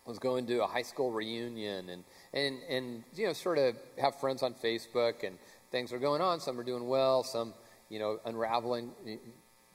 I 0.05 0.09
was 0.09 0.19
going 0.19 0.45
to 0.47 0.63
a 0.63 0.67
high 0.67 0.81
school 0.81 1.11
reunion 1.11 1.89
and, 1.89 2.03
and, 2.33 2.59
and, 2.69 3.03
you 3.15 3.25
know, 3.27 3.33
sort 3.33 3.57
of 3.57 3.75
have 3.97 4.19
friends 4.19 4.43
on 4.43 4.53
Facebook 4.53 5.23
and 5.23 5.37
things 5.71 5.93
are 5.93 5.99
going 5.99 6.21
on. 6.21 6.41
Some 6.41 6.59
are 6.59 6.63
doing 6.63 6.87
well, 6.89 7.23
some, 7.23 7.53
you 7.89 7.99
know, 7.99 8.19
unraveling 8.25 8.91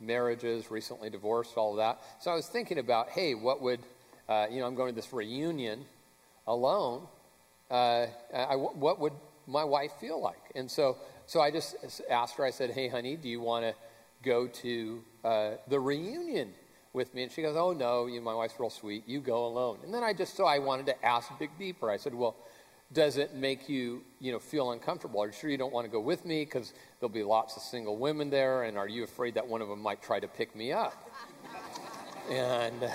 marriages, 0.01 0.71
recently 0.71 1.09
divorced, 1.09 1.57
all 1.57 1.73
of 1.73 1.79
that. 1.79 2.03
So 2.21 2.31
I 2.31 2.35
was 2.35 2.47
thinking 2.47 2.79
about, 2.79 3.09
hey, 3.09 3.35
what 3.35 3.63
would, 3.63 3.81
uh, 4.29 4.47
you 4.51 4.61
know, 4.61 4.67
I'm 4.67 4.75
going 4.75 4.91
to 4.91 4.95
this 4.95 5.13
reunion 5.15 5.87
alone. 6.49 7.07
Uh, 7.71 8.07
I, 8.35 8.57
what 8.57 8.99
would 8.99 9.13
my 9.47 9.63
wife 9.63 9.93
feel 10.01 10.21
like? 10.21 10.51
And 10.55 10.71
so, 10.71 10.97
so 11.27 11.41
I 11.41 11.51
just 11.51 11.77
asked 12.11 12.37
her, 12.37 12.45
I 12.45 12.51
said, 12.51 12.71
hey, 12.71 12.89
honey, 12.89 13.17
do 13.17 13.29
you 13.29 13.41
want 13.41 13.65
to 13.65 13.75
go 14.23 14.47
to 14.49 15.05
uh, 15.25 15.51
the 15.69 15.79
reunion 15.79 16.55
with 16.93 17.15
me? 17.15 17.23
And 17.23 17.31
she 17.31 17.43
goes, 17.43 17.57
oh, 17.57 17.73
no, 17.73 18.07
you, 18.07 18.21
my 18.21 18.35
wife's 18.35 18.59
real 18.59 18.71
sweet. 18.71 19.07
You 19.07 19.21
go 19.21 19.47
alone. 19.47 19.79
And 19.85 19.93
then 19.93 20.03
I 20.03 20.13
just, 20.13 20.35
so 20.35 20.47
I 20.47 20.59
wanted 20.59 20.87
to 20.87 21.05
ask 21.05 21.31
big 21.39 21.51
deeper. 21.59 21.91
I 21.91 21.99
said, 21.99 22.15
well, 22.15 22.37
does 22.91 23.19
it 23.19 23.35
make 23.35 23.69
you, 23.69 24.03
you 24.19 24.33
know, 24.33 24.39
feel 24.39 24.73
uncomfortable? 24.73 25.23
Are 25.23 25.27
you 25.27 25.33
sure 25.33 25.51
you 25.51 25.59
don't 25.59 25.73
want 25.73 25.85
to 25.85 25.91
go 25.91 26.01
with 26.01 26.25
me? 26.25 26.47
Because 26.47 26.73
there'll 26.99 27.13
be 27.13 27.23
lots 27.23 27.57
of 27.57 27.63
single 27.63 27.99
women 27.99 28.31
there. 28.31 28.63
And 28.63 28.79
are 28.79 28.89
you 28.89 29.05
afraid 29.05 29.35
that 29.35 29.47
one 29.47 29.61
of 29.61 29.69
them 29.69 29.83
might 29.83 30.03
try 30.03 30.19
to 30.19 30.29
pick 30.29 30.57
me 30.57 30.73
up? 30.73 31.11
and 32.31 32.91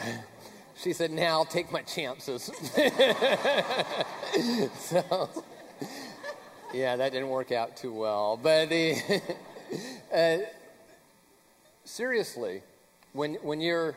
she 0.83 0.93
said, 0.93 1.11
now 1.11 1.29
I'll 1.29 1.45
take 1.45 1.71
my 1.71 1.81
chances. 1.81 2.43
so, 4.79 5.29
yeah, 6.73 6.95
that 6.97 7.11
didn't 7.11 7.29
work 7.29 7.51
out 7.51 7.77
too 7.77 7.93
well. 7.93 8.37
But 8.41 8.71
uh, 10.13 10.37
seriously, 11.85 12.61
when, 13.13 13.35
when 13.35 13.61
you're 13.61 13.95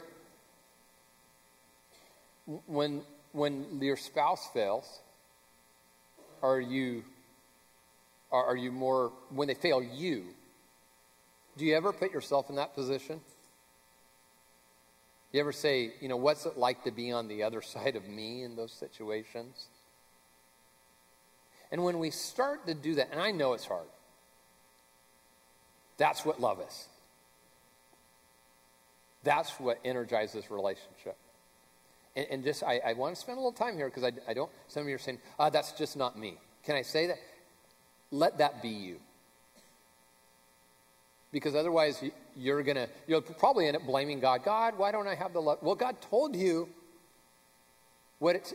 when 2.66 3.03
when 3.33 3.66
your 3.81 3.96
spouse 3.96 4.49
fails 4.53 5.01
are 6.42 6.61
you 6.61 7.05
are 8.31 8.57
you 8.57 8.70
more 8.70 9.12
when 9.31 9.49
they 9.49 9.55
fail 9.55 9.83
you 9.83 10.25
do 11.57 11.64
you 11.64 11.75
ever 11.75 11.92
put 11.92 12.12
yourself 12.12 12.49
in 12.51 12.57
that 12.57 12.75
position 12.75 13.20
you 15.37 15.40
ever 15.40 15.53
say 15.53 15.92
you 16.01 16.09
know 16.09 16.16
what's 16.16 16.46
it 16.46 16.57
like 16.57 16.85
to 16.85 16.90
be 16.90 17.12
on 17.12 17.29
the 17.29 17.42
other 17.42 17.62
side 17.75 17.96
of 17.96 18.09
me 18.09 18.42
in 18.42 18.57
those 18.57 18.72
situations 18.72 19.66
and 21.70 21.83
when 21.83 21.99
we 21.99 22.11
start 22.11 22.66
to 22.66 22.75
do 22.75 22.94
that 22.94 23.09
and 23.11 23.20
i 23.20 23.31
know 23.31 23.53
it's 23.53 23.66
hard 23.66 23.87
that's 25.99 26.25
what 26.25 26.40
love 26.40 26.61
is 26.66 26.88
that's 29.27 29.59
what 29.59 29.81
energizes 29.85 30.53
relationship. 30.53 31.16
And, 32.14 32.27
and 32.31 32.44
just, 32.44 32.62
I, 32.62 32.81
I, 32.87 32.92
want 32.92 33.16
to 33.16 33.20
spend 33.20 33.38
a 33.38 33.40
little 33.40 33.51
time 33.51 33.77
here 33.77 33.88
because 33.88 34.05
I, 34.05 34.12
I, 34.29 34.35
don't, 34.35 34.51
some 34.68 34.85
of 34.85 34.88
you 34.88 34.94
are 34.94 34.99
saying, 34.99 35.18
ah, 35.37 35.51
that's 35.51 35.72
just 35.72 35.96
not 35.96 36.16
me. 36.16 36.38
Can 36.64 36.77
I 36.77 36.83
say 36.83 37.09
that? 37.09 37.18
Let 38.12 38.38
that 38.38 38.62
be 38.62 38.68
you. 38.68 39.01
Because 41.32 41.54
otherwise, 41.54 42.02
you're 42.36 42.62
going 42.62 42.76
to, 42.76 42.88
you'll 43.06 43.20
probably 43.20 43.66
end 43.66 43.76
up 43.76 43.84
blaming 43.84 44.20
God. 44.20 44.44
God, 44.44 44.78
why 44.78 44.92
don't 44.92 45.08
I 45.08 45.14
have 45.14 45.32
the 45.32 45.40
love? 45.40 45.58
Well, 45.60 45.74
God 45.74 46.00
told 46.00 46.36
you 46.36 46.68
what, 48.18 48.36
it's, 48.36 48.54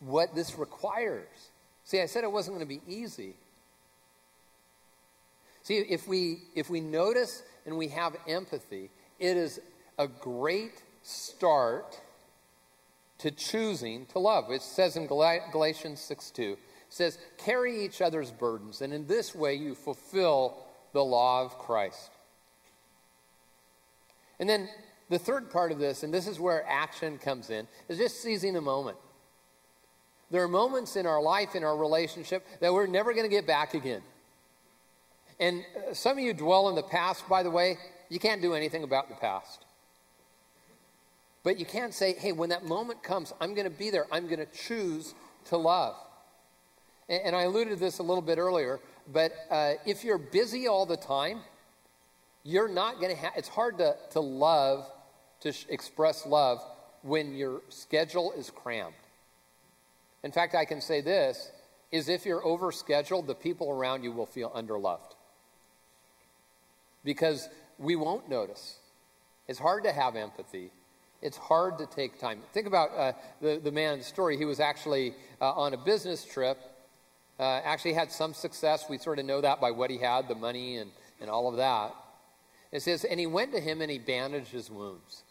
what 0.00 0.34
this 0.34 0.58
requires. 0.58 1.26
See, 1.84 2.00
I 2.00 2.06
said 2.06 2.24
it 2.24 2.30
wasn't 2.30 2.56
going 2.56 2.68
to 2.68 2.74
be 2.74 2.82
easy. 2.86 3.34
See, 5.62 5.78
if 5.78 6.06
we, 6.06 6.42
if 6.54 6.70
we 6.70 6.80
notice 6.80 7.42
and 7.66 7.76
we 7.76 7.88
have 7.88 8.16
empathy, 8.26 8.90
it 9.18 9.36
is 9.36 9.60
a 9.98 10.06
great 10.06 10.82
start 11.02 12.00
to 13.18 13.30
choosing 13.30 14.06
to 14.06 14.18
love. 14.18 14.50
It 14.50 14.62
says 14.62 14.96
in 14.96 15.06
Galatians 15.06 16.00
6 16.00 16.30
2, 16.30 16.52
it 16.52 16.58
says, 16.88 17.18
Carry 17.36 17.84
each 17.84 18.00
other's 18.00 18.30
burdens, 18.30 18.80
and 18.80 18.92
in 18.92 19.06
this 19.06 19.34
way 19.34 19.54
you 19.54 19.74
fulfill 19.74 20.56
the 20.92 21.04
law 21.04 21.44
of 21.44 21.58
Christ. 21.58 22.10
And 24.40 24.48
then 24.48 24.68
the 25.08 25.18
third 25.18 25.50
part 25.50 25.72
of 25.72 25.78
this, 25.78 26.02
and 26.02 26.12
this 26.12 26.26
is 26.26 26.38
where 26.38 26.64
action 26.68 27.18
comes 27.18 27.50
in, 27.50 27.66
is 27.88 27.98
just 27.98 28.22
seizing 28.22 28.56
a 28.56 28.60
moment. 28.60 28.98
There 30.30 30.42
are 30.42 30.48
moments 30.48 30.96
in 30.96 31.06
our 31.06 31.22
life, 31.22 31.54
in 31.54 31.64
our 31.64 31.76
relationship, 31.76 32.46
that 32.60 32.72
we're 32.72 32.86
never 32.86 33.12
going 33.12 33.24
to 33.24 33.30
get 33.30 33.46
back 33.46 33.74
again. 33.74 34.02
And 35.40 35.64
uh, 35.76 35.94
some 35.94 36.18
of 36.18 36.24
you 36.24 36.34
dwell 36.34 36.68
in 36.68 36.74
the 36.74 36.82
past, 36.82 37.28
by 37.28 37.42
the 37.42 37.50
way. 37.50 37.78
You 38.10 38.18
can't 38.18 38.42
do 38.42 38.54
anything 38.54 38.84
about 38.84 39.08
the 39.08 39.14
past. 39.14 39.64
But 41.42 41.58
you 41.58 41.64
can't 41.64 41.94
say, 41.94 42.14
hey, 42.14 42.32
when 42.32 42.50
that 42.50 42.64
moment 42.64 43.02
comes, 43.02 43.32
I'm 43.40 43.54
going 43.54 43.70
to 43.70 43.76
be 43.76 43.90
there. 43.90 44.06
I'm 44.12 44.26
going 44.26 44.40
to 44.40 44.46
choose 44.46 45.14
to 45.46 45.56
love. 45.56 45.96
And, 47.08 47.34
I 47.34 47.42
alluded 47.42 47.74
to 47.74 47.80
this 47.80 47.98
a 47.98 48.02
little 48.02 48.22
bit 48.22 48.38
earlier, 48.38 48.80
but 49.10 49.32
uh, 49.50 49.74
if 49.86 50.04
you're 50.04 50.18
busy 50.18 50.68
all 50.68 50.84
the 50.84 50.96
time, 50.96 51.40
you're 52.44 52.68
not 52.68 53.00
going 53.00 53.14
to 53.14 53.16
have, 53.16 53.32
it's 53.36 53.48
hard 53.48 53.78
to, 53.78 53.96
to 54.10 54.20
love, 54.20 54.90
to 55.40 55.52
sh- 55.52 55.64
express 55.70 56.26
love 56.26 56.62
when 57.02 57.34
your 57.34 57.62
schedule 57.70 58.32
is 58.32 58.50
crammed. 58.50 58.94
In 60.22 60.32
fact, 60.32 60.54
I 60.54 60.64
can 60.64 60.80
say 60.80 61.00
this 61.00 61.50
is 61.90 62.10
if 62.10 62.26
you're 62.26 62.42
overscheduled, 62.42 63.26
the 63.26 63.34
people 63.34 63.70
around 63.70 64.02
you 64.02 64.12
will 64.12 64.26
feel 64.26 64.50
underloved. 64.50 65.14
Because 67.04 67.48
we 67.78 67.96
won't 67.96 68.28
notice. 68.28 68.76
It's 69.46 69.58
hard 69.58 69.84
to 69.84 69.92
have 69.92 70.14
empathy 70.14 70.70
it's 71.20 71.36
hard 71.36 71.78
to 71.78 71.86
take 71.86 72.18
time. 72.20 72.40
Think 72.52 72.66
about 72.66 72.90
uh, 72.96 73.12
the, 73.40 73.60
the 73.62 73.72
man 73.72 73.94
in 73.94 73.98
the 74.00 74.04
story. 74.04 74.36
He 74.36 74.44
was 74.44 74.60
actually 74.60 75.14
uh, 75.40 75.50
on 75.52 75.74
a 75.74 75.76
business 75.76 76.24
trip, 76.24 76.58
uh, 77.38 77.60
actually 77.64 77.94
had 77.94 78.10
some 78.10 78.34
success. 78.34 78.84
We 78.88 78.98
sort 78.98 79.18
of 79.18 79.24
know 79.24 79.40
that 79.40 79.60
by 79.60 79.70
what 79.70 79.90
he 79.90 79.98
had, 79.98 80.28
the 80.28 80.34
money 80.34 80.76
and, 80.76 80.90
and 81.20 81.30
all 81.30 81.48
of 81.48 81.56
that. 81.56 81.94
It 82.72 82.82
says, 82.82 83.04
and 83.04 83.18
he 83.18 83.26
went 83.26 83.52
to 83.52 83.60
him 83.60 83.80
and 83.80 83.90
he 83.90 83.98
bandaged 83.98 84.50
his 84.50 84.70
wounds. 84.70 85.22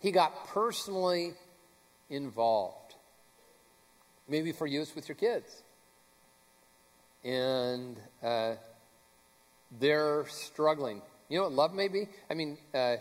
He 0.00 0.10
got 0.12 0.48
personally 0.48 1.34
involved. 2.10 2.94
Maybe 4.28 4.52
for 4.52 4.66
use 4.66 4.94
with 4.94 5.08
your 5.08 5.16
kids. 5.16 5.62
And 7.24 7.96
uh, 8.22 8.54
they're 9.80 10.26
struggling. 10.28 11.02
You 11.28 11.38
know 11.38 11.44
what 11.44 11.52
love 11.52 11.74
may 11.74 11.88
be? 11.88 12.08
I 12.30 12.34
mean, 12.34 12.58
uh, 12.74 12.96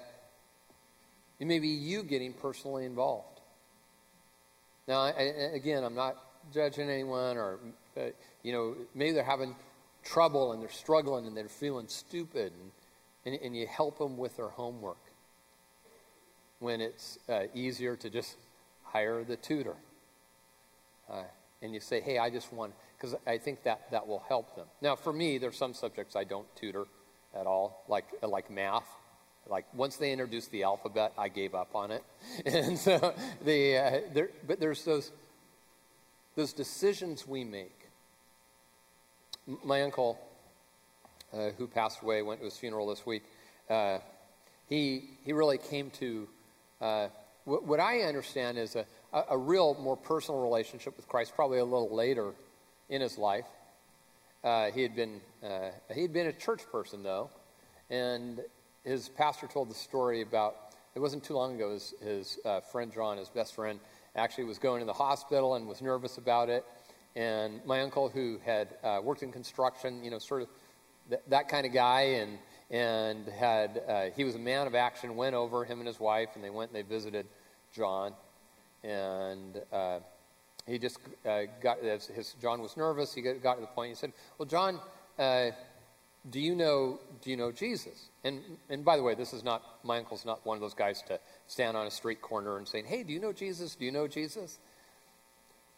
it 1.39 1.45
may 1.45 1.59
be 1.59 1.67
you 1.67 2.03
getting 2.03 2.33
personally 2.33 2.85
involved. 2.85 3.41
Now, 4.87 5.01
I, 5.01 5.11
again, 5.53 5.83
I'm 5.83 5.95
not 5.95 6.15
judging 6.53 6.89
anyone, 6.89 7.37
or, 7.37 7.59
you 8.43 8.51
know, 8.51 8.75
maybe 8.95 9.11
they're 9.11 9.23
having 9.23 9.55
trouble 10.03 10.51
and 10.51 10.61
they're 10.61 10.69
struggling 10.69 11.27
and 11.27 11.35
they're 11.35 11.47
feeling 11.47 11.87
stupid, 11.87 12.53
and, 12.53 13.33
and, 13.33 13.43
and 13.43 13.57
you 13.57 13.67
help 13.67 13.97
them 13.97 14.17
with 14.17 14.37
their 14.37 14.49
homework 14.49 14.97
when 16.59 16.81
it's 16.81 17.19
uh, 17.29 17.43
easier 17.53 17.95
to 17.95 18.09
just 18.09 18.35
hire 18.83 19.23
the 19.23 19.35
tutor. 19.35 19.75
Uh, 21.09 21.23
and 21.61 21.73
you 21.73 21.79
say, 21.79 22.01
hey, 22.01 22.17
I 22.17 22.29
just 22.29 22.51
want, 22.53 22.73
because 22.97 23.15
I 23.25 23.37
think 23.37 23.63
that, 23.63 23.89
that 23.91 24.07
will 24.07 24.23
help 24.27 24.55
them. 24.55 24.65
Now, 24.81 24.95
for 24.95 25.13
me, 25.13 25.37
there's 25.37 25.57
some 25.57 25.73
subjects 25.73 26.15
I 26.15 26.23
don't 26.23 26.47
tutor 26.55 26.85
at 27.35 27.47
all, 27.47 27.83
like, 27.87 28.05
like 28.21 28.49
math. 28.49 28.87
Like 29.49 29.65
once 29.73 29.95
they 29.95 30.11
introduced 30.11 30.51
the 30.51 30.63
alphabet, 30.63 31.13
I 31.17 31.29
gave 31.29 31.55
up 31.55 31.75
on 31.75 31.91
it. 31.91 32.03
And 32.45 32.77
so 32.77 33.13
the 33.43 33.77
uh, 33.77 33.99
there, 34.13 34.29
but 34.45 34.59
there's 34.59 34.83
those 34.83 35.11
those 36.35 36.53
decisions 36.53 37.27
we 37.27 37.43
make. 37.43 37.76
My 39.63 39.81
uncle, 39.81 40.19
uh, 41.33 41.49
who 41.57 41.67
passed 41.67 42.01
away, 42.01 42.21
went 42.21 42.41
to 42.41 42.45
his 42.45 42.57
funeral 42.57 42.87
this 42.87 43.05
week. 43.05 43.23
Uh, 43.69 43.99
he 44.67 45.09
he 45.23 45.33
really 45.33 45.57
came 45.57 45.89
to 45.91 46.27
uh, 46.81 47.07
what, 47.45 47.63
what, 47.63 47.79
I 47.79 48.01
understand 48.01 48.57
is 48.57 48.75
a, 48.75 48.85
a, 49.13 49.23
a, 49.31 49.37
real, 49.37 49.75
more 49.75 49.95
personal 49.95 50.41
relationship 50.41 50.97
with 50.97 51.07
Christ, 51.07 51.33
probably 51.33 51.59
a 51.59 51.63
little 51.63 51.95
later 51.95 52.33
in 52.89 52.99
his 52.99 53.17
life. 53.17 53.45
Uh, 54.43 54.69
he 54.71 54.81
had 54.81 54.95
been 54.95 55.21
uh, 55.43 55.69
he 55.93 56.01
had 56.01 56.11
been 56.11 56.27
a 56.27 56.33
church 56.33 56.61
person 56.71 57.03
though, 57.03 57.29
and 57.89 58.41
his 58.83 59.09
pastor 59.09 59.47
told 59.47 59.69
the 59.69 59.75
story 59.75 60.21
about 60.21 60.55
it 60.93 60.99
wasn't 60.99 61.23
too 61.23 61.35
long 61.35 61.55
ago. 61.55 61.71
His, 61.71 61.93
his 62.03 62.39
uh, 62.43 62.59
friend 62.59 62.91
John, 62.91 63.17
his 63.17 63.29
best 63.29 63.55
friend, 63.55 63.79
actually 64.15 64.45
was 64.45 64.57
going 64.57 64.79
to 64.79 64.85
the 64.85 64.93
hospital 64.93 65.55
and 65.55 65.67
was 65.67 65.81
nervous 65.81 66.17
about 66.17 66.49
it. 66.49 66.65
And 67.17 67.65
my 67.65 67.81
uncle, 67.81 68.09
who 68.09 68.37
had 68.45 68.75
uh, 68.83 68.99
worked 69.03 69.23
in 69.23 69.31
construction, 69.31 70.03
you 70.03 70.11
know, 70.11 70.19
sort 70.19 70.43
of 70.43 70.49
th- 71.09 71.21
that 71.29 71.49
kind 71.49 71.65
of 71.65 71.73
guy, 71.73 72.01
and 72.01 72.37
and 72.69 73.27
had 73.27 73.81
uh, 73.89 74.05
he 74.15 74.23
was 74.23 74.35
a 74.35 74.39
man 74.39 74.67
of 74.67 74.75
action. 74.75 75.15
Went 75.15 75.33
over 75.33 75.65
him 75.65 75.79
and 75.79 75.87
his 75.87 75.99
wife, 75.99 76.29
and 76.35 76.43
they 76.43 76.51
went 76.51 76.69
and 76.69 76.77
they 76.77 76.87
visited 76.87 77.25
John, 77.73 78.13
and 78.83 79.59
uh, 79.73 79.99
he 80.67 80.77
just 80.77 80.99
uh, 81.27 81.43
got 81.59 81.79
his, 81.81 82.35
John 82.39 82.61
was 82.61 82.77
nervous. 82.77 83.15
He 83.15 83.23
got, 83.23 83.41
got, 83.41 83.55
to 83.55 83.61
the 83.61 83.67
point. 83.67 83.89
He 83.89 83.95
said, 83.95 84.13
"Well, 84.37 84.45
John, 84.45 84.79
uh, 85.17 85.47
do 86.29 86.39
you 86.39 86.55
know 86.55 86.99
do 87.23 87.31
you 87.31 87.37
know 87.37 87.51
Jesus?" 87.51 88.09
And 88.25 88.41
and 88.69 88.85
by 88.85 88.95
the 88.95 89.01
way, 89.01 89.15
this 89.15 89.33
is 89.33 89.43
not 89.43 89.63
my 89.83 89.97
uncle's 89.97 90.23
not 90.23 90.45
one 90.45 90.55
of 90.55 90.61
those 90.61 90.75
guys 90.75 91.01
to 91.07 91.19
stand 91.47 91.75
on 91.75 91.87
a 91.87 91.91
street 91.91 92.21
corner 92.21 92.57
and 92.57 92.67
saying, 92.67 92.85
"Hey, 92.85 93.01
do 93.01 93.11
you 93.11 93.19
know 93.19 93.33
Jesus? 93.33 93.73
Do 93.73 93.85
you 93.85 93.91
know 93.91 94.07
Jesus?" 94.07 94.59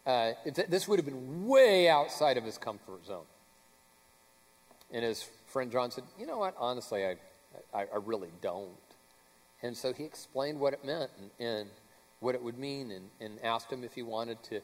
Uh, 0.10 0.34
this 0.68 0.88
would 0.88 0.98
have 0.98 1.06
been 1.06 1.46
way 1.46 1.88
outside 1.88 2.38
of 2.38 2.44
his 2.44 2.58
comfort 2.58 3.06
zone. 3.06 3.26
And 4.92 5.06
his 5.06 5.30
friend 5.46 5.72
John 5.72 5.92
said, 5.92 6.04
You 6.18 6.26
know 6.26 6.40
what? 6.40 6.56
Honestly, 6.58 7.06
I, 7.06 7.16
I, 7.72 7.82
I 7.82 7.98
really 8.04 8.32
don't. 8.42 8.70
And 9.62 9.78
so 9.78 9.94
he 9.94 10.06
explained 10.06 10.60
what 10.60 10.74
it 10.74 10.84
meant 10.84 11.12
and, 11.20 11.48
and 11.48 11.70
what 12.22 12.34
it 12.34 12.42
would 12.42 12.58
mean 12.58 12.90
and, 12.90 13.10
and, 13.22 13.38
asked 13.44 13.72
him 13.72 13.84
if 13.84 13.94
he 13.94 14.02
wanted 14.02 14.42
to, 14.46 14.62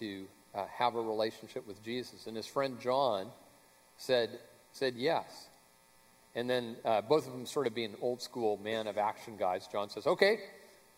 to 0.00 0.24
uh, 0.52 0.64
have 0.66 0.96
a 0.96 1.00
relationship 1.00 1.64
with 1.68 1.80
Jesus. 1.84 2.26
And 2.26 2.36
his 2.36 2.46
friend 2.46 2.80
John 2.80 3.28
said, 3.98 4.30
said 4.72 4.94
yes. 4.96 5.46
And 6.34 6.50
then 6.50 6.74
uh, 6.84 7.02
both 7.02 7.24
of 7.28 7.32
them 7.34 7.46
sort 7.46 7.68
of 7.68 7.74
being 7.74 7.94
old 8.02 8.20
school 8.20 8.58
man 8.64 8.88
of 8.88 8.98
action 8.98 9.36
guys, 9.38 9.68
John 9.70 9.90
says, 9.90 10.08
Okay, 10.08 10.40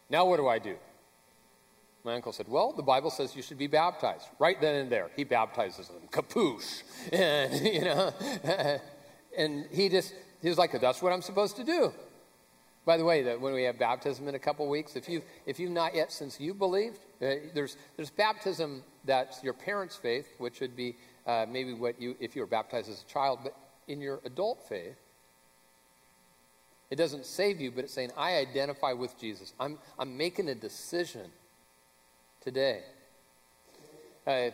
now 0.09 0.25
what 0.25 0.39
do 0.39 0.49
I 0.49 0.59
do? 0.59 0.77
My 2.05 2.15
uncle 2.15 2.33
said, 2.33 2.49
Well, 2.49 2.73
the 2.73 2.83
Bible 2.83 3.11
says 3.11 3.37
you 3.37 3.43
should 3.43 3.59
be 3.59 3.67
baptized. 3.67 4.27
Right 4.39 4.61
then 4.61 4.75
and 4.77 4.91
there, 4.91 5.11
he 5.17 5.25
baptizes 5.25 5.89
them. 5.89 6.03
Kapoosh. 6.11 6.83
And, 7.13 7.67
you 7.67 7.83
know, 7.83 8.13
and 9.37 9.67
he 9.71 9.89
just, 9.89 10.15
he 10.41 10.49
was 10.49 10.59
like, 10.59 10.79
That's 10.81 11.03
what 11.03 11.13
I'm 11.13 11.23
supposed 11.23 11.57
to 11.57 11.65
do. 11.65 11.93
By 12.87 12.97
the 12.97 13.05
way, 13.05 13.23
that 13.25 13.41
when 13.41 13.53
we 13.53 13.65
have 13.65 13.79
baptism 13.79 14.27
in 14.29 14.35
a 14.35 14.39
couple 14.39 14.67
weeks, 14.67 14.97
if 14.97 15.09
you've, 15.09 15.25
if 15.45 15.61
you've 15.61 15.71
not 15.71 15.95
yet 15.95 16.11
since 16.11 16.41
you 16.41 16.55
believed, 16.55 16.99
uh, 17.21 17.35
there's 17.55 17.77
there's 17.97 18.11
baptism 18.11 18.83
that's 19.05 19.43
your 19.43 19.53
parents' 19.53 19.97
faith, 19.97 20.27
which 20.39 20.61
would 20.61 20.75
be 20.75 20.97
uh, 21.27 21.45
maybe 21.49 21.75
what 21.75 22.01
you 22.01 22.17
if 22.21 22.35
you 22.35 22.41
were 22.41 22.47
baptized 22.47 22.89
as 22.89 23.03
a 23.03 23.13
child, 23.13 23.41
but 23.43 23.55
in 23.87 24.01
your 24.01 24.21
adult 24.25 24.67
faith, 24.67 24.97
it 26.91 26.97
doesn't 26.97 27.27
save 27.27 27.61
you, 27.61 27.71
but 27.71 27.85
it's 27.85 27.93
saying 27.93 28.11
I 28.17 28.37
identify 28.37 28.95
with 28.95 29.19
Jesus. 29.19 29.53
I'm 29.61 29.79
I'm 29.99 30.17
making 30.17 30.49
a 30.49 30.55
decision 30.55 31.31
today. 32.41 32.83
Uh, 34.27 34.51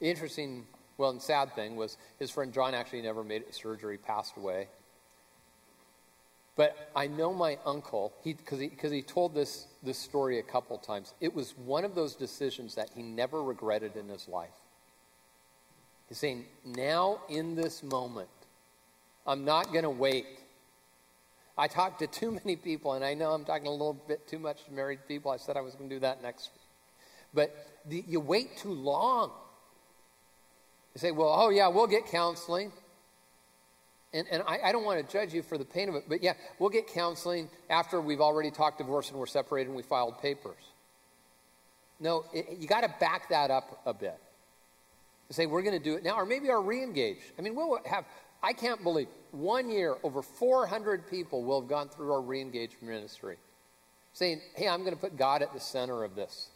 interesting, 0.00 0.66
well, 0.98 1.10
and 1.10 1.20
sad 1.20 1.54
thing 1.54 1.76
was 1.76 1.96
his 2.18 2.30
friend 2.30 2.52
John 2.52 2.74
actually 2.74 3.02
never 3.02 3.22
made 3.24 3.42
it 3.42 3.54
surgery, 3.54 3.98
passed 3.98 4.36
away. 4.36 4.68
But 6.54 6.90
I 6.94 7.06
know 7.06 7.32
my 7.32 7.58
uncle, 7.64 8.12
because 8.24 8.58
he, 8.58 8.70
he, 8.80 8.88
he 8.88 9.02
told 9.02 9.34
this, 9.34 9.66
this 9.82 9.96
story 9.96 10.38
a 10.38 10.42
couple 10.42 10.76
times. 10.76 11.14
It 11.20 11.34
was 11.34 11.56
one 11.56 11.84
of 11.84 11.94
those 11.94 12.14
decisions 12.14 12.74
that 12.74 12.90
he 12.94 13.02
never 13.02 13.42
regretted 13.42 13.96
in 13.96 14.08
his 14.08 14.28
life. 14.28 14.50
He's 16.08 16.18
saying, 16.18 16.44
now 16.64 17.20
in 17.30 17.54
this 17.54 17.82
moment, 17.82 18.28
I'm 19.26 19.46
not 19.46 19.72
going 19.72 19.84
to 19.84 19.90
wait. 19.90 20.26
I 21.56 21.68
talked 21.68 22.00
to 22.00 22.06
too 22.06 22.32
many 22.32 22.56
people, 22.56 22.92
and 22.92 23.04
I 23.04 23.14
know 23.14 23.32
I'm 23.32 23.46
talking 23.46 23.66
a 23.66 23.70
little 23.70 23.94
bit 23.94 24.28
too 24.28 24.38
much 24.38 24.64
to 24.64 24.72
married 24.72 25.00
people. 25.08 25.30
I 25.30 25.38
said 25.38 25.56
I 25.56 25.62
was 25.62 25.74
going 25.74 25.88
to 25.88 25.96
do 25.96 26.00
that 26.00 26.22
next 26.22 26.50
week. 26.52 26.61
But 27.34 27.54
the, 27.86 28.04
you 28.06 28.20
wait 28.20 28.56
too 28.58 28.72
long. 28.72 29.30
You 30.94 31.00
say, 31.00 31.10
well, 31.10 31.34
oh, 31.34 31.50
yeah, 31.50 31.68
we'll 31.68 31.86
get 31.86 32.06
counseling. 32.06 32.72
And, 34.12 34.26
and 34.30 34.42
I, 34.46 34.58
I, 34.64 34.72
don't 34.72 34.84
want 34.84 35.04
to 35.04 35.10
judge 35.10 35.32
you 35.32 35.42
for 35.42 35.56
the 35.56 35.64
pain 35.64 35.88
of 35.88 35.94
it, 35.94 36.04
but 36.06 36.22
yeah, 36.22 36.34
we'll 36.58 36.68
get 36.68 36.86
counseling 36.86 37.48
after 37.70 37.98
we've 37.98 38.20
already 38.20 38.50
talked 38.50 38.76
divorce 38.76 39.08
and 39.08 39.18
we're 39.18 39.24
separated 39.24 39.68
and 39.68 39.76
we 39.76 39.82
filed 39.82 40.20
papers. 40.20 40.62
No, 41.98 42.26
it, 42.34 42.58
you 42.58 42.68
got 42.68 42.82
to 42.82 42.94
back 43.00 43.30
that 43.30 43.50
up 43.50 43.80
a 43.86 43.94
bit. 43.94 44.18
You 45.30 45.34
say, 45.34 45.46
we're 45.46 45.62
going 45.62 45.78
to 45.78 45.82
do 45.82 45.94
it 45.94 46.04
now, 46.04 46.16
or 46.16 46.26
maybe 46.26 46.50
our 46.50 46.60
re 46.60 46.82
engage. 46.82 47.20
I 47.38 47.42
mean, 47.42 47.54
we'll 47.54 47.78
have, 47.86 48.04
I 48.42 48.52
can't 48.52 48.82
believe, 48.82 49.06
one 49.30 49.70
year, 49.70 49.96
over 50.02 50.20
400 50.20 51.08
people 51.08 51.42
will 51.42 51.62
have 51.62 51.70
gone 51.70 51.88
through 51.88 52.12
our 52.12 52.20
re 52.20 52.42
engage 52.42 52.72
ministry 52.82 53.38
saying, 54.12 54.42
hey, 54.56 54.68
I'm 54.68 54.80
going 54.80 54.94
to 54.94 55.00
put 55.00 55.16
God 55.16 55.40
at 55.42 55.54
the 55.54 55.60
center 55.60 56.04
of 56.04 56.14
this. 56.14 56.48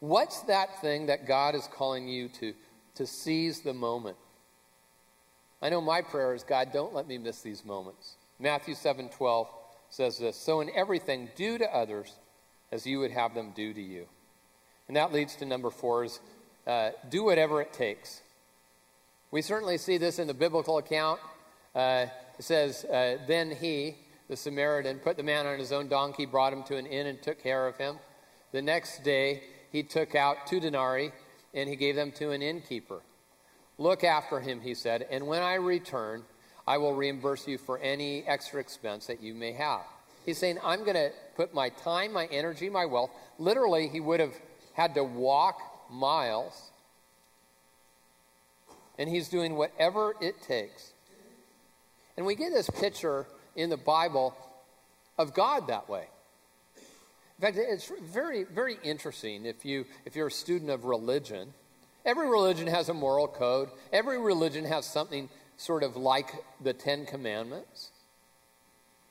What's 0.00 0.40
that 0.42 0.80
thing 0.80 1.06
that 1.06 1.26
God 1.26 1.54
is 1.54 1.68
calling 1.72 2.08
you 2.08 2.28
to, 2.40 2.54
to 2.96 3.06
seize 3.06 3.60
the 3.60 3.74
moment? 3.74 4.16
I 5.62 5.70
know 5.70 5.80
my 5.80 6.02
prayer 6.02 6.34
is, 6.34 6.42
God, 6.42 6.72
don't 6.72 6.94
let 6.94 7.08
me 7.08 7.16
miss 7.16 7.40
these 7.40 7.64
moments. 7.64 8.16
Matthew 8.38 8.74
7 8.74 9.08
12 9.08 9.48
says 9.90 10.18
this 10.18 10.36
So 10.36 10.60
in 10.60 10.70
everything, 10.74 11.30
do 11.36 11.58
to 11.58 11.64
others 11.64 12.12
as 12.72 12.86
you 12.86 12.98
would 12.98 13.12
have 13.12 13.34
them 13.34 13.52
do 13.54 13.72
to 13.72 13.80
you. 13.80 14.06
And 14.88 14.96
that 14.96 15.12
leads 15.12 15.36
to 15.36 15.46
number 15.46 15.70
four 15.70 16.04
is 16.04 16.20
uh, 16.66 16.90
do 17.08 17.24
whatever 17.24 17.62
it 17.62 17.72
takes. 17.72 18.20
We 19.30 19.42
certainly 19.42 19.78
see 19.78 19.96
this 19.96 20.18
in 20.18 20.26
the 20.26 20.34
biblical 20.34 20.78
account. 20.78 21.20
Uh, 21.74 22.06
it 22.38 22.44
says, 22.44 22.84
uh, 22.84 23.18
Then 23.26 23.50
he, 23.50 23.96
the 24.28 24.36
Samaritan, 24.36 24.98
put 24.98 25.16
the 25.16 25.22
man 25.22 25.46
on 25.46 25.58
his 25.58 25.72
own 25.72 25.88
donkey, 25.88 26.26
brought 26.26 26.52
him 26.52 26.62
to 26.64 26.76
an 26.76 26.86
inn, 26.86 27.06
and 27.06 27.20
took 27.22 27.42
care 27.42 27.66
of 27.66 27.76
him. 27.76 27.96
The 28.52 28.62
next 28.62 29.02
day, 29.02 29.42
he 29.74 29.82
took 29.82 30.14
out 30.14 30.46
two 30.46 30.60
denarii 30.60 31.10
and 31.52 31.68
he 31.68 31.74
gave 31.74 31.96
them 31.96 32.12
to 32.12 32.30
an 32.30 32.42
innkeeper. 32.42 33.00
Look 33.76 34.04
after 34.04 34.38
him, 34.38 34.60
he 34.60 34.72
said, 34.72 35.04
and 35.10 35.26
when 35.26 35.42
I 35.42 35.54
return, 35.54 36.22
I 36.64 36.78
will 36.78 36.94
reimburse 36.94 37.48
you 37.48 37.58
for 37.58 37.80
any 37.80 38.22
extra 38.24 38.60
expense 38.60 39.06
that 39.06 39.20
you 39.20 39.34
may 39.34 39.50
have. 39.50 39.80
He's 40.24 40.38
saying, 40.38 40.58
I'm 40.62 40.84
going 40.84 40.94
to 40.94 41.10
put 41.34 41.54
my 41.54 41.70
time, 41.70 42.12
my 42.12 42.26
energy, 42.26 42.70
my 42.70 42.86
wealth. 42.86 43.10
Literally, 43.40 43.88
he 43.88 43.98
would 43.98 44.20
have 44.20 44.34
had 44.74 44.94
to 44.94 45.02
walk 45.02 45.60
miles. 45.90 46.70
And 48.96 49.10
he's 49.10 49.28
doing 49.28 49.56
whatever 49.56 50.14
it 50.20 50.40
takes. 50.40 50.92
And 52.16 52.24
we 52.24 52.36
get 52.36 52.52
this 52.52 52.70
picture 52.70 53.26
in 53.56 53.70
the 53.70 53.76
Bible 53.76 54.36
of 55.18 55.34
God 55.34 55.66
that 55.66 55.88
way. 55.88 56.06
Fact, 57.44 57.58
it's 57.58 57.92
very, 58.10 58.44
very 58.44 58.78
interesting 58.82 59.44
if, 59.44 59.66
you, 59.66 59.84
if 60.06 60.16
you're 60.16 60.28
a 60.28 60.30
student 60.30 60.70
of 60.70 60.86
religion. 60.86 61.52
Every 62.06 62.26
religion 62.26 62.66
has 62.68 62.88
a 62.88 62.94
moral 62.94 63.28
code, 63.28 63.68
every 63.92 64.18
religion 64.18 64.64
has 64.64 64.86
something 64.86 65.28
sort 65.58 65.82
of 65.82 65.94
like 65.94 66.32
the 66.62 66.72
Ten 66.72 67.04
Commandments. 67.04 67.90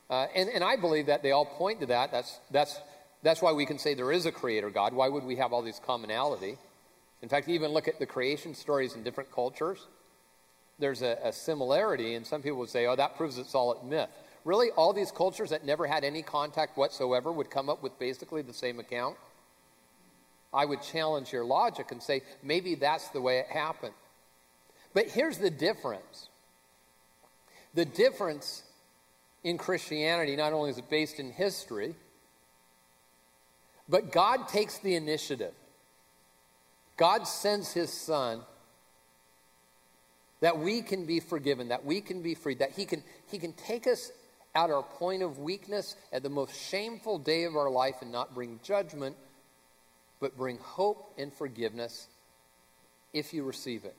Uh, 0.10 0.26
and, 0.34 0.50
and 0.50 0.63
I 0.63 0.78
believe 0.78 1.06
that 1.06 1.22
they 1.22 1.30
all 1.30 1.46
point 1.46 1.82
to 1.82 1.86
that. 1.86 2.12
That's, 2.12 2.39
that's, 2.50 2.80
that's 3.22 3.39
why 3.39 3.52
we 3.52 3.67
can 3.67 3.78
say 3.78 3.93
there 3.93 4.12
is 4.12 4.26
a 4.26 4.32
creator 4.32 4.72
God. 4.72 4.96
Why 4.96 5.10
would 5.10 5.26
we 5.26 5.36
have 5.36 5.54
all 5.54 5.62
these 5.62 5.80
commonality? 5.86 6.58
In 7.22 7.30
fact, 7.30 7.48
even 7.50 7.69
look 7.69 7.88
at 7.88 8.00
the 8.00 8.08
creation 8.08 8.56
stories 8.56 8.96
in 8.96 9.04
different 9.04 9.32
cultures. 9.32 9.86
There's 10.80 11.04
a, 11.04 11.19
a 11.24 11.34
similarity, 11.34 12.15
and 12.15 12.26
some 12.26 12.41
people 12.41 12.58
would 12.58 12.69
say, 12.69 12.88
oh, 12.88 12.96
that 12.96 13.15
proves 13.15 13.38
it's 13.38 13.54
all 13.54 13.74
a 13.74 13.86
myth. 13.86 14.10
Really, 14.45 14.71
all 14.71 14.93
these 14.93 15.12
cultures 15.12 15.51
that 15.51 15.65
never 15.65 15.88
had 15.88 16.03
any 16.03 16.21
contact 16.21 16.77
whatsoever 16.77 17.32
would 17.32 17.49
come 17.49 17.69
up 17.69 17.82
with 17.82 17.97
basically 17.97 18.41
the 18.41 18.53
same 18.53 18.79
account? 18.79 19.15
I 20.53 20.65
would 20.65 20.82
challenge 20.82 21.32
your 21.32 21.45
logic 21.45 21.91
and 21.91 22.03
say, 22.03 22.21
maybe 22.43 22.75
that's 22.75 23.10
the 23.10 23.21
way 23.21 23.39
it 23.39 23.47
happened. 23.47 23.93
But 24.93 25.08
here's 25.08 25.38
the 25.38 25.49
difference 25.49 26.29
the 27.73 27.86
difference 27.86 28.63
in 29.43 29.58
Christianity 29.58 30.36
not 30.36 30.53
only 30.53 30.69
is 30.69 30.77
it 30.77 30.89
based 30.89 31.19
in 31.19 31.32
history, 31.32 31.95
but 33.89 34.12
God 34.12 34.47
takes 34.47 34.77
the 34.77 34.95
initiative. 34.95 35.53
God 36.97 37.27
sends 37.27 37.73
his 37.73 37.91
son 37.91 38.41
that 40.41 40.60
we 40.60 40.82
can 40.82 41.06
be 41.06 41.19
forgiven, 41.19 41.69
that 41.69 41.86
we 41.86 42.01
can 42.01 42.21
be 42.21 42.36
free, 42.36 42.53
that 42.56 42.71
he 42.71 42.86
can, 42.86 43.01
he 43.32 43.39
can 43.39 43.53
take 43.53 43.88
us 43.88 44.12
at 44.56 44.70
our 44.70 44.84
point 44.84 45.24
of 45.24 45.39
weakness 45.39 45.96
at 46.12 46.24
the 46.24 46.30
most 46.30 46.56
shameful 46.70 47.18
day 47.18 47.44
of 47.44 47.56
our 47.56 47.70
life 47.70 47.96
and 48.02 48.12
not 48.12 48.34
bring 48.34 48.60
judgment, 48.63 49.16
but 50.20 50.38
bring 50.38 50.58
hope 50.60 51.13
and 51.18 51.34
forgiveness 51.34 52.08
if 53.13 53.34
you 53.34 53.44
receive 53.44 53.86
it. 53.86 53.96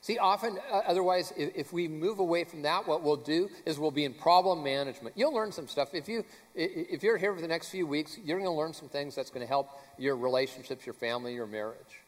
See, 0.00 0.16
often, 0.16 0.58
uh, 0.72 0.82
otherwise, 0.86 1.32
if, 1.36 1.50
if, 1.56 1.72
we 1.72 1.88
move 1.88 2.20
away 2.20 2.44
from 2.44 2.62
that, 2.62 2.86
what 2.86 3.02
we'll 3.02 3.16
do 3.16 3.50
is 3.66 3.78
we'll 3.78 3.90
be 3.90 4.04
in 4.04 4.14
problem 4.14 4.62
management. 4.62 5.18
You'll 5.18 5.34
learn 5.34 5.50
some 5.50 5.66
stuff. 5.66 5.92
If, 5.92 6.08
you, 6.08 6.24
if 6.54 7.02
you're 7.02 7.16
here 7.16 7.34
for 7.34 7.40
the 7.40 7.48
next 7.48 7.70
few 7.70 7.86
weeks, 7.86 8.16
you're 8.24 8.38
going 8.38 8.50
to 8.50 8.56
learn 8.56 8.72
some 8.72 8.88
things 8.88 9.16
that's 9.16 9.30
going 9.30 9.44
to 9.44 9.48
help 9.48 9.70
your 9.98 10.16
relationships, 10.16 10.86
your 10.86 10.94
family, 10.94 11.34
your 11.34 11.48
marriage. 11.48 12.00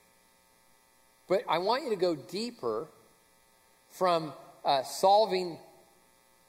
But 1.28 1.44
I 1.48 1.58
want 1.58 1.84
you 1.84 1.90
to 1.90 1.96
go 1.96 2.14
deeper 2.14 2.86
from 3.90 4.32
uh, 4.64 4.82
solving 4.84 5.58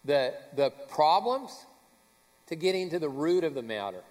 the, 0.06 0.34
the 0.56 0.72
problems 0.90 1.66
to 2.48 2.56
getting 2.56 2.90
to 2.90 3.00
the 3.00 3.10
root 3.10 3.44
of 3.44 3.54
the 3.54 3.62
matter. 3.62 4.04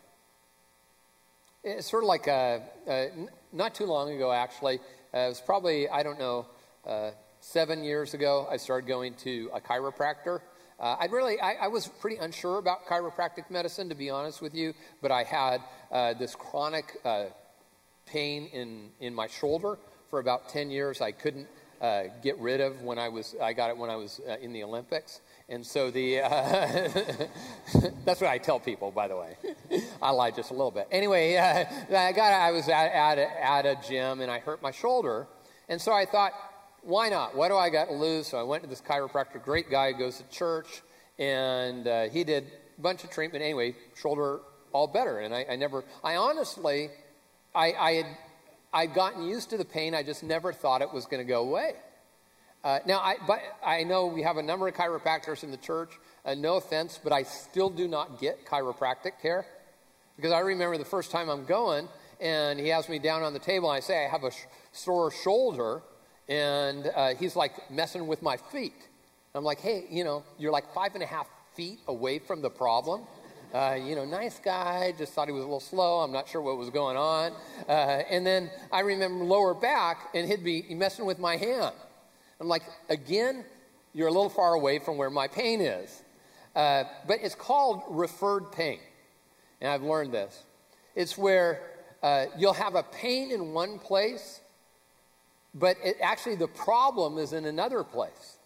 It's 1.63 1.91
sort 1.91 2.05
of 2.05 2.09
like 2.09 2.27
a, 2.27 2.63
a, 2.89 3.11
not 3.53 3.75
too 3.75 3.87
long 3.87 4.11
ago, 4.13 4.33
actually. 4.33 4.79
Uh, 5.13 5.19
it 5.19 5.29
was 5.29 5.41
probably, 5.41 5.89
I 5.89 6.03
don't 6.03 6.19
know, 6.19 6.47
uh, 6.87 7.11
seven 7.41 7.85
years 7.85 8.15
ago, 8.15 8.47
I 8.51 8.57
started 8.57 8.87
going 8.87 9.15
to 9.15 9.51
a 9.53 9.61
chiropractor. 9.61 10.41
Uh, 10.79 10.97
I 10.99 11.07
really, 11.07 11.39
I, 11.41 11.53
I, 11.65 11.69
was 11.69 11.87
pretty 11.87 12.17
unsure 12.17 12.57
about 12.57 12.87
chiropractic 12.87 13.51
medicine, 13.51 13.91
to 13.91 13.95
be 13.95 14.09
honest 14.09 14.41
with 14.41 14.55
you, 14.55 14.73
but 15.03 15.11
I 15.11 15.25
had 15.25 15.61
uh, 15.93 16.15
this 16.15 16.35
chronic 16.35 16.97
uh, 17.05 17.25
pain 18.07 18.47
in, 18.47 18.89
in 19.01 19.15
my 19.15 19.27
shoulder 19.27 19.79
for 20.09 20.21
about 20.21 20.49
10 20.49 20.71
years. 20.71 21.03
I 21.03 21.13
couldn't 21.13 21.47
uh, 21.81 22.05
get 22.23 22.39
rid 22.39 22.63
of 22.63 22.81
when 22.83 22.99
I 22.99 23.09
was, 23.09 23.37
I 23.43 23.53
got 23.53 23.69
it 23.69 23.77
when 23.77 23.91
I 23.91 23.97
was 23.97 24.21
uh, 24.27 24.37
in 24.41 24.55
the 24.55 24.63
Olympics. 24.63 25.21
And 25.51 25.67
so 25.67 25.91
the, 25.91 26.21
uh, 26.21 26.29
that's 28.05 28.21
what 28.21 28.31
I 28.31 28.39
tell 28.39 28.61
people, 28.61 28.93
by 28.93 29.09
the 29.09 29.17
way. 29.17 29.37
I 30.03 30.13
lied 30.13 30.37
just 30.37 30.53
a 30.53 30.55
little 30.55 30.71
bit. 30.71 30.87
Anyway, 30.93 31.35
uh, 31.35 31.65
I 31.93 32.13
got, 32.13 32.33
I 32.33 32.53
was 32.53 32.69
at, 32.69 32.93
at, 32.93 33.19
a, 33.19 33.45
at 33.45 33.67
a 33.67 33.77
gym 33.87 34.21
and 34.21 34.31
I 34.31 34.39
hurt 34.39 34.63
my 34.63 34.71
shoulder. 34.71 35.27
And 35.69 35.81
so 35.83 35.93
I 35.93 36.07
thought, 36.07 36.33
why 36.83 37.09
not? 37.09 37.35
What 37.35 37.49
do 37.49 37.57
I 37.57 37.69
got 37.69 37.89
to 37.89 37.95
lose? 37.95 38.29
So 38.29 38.39
I 38.39 38.45
went 38.45 38.63
to 38.63 38.69
this 38.69 38.81
chiropractor, 38.81 39.43
great 39.43 39.69
guy, 39.69 39.91
goes 39.91 40.19
to 40.19 40.25
church, 40.29 40.83
and 41.19 41.87
uh, 41.87 42.03
he 42.05 42.23
did 42.23 42.45
a 42.79 42.81
bunch 42.81 43.03
of 43.03 43.11
treatment. 43.11 43.43
Anyway, 43.43 43.75
shoulder 43.97 44.41
all 44.73 44.87
better. 44.87 45.19
And 45.19 45.35
I, 45.35 45.47
I 45.51 45.57
never, 45.57 45.85
I 46.05 46.15
honestly, 46.15 46.91
I, 47.57 47.73
I 47.73 47.93
had, 47.93 48.07
I'd 48.73 48.95
gotten 48.95 49.27
used 49.27 49.51
to 49.51 49.59
the 49.59 49.65
pain. 49.65 49.97
I 49.97 50.05
just 50.05 50.23
never 50.23 50.53
thought 50.53 50.81
it 50.81 50.93
was 50.93 51.07
going 51.07 51.21
to 51.21 51.29
go 51.29 51.43
away. 51.43 51.75
Uh, 52.63 52.79
now, 52.87 52.99
I, 53.01 53.17
but 53.27 53.41
I 53.65 53.85
know 53.85 54.07
we 54.07 54.23
have 54.23 54.37
a 54.37 54.43
number 54.43 54.69
of 54.69 54.75
chiropractors 54.75 55.43
in 55.43 55.51
the 55.51 55.57
church. 55.57 55.93
Uh, 56.25 56.35
no 56.35 56.57
offense, 56.57 57.01
but 57.03 57.13
I 57.13 57.23
still 57.23 57.71
do 57.71 57.89
not 57.89 58.21
get 58.21 58.45
chiropractic 58.45 59.13
care 59.23 59.47
because 60.17 60.33
I 60.33 60.41
remember 60.41 60.77
the 60.77 60.85
first 60.85 61.11
time 61.11 61.31
I'm 61.31 61.47
going, 61.47 61.89
and 62.21 62.61
he 62.61 62.69
has 62.69 62.89
me 62.91 62.99
down 62.99 63.23
on 63.23 63.33
the 63.33 63.39
table, 63.39 63.71
and 63.71 63.79
I 63.79 63.81
say 63.81 64.05
I 64.05 64.09
have 64.09 64.25
a 64.25 64.31
sh- 64.31 64.45
sore 64.73 65.11
shoulder, 65.11 65.81
and 66.29 66.91
uh, 66.95 67.15
he's 67.15 67.37
like 67.37 67.71
messing 67.71 68.07
with 68.07 68.21
my 68.21 68.37
feet. 68.37 68.75
I'm 69.35 69.45
like, 69.45 69.61
hey, 69.61 69.87
you 69.89 70.05
know, 70.05 70.23
you're 70.39 70.53
like 70.53 70.75
five 70.75 70.95
and 70.95 71.03
a 71.03 71.07
half 71.07 71.27
feet 71.55 71.79
away 71.89 72.19
from 72.19 72.43
the 72.43 72.51
problem. 72.51 73.03
Uh, 73.55 73.79
you 73.83 73.97
know, 73.97 74.05
nice 74.05 74.39
guy, 74.39 74.93
just 74.99 75.15
thought 75.15 75.27
he 75.27 75.33
was 75.33 75.43
a 75.43 75.47
little 75.47 75.59
slow. 75.59 76.01
I'm 76.01 76.13
not 76.13 76.29
sure 76.29 76.43
what 76.43 76.59
was 76.59 76.69
going 76.69 76.97
on. 76.99 77.33
Uh, 77.67 78.03
and 78.11 78.27
then 78.27 78.51
I 78.71 78.81
remember 78.81 79.25
lower 79.25 79.55
back, 79.55 80.11
and 80.15 80.29
he'd 80.29 80.45
be 80.45 80.67
messing 80.75 81.07
with 81.07 81.19
my 81.19 81.37
hand. 81.37 81.75
I'm 82.41 82.49
like, 82.49 82.63
again, 82.89 83.45
you're 83.93 84.09
a 84.09 84.13
little 84.13 84.31
far 84.31 84.55
away 84.55 84.79
from 84.79 84.97
where 84.97 85.11
my 85.11 85.29
pain 85.29 85.61
is. 85.61 86.03
Uh, 86.57 86.85
but 87.07 87.19
it's 87.23 87.35
called 87.35 87.83
referred 87.89 88.51
pain. 88.53 88.81
And 89.61 89.71
I've 89.71 89.83
learned 89.83 90.13
this. 90.13 90.43
It's 90.97 91.17
where 91.17 91.61
uh, 92.03 92.27
you'll 92.37 92.55
have 92.55 92.75
a 92.75 92.83
pain 92.83 93.31
in 93.31 93.53
one 93.53 93.79
place, 93.79 94.41
but 95.55 95.77
it, 95.85 95.99
actually 96.01 96.37
the 96.37 96.49
problem 96.49 97.19
is 97.19 97.33
in 97.33 97.45
another 97.45 97.85
place. 97.85 98.39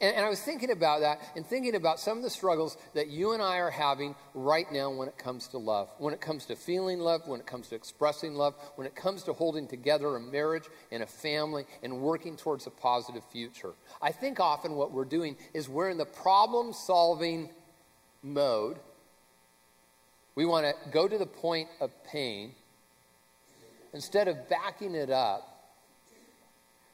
And, 0.00 0.16
and, 0.16 0.26
I 0.26 0.28
was 0.28 0.40
thinking 0.40 0.70
about 0.70 1.00
that 1.00 1.20
and 1.36 1.46
thinking 1.46 1.76
about 1.76 2.00
some 2.00 2.18
of 2.18 2.24
the 2.24 2.30
struggles 2.30 2.76
that 2.94 3.08
you 3.08 3.32
and 3.32 3.40
I 3.40 3.58
are 3.58 3.70
having 3.70 4.16
right 4.34 4.70
now 4.72 4.90
when 4.90 5.06
it 5.06 5.16
comes 5.16 5.46
to 5.48 5.58
love, 5.58 5.88
when 5.98 6.12
it 6.12 6.20
comes 6.20 6.46
to 6.46 6.56
feeling 6.56 6.98
love, 6.98 7.28
when 7.28 7.38
it 7.38 7.46
comes 7.46 7.68
to 7.68 7.76
expressing 7.76 8.34
love, 8.34 8.54
when 8.74 8.88
it 8.88 8.96
comes 8.96 9.22
to 9.24 9.32
holding 9.32 9.68
together 9.68 10.16
a 10.16 10.20
marriage 10.20 10.64
and 10.90 11.02
a 11.02 11.06
family 11.06 11.64
and 11.82 12.00
working 12.00 12.36
towards 12.36 12.66
a 12.66 12.70
positive 12.70 13.22
future. 13.30 13.74
I 14.02 14.10
think 14.10 14.40
often 14.40 14.72
what 14.72 14.90
we're 14.90 15.04
doing 15.04 15.36
is 15.54 15.68
we're 15.68 15.90
in 15.90 15.98
the 15.98 16.06
problem 16.06 16.72
solving 16.72 17.50
mode. 18.22 18.78
We 20.34 20.44
want 20.44 20.66
to 20.66 20.90
go 20.90 21.06
to 21.06 21.16
the 21.16 21.26
point 21.26 21.68
of 21.80 21.92
pain 22.04 22.52
instead 23.92 24.26
of 24.26 24.48
backing 24.48 24.96
it 24.96 25.10
up 25.10 25.72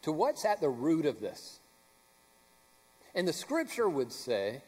to 0.03 0.13
what's 0.13 0.45
at 0.45 0.61
the 0.61 0.69
root 0.69 1.07
of 1.07 1.19
this. 1.21 1.60
And 3.15 3.27
the 3.27 3.33
scripture 3.33 3.89
would 3.89 4.13
say, 4.13 4.63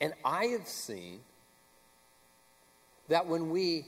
and 0.00 0.12
I 0.24 0.46
have 0.46 0.68
seen 0.68 1.20
that 3.08 3.26
when 3.26 3.50
we 3.50 3.86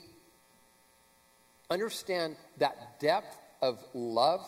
understand 1.70 2.36
that 2.58 2.98
depth 2.98 3.36
of 3.62 3.78
love 3.94 4.40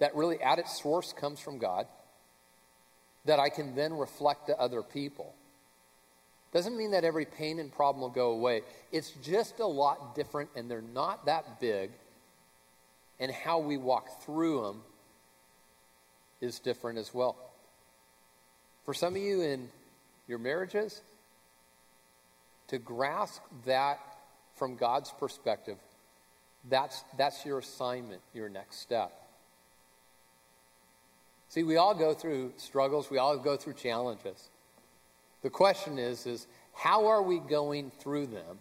that 0.00 0.14
really 0.14 0.40
at 0.42 0.58
its 0.58 0.82
source 0.82 1.12
comes 1.12 1.40
from 1.40 1.58
God, 1.58 1.86
that 3.24 3.38
I 3.38 3.48
can 3.48 3.74
then 3.74 3.94
reflect 3.94 4.46
to 4.46 4.58
other 4.58 4.82
people. 4.82 5.34
Doesn't 6.52 6.76
mean 6.76 6.90
that 6.92 7.04
every 7.04 7.26
pain 7.26 7.58
and 7.58 7.72
problem 7.72 8.02
will 8.02 8.08
go 8.08 8.32
away. 8.32 8.62
It's 8.90 9.10
just 9.22 9.60
a 9.60 9.66
lot 9.66 10.14
different, 10.14 10.50
and 10.56 10.70
they're 10.70 10.82
not 10.82 11.26
that 11.26 11.60
big. 11.60 11.90
And 13.20 13.30
how 13.30 13.60
we 13.60 13.76
walk 13.76 14.22
through 14.24 14.62
them 14.62 14.82
is 16.40 16.58
different 16.58 16.98
as 16.98 17.12
well. 17.12 17.36
For 18.84 18.94
some 18.94 19.14
of 19.14 19.20
you 19.20 19.42
in 19.42 19.68
your 20.26 20.38
marriages, 20.38 21.00
to 22.68 22.78
grasp 22.78 23.42
that 23.66 23.98
from 24.56 24.76
God's 24.76 25.12
perspective, 25.18 25.76
that's, 26.68 27.04
that's 27.16 27.44
your 27.44 27.58
assignment, 27.58 28.20
your 28.34 28.48
next 28.48 28.80
step. 28.80 29.12
See, 31.48 31.64
we 31.64 31.76
all 31.76 31.94
go 31.94 32.14
through 32.14 32.52
struggles, 32.58 33.10
we 33.10 33.18
all 33.18 33.36
go 33.36 33.56
through 33.56 33.74
challenges. 33.74 34.50
The 35.42 35.50
question 35.50 35.98
is, 35.98 36.26
is 36.26 36.46
how 36.74 37.06
are 37.06 37.22
we 37.22 37.38
going 37.38 37.90
through 37.98 38.26
them 38.26 38.58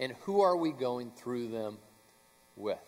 and 0.00 0.12
who 0.22 0.40
are 0.40 0.56
we 0.56 0.72
going 0.72 1.12
through 1.12 1.48
them 1.48 1.78
with? 2.56 2.78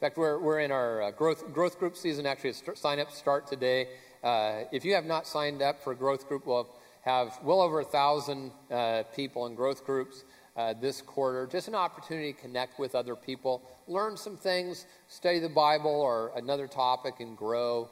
In 0.00 0.06
fact, 0.06 0.16
we're, 0.16 0.38
we're 0.38 0.60
in 0.60 0.72
our 0.72 1.02
uh, 1.02 1.10
growth, 1.10 1.52
growth 1.52 1.78
group 1.78 1.94
season. 1.94 2.24
Actually, 2.24 2.54
st- 2.54 2.78
sign 2.78 2.98
up 2.98 3.10
start 3.10 3.46
today. 3.46 3.88
Uh, 4.24 4.60
if 4.72 4.82
you 4.82 4.94
have 4.94 5.04
not 5.04 5.26
signed 5.26 5.60
up 5.60 5.84
for 5.84 5.94
growth 5.94 6.26
group, 6.26 6.46
we'll 6.46 6.74
have 7.02 7.38
well 7.42 7.60
over 7.60 7.80
a 7.80 7.84
thousand 7.84 8.50
uh, 8.70 9.02
people 9.14 9.44
in 9.44 9.54
growth 9.54 9.84
groups 9.84 10.24
uh, 10.56 10.72
this 10.80 11.02
quarter. 11.02 11.46
Just 11.46 11.68
an 11.68 11.74
opportunity 11.74 12.32
to 12.32 12.40
connect 12.40 12.78
with 12.78 12.94
other 12.94 13.14
people, 13.14 13.60
learn 13.88 14.16
some 14.16 14.38
things, 14.38 14.86
study 15.08 15.38
the 15.38 15.50
Bible 15.50 15.90
or 15.90 16.32
another 16.34 16.66
topic, 16.66 17.16
and 17.20 17.36
grow. 17.36 17.90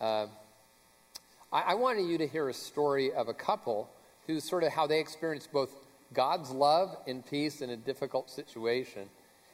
Uh, 0.00 0.28
I, 1.52 1.60
I 1.60 1.74
wanted 1.74 2.06
you 2.06 2.16
to 2.16 2.26
hear 2.26 2.48
a 2.48 2.54
story 2.54 3.12
of 3.12 3.28
a 3.28 3.34
couple 3.34 3.90
who 4.26 4.40
sort 4.40 4.62
of 4.62 4.72
how 4.72 4.86
they 4.86 5.00
experienced 5.00 5.52
both 5.52 5.68
God's 6.14 6.50
love 6.50 6.96
and 7.06 7.26
peace 7.26 7.60
in 7.60 7.68
a 7.68 7.76
difficult 7.76 8.30
situation. 8.30 9.10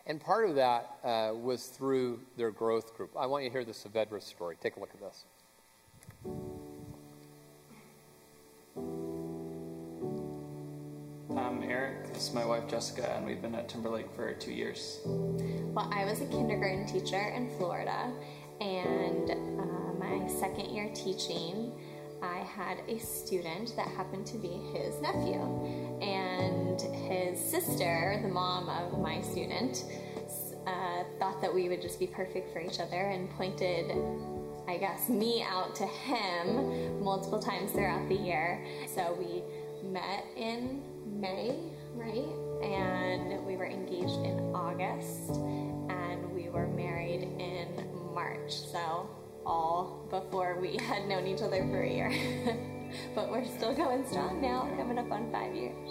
And 0.06 0.20
part 0.20 0.48
of 0.48 0.56
that 0.56 0.98
uh, 1.04 1.32
was 1.34 1.66
through 1.66 2.20
their 2.36 2.50
growth 2.50 2.96
group. 2.96 3.10
I 3.16 3.26
want 3.26 3.44
you 3.44 3.50
to 3.50 3.52
hear 3.52 3.64
the 3.64 3.72
Saavedra 3.72 4.20
story. 4.20 4.56
Take 4.60 4.76
a 4.76 4.80
look 4.80 4.90
at 4.92 5.00
this. 5.00 5.24
I'm 11.36 11.62
Eric. 11.62 12.12
This 12.12 12.28
is 12.28 12.34
my 12.34 12.44
wife 12.44 12.66
Jessica, 12.68 13.08
and 13.14 13.24
we've 13.24 13.40
been 13.40 13.54
at 13.54 13.68
Timberlake 13.68 14.12
for 14.14 14.32
two 14.34 14.52
years. 14.52 14.98
Well, 15.04 15.88
I 15.94 16.04
was 16.04 16.20
a 16.20 16.26
kindergarten 16.26 16.84
teacher 16.84 17.28
in 17.28 17.48
Florida, 17.56 18.12
and 18.60 19.30
uh, 19.30 19.34
my 19.98 20.26
second 20.26 20.74
year 20.74 20.90
teaching, 20.94 21.72
I 22.23 22.38
had 22.38 22.79
a 22.88 22.98
student 22.98 23.75
that 23.77 23.88
happened 23.88 24.27
to 24.27 24.38
be 24.38 24.60
his 24.73 25.00
nephew. 25.00 25.40
And 26.00 26.81
his 26.81 27.38
sister, 27.38 28.20
the 28.23 28.29
mom 28.29 28.68
of 28.68 29.00
my 29.00 29.20
student, 29.20 29.85
uh, 30.66 31.02
thought 31.18 31.40
that 31.40 31.52
we 31.52 31.68
would 31.68 31.83
just 31.83 31.98
be 31.98 32.06
perfect 32.06 32.52
for 32.52 32.60
each 32.60 32.79
other 32.79 32.96
and 32.96 33.29
pointed, 33.31 33.90
I 34.68 34.77
guess, 34.79 35.08
me 35.08 35.42
out 35.42 35.75
to 35.77 35.87
him 35.87 37.02
multiple 37.02 37.40
times 37.40 37.73
throughout 37.73 38.08
the 38.08 38.14
year. 38.14 38.64
So 38.94 39.16
we 39.18 39.42
met 39.88 40.25
in 40.37 40.83
May, 41.04 41.58
right? 41.94 42.29
And 42.62 43.44
we 43.44 43.56
were 43.56 43.66
engaged 43.66 44.25
in 44.25 44.54
August, 44.54 45.31
and 45.90 46.33
we 46.33 46.48
were 46.48 46.68
married 46.68 47.23
in 47.23 47.68
March. 48.14 48.52
So 48.52 49.10
all 49.44 50.06
before 50.10 50.58
we 50.60 50.76
had 50.80 51.06
known 51.08 51.26
each 51.26 51.42
other 51.42 51.62
for 51.68 51.82
a 51.82 51.90
year. 51.90 52.12
but 53.14 53.30
we're 53.30 53.44
still 53.44 53.74
going 53.74 54.06
strong 54.06 54.40
now, 54.40 54.68
coming 54.76 54.98
up 54.98 55.10
on 55.10 55.30
five 55.32 55.54
years. 55.54 55.88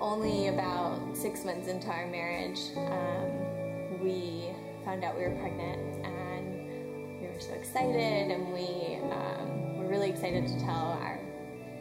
Only 0.00 0.48
about 0.48 1.16
six 1.16 1.44
months 1.44 1.68
into 1.68 1.88
our 1.88 2.06
marriage, 2.06 2.60
um, 2.76 4.00
we 4.02 4.50
found 4.84 5.04
out 5.04 5.16
we 5.16 5.22
were 5.22 5.36
pregnant, 5.36 6.04
and 6.04 7.20
we 7.20 7.26
were 7.26 7.40
so 7.40 7.52
excited, 7.52 8.30
and 8.30 8.52
we 8.52 8.98
um, 9.10 9.78
we're 9.78 9.88
really 9.88 10.10
excited 10.10 10.46
to 10.46 10.58
tell 10.60 10.98
our 11.00 11.18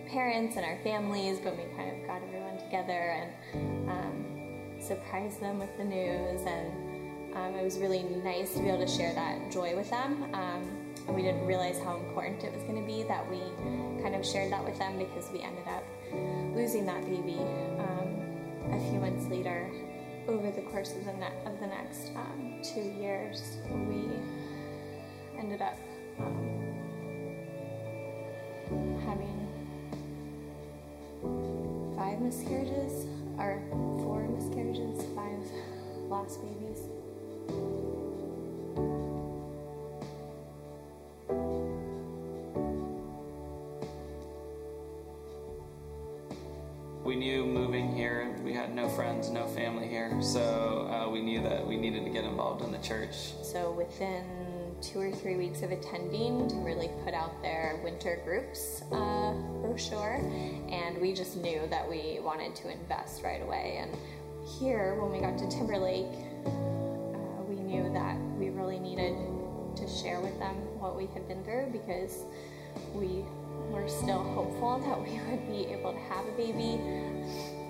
parents 0.08 0.58
and 0.58 0.66
our 0.66 0.78
families. 0.84 1.40
But 1.44 1.58
we 1.58 1.64
kind 1.76 2.00
of 2.00 2.08
got 2.08 2.22
everyone 2.24 2.60
together 2.60 2.94
and 3.54 3.90
um, 3.90 4.80
surprised 4.80 5.42
them 5.42 5.60
with 5.60 5.76
the 5.78 5.84
news, 5.84 6.42
and 6.46 7.36
um, 7.36 7.56
it 7.56 7.64
was 7.64 7.80
really 7.80 8.04
nice 8.24 8.54
to 8.54 8.62
be 8.62 8.70
able 8.70 8.86
to 8.86 8.88
share 8.88 9.14
that 9.16 9.52
joy 9.52 9.76
with 9.76 9.90
them. 9.90 10.30
Um, 10.34 10.83
and 11.08 11.16
we 11.16 11.22
didn't 11.22 11.46
realize 11.46 11.80
how 11.80 11.98
important 11.98 12.44
it 12.44 12.54
was 12.54 12.64
going 12.64 12.80
to 12.80 12.88
be 12.88 13.04
that 13.04 13.30
we 13.30 13.40
kind 14.02 14.16
of 14.16 14.26
shared 14.26 14.52
that 14.52 14.64
with 14.64 14.78
them 14.78 14.98
because 14.98 15.30
we 15.32 15.42
ended 15.42 15.68
up 15.68 15.84
losing 16.56 16.86
that 16.86 17.02
baby 17.06 17.38
um, 17.80 18.72
a 18.72 18.80
few 18.90 19.00
months 19.00 19.28
later 19.28 19.70
over 20.28 20.52
the 20.52 20.62
course 20.62 20.94
of 20.96 21.06
the, 21.06 21.14
ne- 21.14 21.46
of 21.46 21.60
the 21.60 21.68
next 21.68 22.12
um, 22.16 22.60
two 22.64 22.82
years, 22.82 23.58
we 23.70 24.10
ended 25.38 25.62
up 25.62 25.78
um, 26.20 26.72
having 29.06 29.48
five 31.98 32.20
miscarriages, 32.22 33.06
or 33.38 33.62
four 34.00 34.28
miscarriages, 34.30 35.04
five 35.16 35.40
lost 36.08 36.40
babies. 36.42 36.80
We 47.14 47.20
knew 47.20 47.46
moving 47.46 47.96
here, 47.96 48.36
we 48.44 48.54
had 48.54 48.74
no 48.74 48.90
friends, 48.90 49.30
no 49.30 49.46
family 49.46 49.88
here, 49.88 50.20
so 50.20 50.90
uh, 50.92 51.08
we 51.12 51.22
knew 51.22 51.44
that 51.44 51.64
we 51.64 51.78
needed 51.78 52.06
to 52.06 52.10
get 52.10 52.24
involved 52.24 52.64
in 52.64 52.72
the 52.72 52.80
church. 52.80 53.34
So 53.44 53.72
within 53.72 54.26
two 54.82 55.00
or 55.00 55.12
three 55.12 55.36
weeks 55.36 55.62
of 55.62 55.70
attending, 55.70 56.48
to 56.48 56.56
really 56.56 56.90
put 57.06 57.14
out 57.14 57.40
their 57.44 57.80
winter 57.84 58.20
groups 58.26 58.82
uh, 58.92 59.34
brochure, 59.62 60.22
and 60.72 61.00
we 61.00 61.14
just 61.14 61.38
knew 61.38 61.68
that 61.70 61.88
we 61.88 62.20
wanted 62.20 62.56
to 62.56 62.72
invest 62.72 63.22
right 63.22 63.44
away. 63.44 63.78
And 63.80 63.96
here, 64.60 65.00
when 65.00 65.12
we 65.12 65.20
got 65.20 65.38
to 65.38 65.48
Timberlake, 65.56 66.08
uh, 66.48 67.44
we 67.48 67.58
knew 67.58 67.94
that 67.94 68.18
we 68.40 68.50
really 68.50 68.80
needed 68.80 69.16
to 69.76 69.88
share 69.88 70.20
with 70.20 70.40
them 70.40 70.56
what 70.80 70.98
we 70.98 71.06
had 71.14 71.28
been 71.28 71.44
through 71.44 71.68
because 71.72 72.24
we 72.96 73.24
were 73.74 73.88
still 73.90 74.24
hopeful 74.36 74.80
that 74.80 75.02
we 75.02 75.20
would 75.30 75.48
be 75.48 75.74
able 75.74 75.94
to 75.94 76.00
have 76.00 76.26
a 76.28 76.32
baby. 76.32 76.80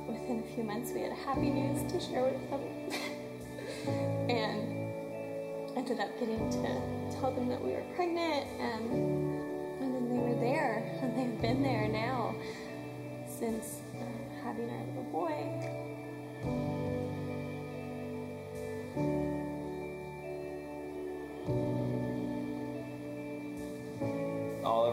Within 0.07 0.43
a 0.45 0.53
few 0.53 0.63
months, 0.63 0.91
we 0.91 1.01
had 1.01 1.13
happy 1.13 1.49
news 1.49 1.89
to 1.91 1.99
share 1.99 2.23
with 2.25 2.49
them. 2.49 2.61
and 4.29 4.73
ended 5.77 5.99
up 5.99 6.19
getting 6.19 6.49
to 6.49 7.19
tell 7.19 7.31
them 7.31 7.47
that 7.47 7.63
we 7.63 7.71
were 7.71 7.83
pregnant, 7.95 8.45
and, 8.59 8.91
and 9.81 9.95
then 9.95 10.09
they 10.09 10.19
were 10.19 10.39
there, 10.39 10.83
and 11.01 11.17
they've 11.17 11.41
been 11.41 11.63
there 11.63 11.87
now 11.87 12.35
since 13.27 13.81
uh, 13.97 14.43
having 14.43 14.69
our 14.69 14.85
little 14.87 15.03
boy. 15.11 15.82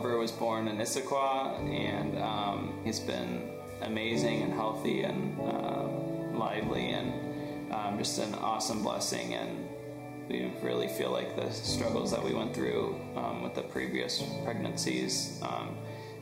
Was 0.03 0.33
born 0.33 0.69
in 0.69 0.79
Issaquah, 0.79 1.61
and 1.69 2.19
um, 2.19 2.81
he's 2.85 3.01
been 3.01 3.51
amazing 3.83 4.43
and 4.43 4.53
healthy 4.53 5.03
and 5.03 5.39
uh, 5.41 5.89
lively 6.37 6.89
and 6.91 7.73
um, 7.73 7.97
just 7.99 8.19
an 8.19 8.35
awesome 8.35 8.83
blessing. 8.83 9.35
And 9.35 9.69
we 10.29 10.53
really 10.63 10.89
feel 10.89 11.11
like 11.11 11.37
the 11.37 11.51
struggles 11.51 12.11
that 12.11 12.23
we 12.23 12.35
went 12.35 12.55
through 12.55 13.01
um, 13.17 13.43
with 13.43 13.55
the 13.55 13.63
previous 13.63 14.23
pregnancies 14.45 15.39
um, 15.43 15.77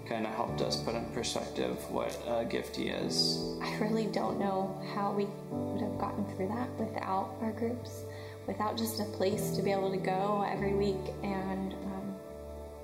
kind 0.08 0.26
of 0.26 0.34
helped 0.34 0.60
us 0.60 0.76
put 0.76 0.94
in 0.94 1.04
perspective 1.06 1.76
what 1.90 2.16
a 2.28 2.44
gift 2.44 2.76
he 2.76 2.88
is. 2.88 3.38
I 3.62 3.76
really 3.78 4.06
don't 4.06 4.38
know 4.38 4.80
how 4.94 5.12
we 5.12 5.26
would 5.50 5.80
have 5.80 5.98
gotten 5.98 6.24
through 6.34 6.48
that 6.48 6.68
without 6.78 7.36
our 7.40 7.52
groups, 7.52 8.04
without 8.46 8.76
just 8.76 9.00
a 9.00 9.04
place 9.04 9.50
to 9.52 9.62
be 9.62 9.72
able 9.72 9.90
to 9.90 9.98
go 9.98 10.46
every 10.48 10.74
week 10.74 11.14
and 11.22 11.74
um, 11.74 12.07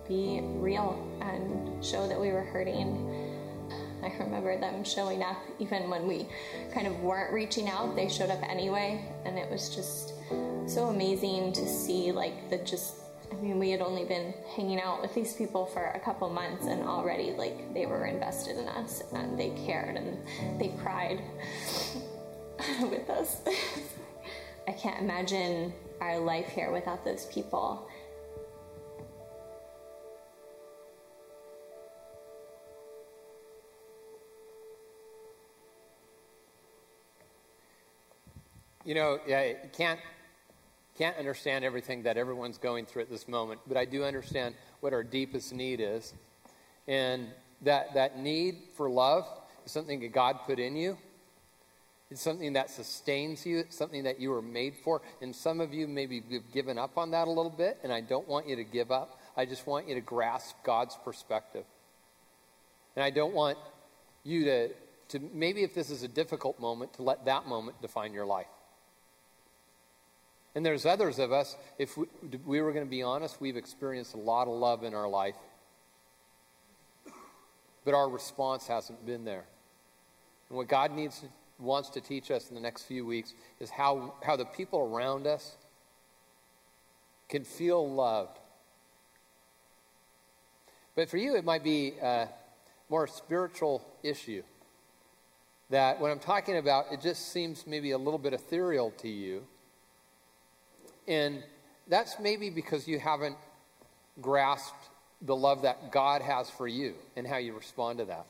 be 0.09 0.41
real 0.43 0.99
and 1.21 1.85
show 1.85 2.07
that 2.09 2.21
we 2.21 2.31
were 2.31 2.43
hurting. 2.43 3.11
I 4.03 4.13
remember 4.19 4.59
them 4.59 4.85
showing 4.85 5.23
up 5.23 5.39
even 5.59 5.89
when 5.89 6.07
we 6.07 6.27
kind 6.73 6.87
of 6.87 7.01
weren't 7.01 7.33
reaching 7.33 7.69
out, 7.69 7.97
they 7.97 8.09
showed 8.09 8.31
up 8.31 8.43
anyway, 8.43 9.05
and 9.25 9.39
it 9.39 9.51
was 9.51 9.75
just 9.75 10.13
so 10.67 10.87
amazing 10.87 11.53
to 11.53 11.67
see 11.67 12.13
like 12.13 12.51
the 12.51 12.59
just 12.59 12.97
I 13.33 13.37
mean, 13.37 13.59
we 13.59 13.71
had 13.71 13.81
only 13.81 14.05
been 14.05 14.35
hanging 14.55 14.81
out 14.81 15.03
with 15.03 15.15
these 15.15 15.33
people 15.35 15.67
for 15.67 15.87
a 15.87 16.01
couple 16.01 16.29
months, 16.29 16.67
and 16.67 16.83
already, 16.83 17.33
like, 17.33 17.73
they 17.75 17.87
were 17.87 18.07
invested 18.07 18.59
in 18.59 18.69
us, 18.69 19.03
and 19.13 19.39
they 19.39 19.51
cared, 19.67 19.97
and 19.97 20.19
they 20.61 20.69
cried 20.83 21.21
with 22.83 23.09
us. 23.11 23.41
I 24.69 24.73
can't 24.73 25.01
imagine 25.01 25.73
our 26.01 26.19
life 26.19 26.49
here 26.49 26.71
without 26.71 27.05
those 27.05 27.27
people. 27.27 27.89
You 38.85 38.95
know, 38.95 39.19
I 39.27 39.57
can't 39.73 39.99
can't 40.97 41.17
understand 41.17 41.65
everything 41.65 42.05
that 42.05 42.17
everyone's 42.17 42.59
going 42.59 42.87
through 42.87 43.03
at 43.03 43.11
this 43.11 43.27
moment, 43.27 43.61
but 43.67 43.77
I 43.77 43.85
do 43.85 44.05
understand 44.05 44.55
what 44.81 44.93
our 44.93 45.03
deepest 45.03 45.53
need 45.53 45.81
is. 45.81 46.15
And 46.87 47.29
that, 47.63 47.95
that 47.95 48.19
need 48.19 48.59
for 48.77 48.89
love 48.89 49.27
is 49.67 49.73
something 49.73 50.01
that 50.01 50.13
God 50.13 50.41
put 50.47 50.59
in 50.59 50.77
you. 50.77 50.97
It's 52.11 52.21
something 52.21 52.53
that 52.53 52.71
sustains 52.71 53.45
you. 53.45 53.59
It's 53.59 53.77
something 53.77 54.05
that 54.05 54.21
you 54.21 54.31
were 54.31 54.43
made 54.43 54.77
for. 54.77 55.03
And 55.21 55.35
some 55.35 55.61
of 55.61 55.75
you 55.75 55.89
maybe 55.89 56.23
have 56.31 56.53
given 56.53 56.79
up 56.79 56.97
on 56.97 57.11
that 57.11 57.27
a 57.27 57.31
little 57.31 57.51
bit, 57.51 57.79
and 57.83 57.93
I 57.93 58.01
don't 58.01 58.29
want 58.29 58.47
you 58.47 58.55
to 58.55 58.65
give 58.65 58.93
up. 58.93 59.19
I 59.37 59.47
just 59.47 59.67
want 59.67 59.89
you 59.89 59.97
to 59.97 60.01
grasp 60.01 60.55
God's 60.63 60.97
perspective. 61.05 61.65
And 62.95 63.03
I 63.03 63.11
don't 63.11 63.35
want 63.35 63.59
you 64.23 64.45
to, 64.45 64.69
to 65.09 65.19
maybe 65.33 65.65
if 65.65 65.75
this 65.75 65.91
is 65.91 66.05
a 66.05 66.09
difficult 66.09 66.61
moment, 66.61 66.93
to 66.95 67.03
let 67.03 67.25
that 67.25 67.49
moment 67.49 67.83
define 67.83 68.13
your 68.13 68.27
life. 68.27 68.47
And 70.55 70.65
there's 70.65 70.87
others 70.87 71.19
of 71.19 71.33
us, 71.33 71.57
if 71.79 71.97
we, 71.97 72.07
we 72.45 72.61
were 72.61 72.73
going 72.73 72.85
to 72.85 72.91
be 72.91 73.03
honest, 73.03 73.41
we've 73.41 73.57
experienced 73.57 74.15
a 74.15 74.19
lot 74.19 74.47
of 74.47 74.55
love 74.55 74.85
in 74.85 74.95
our 74.95 75.09
life. 75.09 75.35
But 77.85 77.95
our 77.95 78.09
response 78.09 78.67
hasn't 78.67 79.05
been 79.05 79.25
there. 79.25 79.45
And 80.49 80.57
what 80.57 80.69
God 80.69 80.93
needs 80.93 81.25
wants 81.59 81.91
to 81.91 82.01
teach 82.01 82.31
us 82.31 82.49
in 82.49 82.55
the 82.55 82.61
next 82.61 82.83
few 82.85 83.05
weeks 83.05 83.35
is 83.61 83.71
how, 83.71 84.15
how 84.25 84.37
the 84.37 84.45
people 84.45 84.81
around 84.81 85.27
us 85.27 85.57
can 87.29 87.45
feel 87.45 87.89
loved. 87.89 88.39
But 90.95 91.09
for 91.09 91.17
you, 91.17 91.37
it 91.37 91.45
might 91.45 91.65
be 91.65 91.95
a 92.01 92.29
more 92.89 93.07
spiritual 93.07 93.85
issue. 94.03 94.43
That 95.71 96.01
when 96.01 96.11
I'm 96.11 96.21
talking 96.21 96.57
about, 96.57 96.87
it 96.93 97.01
just 97.01 97.33
seems 97.33 97.67
maybe 97.67 97.91
a 97.93 97.99
little 97.99 98.19
bit 98.19 98.33
ethereal 98.33 98.93
to 98.99 99.09
you. 99.09 99.45
And 101.07 101.43
that's 101.89 102.19
maybe 102.19 102.51
because 102.51 102.89
you 102.89 102.99
haven't 102.99 103.37
grasped 104.21 104.89
the 105.23 105.37
love 105.37 105.63
that 105.63 105.91
God 105.93 106.23
has 106.23 106.51
for 106.51 106.69
you 106.69 106.95
and 107.17 107.27
how 107.27 107.37
you 107.37 107.55
respond 107.55 107.99
to 107.99 108.05
that. 108.07 108.27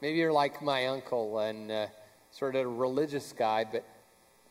Maybe 0.00 0.18
you're 0.18 0.32
like 0.32 0.62
my 0.62 0.86
uncle 0.86 1.38
and 1.38 1.70
uh, 1.70 1.86
sort 2.30 2.54
of 2.54 2.66
a 2.66 2.68
religious 2.68 3.32
guy, 3.32 3.64
but, 3.70 3.84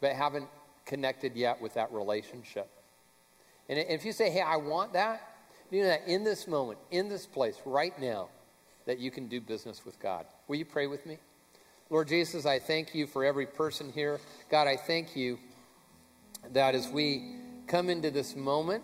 but 0.01 0.13
haven't 0.13 0.47
connected 0.85 1.35
yet 1.35 1.61
with 1.61 1.73
that 1.75 1.91
relationship. 1.91 2.69
And 3.69 3.79
if 3.79 4.05
you 4.05 4.11
say, 4.11 4.29
hey, 4.29 4.41
I 4.41 4.57
want 4.57 4.93
that, 4.93 5.21
you 5.71 5.81
know 5.81 5.87
that 5.87 6.07
in 6.07 6.23
this 6.23 6.47
moment, 6.47 6.79
in 6.91 7.09
this 7.09 7.25
place, 7.25 7.57
right 7.65 7.99
now, 7.99 8.29
that 8.85 8.99
you 8.99 9.09
can 9.09 9.27
do 9.27 9.41
business 9.41 9.83
with 9.85 9.99
God. 9.99 10.25
Will 10.47 10.57
you 10.57 10.65
pray 10.65 10.87
with 10.87 11.05
me? 11.05 11.17
Lord 11.89 12.07
Jesus, 12.07 12.45
I 12.45 12.59
thank 12.59 12.93
you 12.93 13.07
for 13.07 13.23
every 13.23 13.45
person 13.45 13.91
here. 13.91 14.19
God, 14.49 14.67
I 14.67 14.77
thank 14.77 15.15
you 15.15 15.39
that 16.53 16.75
as 16.75 16.87
we 16.89 17.35
come 17.67 17.89
into 17.89 18.11
this 18.11 18.35
moment, 18.35 18.83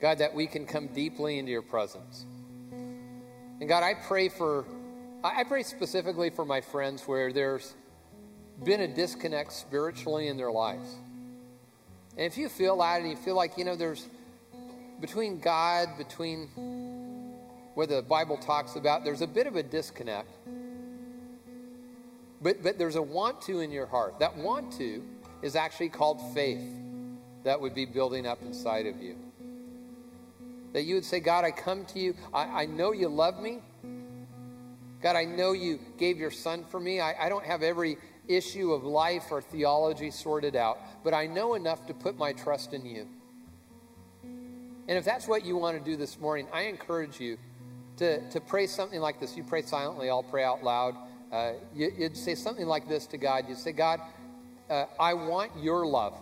God, 0.00 0.18
that 0.18 0.34
we 0.34 0.46
can 0.46 0.66
come 0.66 0.88
deeply 0.88 1.38
into 1.38 1.52
your 1.52 1.62
presence. 1.62 2.24
And 2.72 3.68
God, 3.68 3.82
I 3.82 3.94
pray 3.94 4.28
for, 4.28 4.64
I 5.22 5.44
pray 5.44 5.62
specifically 5.62 6.30
for 6.30 6.44
my 6.44 6.60
friends 6.60 7.02
where 7.02 7.32
there's 7.32 7.74
been 8.64 8.80
a 8.80 8.88
disconnect 8.88 9.52
spiritually 9.52 10.28
in 10.28 10.36
their 10.36 10.50
lives. 10.50 10.94
And 12.16 12.26
if 12.26 12.38
you 12.38 12.48
feel 12.48 12.78
that 12.78 13.00
and 13.00 13.10
you 13.10 13.16
feel 13.16 13.34
like, 13.34 13.58
you 13.58 13.64
know, 13.64 13.76
there's 13.76 14.06
between 15.00 15.40
God, 15.40 15.96
between 15.96 16.48
what 17.74 17.88
the 17.88 18.02
Bible 18.02 18.36
talks 18.36 18.76
about, 18.76 19.04
there's 19.04 19.22
a 19.22 19.26
bit 19.26 19.46
of 19.46 19.56
a 19.56 19.62
disconnect. 19.62 20.28
But, 22.42 22.62
but 22.62 22.78
there's 22.78 22.96
a 22.96 23.02
want 23.02 23.42
to 23.42 23.60
in 23.60 23.70
your 23.70 23.86
heart. 23.86 24.18
That 24.18 24.36
want 24.36 24.72
to 24.78 25.02
is 25.42 25.56
actually 25.56 25.88
called 25.88 26.34
faith 26.34 26.62
that 27.44 27.60
would 27.60 27.74
be 27.74 27.86
building 27.86 28.26
up 28.26 28.42
inside 28.42 28.86
of 28.86 29.00
you. 29.02 29.16
That 30.72 30.82
you 30.82 30.94
would 30.94 31.04
say, 31.04 31.20
God, 31.20 31.44
I 31.44 31.50
come 31.50 31.84
to 31.86 31.98
you. 31.98 32.14
I, 32.32 32.62
I 32.62 32.66
know 32.66 32.92
you 32.92 33.08
love 33.08 33.40
me. 33.40 33.60
God, 35.02 35.16
I 35.16 35.24
know 35.24 35.52
you 35.52 35.80
gave 35.98 36.18
your 36.18 36.30
son 36.30 36.64
for 36.68 36.78
me. 36.78 37.00
I, 37.00 37.26
I 37.26 37.28
don't 37.28 37.44
have 37.44 37.62
every 37.62 37.96
issue 38.28 38.72
of 38.72 38.84
life 38.84 39.26
or 39.30 39.40
theology 39.40 40.10
sorted 40.10 40.54
out, 40.54 40.78
but 41.02 41.14
I 41.14 41.26
know 41.26 41.54
enough 41.54 41.86
to 41.86 41.94
put 41.94 42.16
my 42.18 42.32
trust 42.32 42.74
in 42.74 42.84
you. 42.84 43.08
And 44.22 44.98
if 44.98 45.04
that's 45.04 45.26
what 45.26 45.44
you 45.44 45.56
want 45.56 45.78
to 45.78 45.84
do 45.84 45.96
this 45.96 46.18
morning, 46.20 46.46
I 46.52 46.62
encourage 46.62 47.20
you 47.20 47.38
to, 47.96 48.28
to 48.30 48.40
pray 48.40 48.66
something 48.66 49.00
like 49.00 49.20
this. 49.20 49.36
You 49.36 49.42
pray 49.42 49.62
silently, 49.62 50.10
I'll 50.10 50.22
pray 50.22 50.44
out 50.44 50.62
loud. 50.62 50.96
Uh, 51.32 51.52
you, 51.74 51.92
would 51.98 52.16
say 52.16 52.34
something 52.34 52.66
like 52.66 52.88
this 52.88 53.06
to 53.06 53.18
God. 53.18 53.48
You'd 53.48 53.58
say, 53.58 53.72
God, 53.72 54.00
uh, 54.70 54.86
I 54.98 55.14
want 55.14 55.50
your 55.60 55.84
love. 55.86 56.14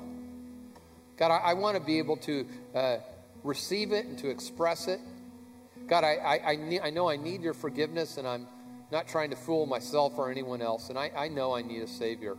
God, 1.16 1.30
I, 1.30 1.50
I 1.50 1.54
want 1.54 1.76
to 1.76 1.82
be 1.82 1.98
able 1.98 2.16
to 2.18 2.46
uh, 2.74 2.96
receive 3.44 3.92
it 3.92 4.06
and 4.06 4.18
to 4.18 4.30
express 4.30 4.88
it. 4.88 5.00
God, 5.86 6.04
I, 6.04 6.14
I, 6.14 6.34
I, 6.34 6.80
I 6.84 6.90
know 6.90 7.08
I 7.08 7.16
need 7.16 7.42
your 7.42 7.54
forgiveness, 7.54 8.18
and 8.18 8.26
I'm 8.26 8.46
not 8.90 9.06
trying 9.06 9.30
to 9.30 9.36
fool 9.36 9.66
myself 9.66 10.14
or 10.16 10.30
anyone 10.30 10.62
else. 10.62 10.88
And 10.88 10.98
I, 10.98 11.10
I 11.16 11.28
know 11.28 11.54
I 11.54 11.62
need 11.62 11.82
a 11.82 11.86
Savior. 11.86 12.36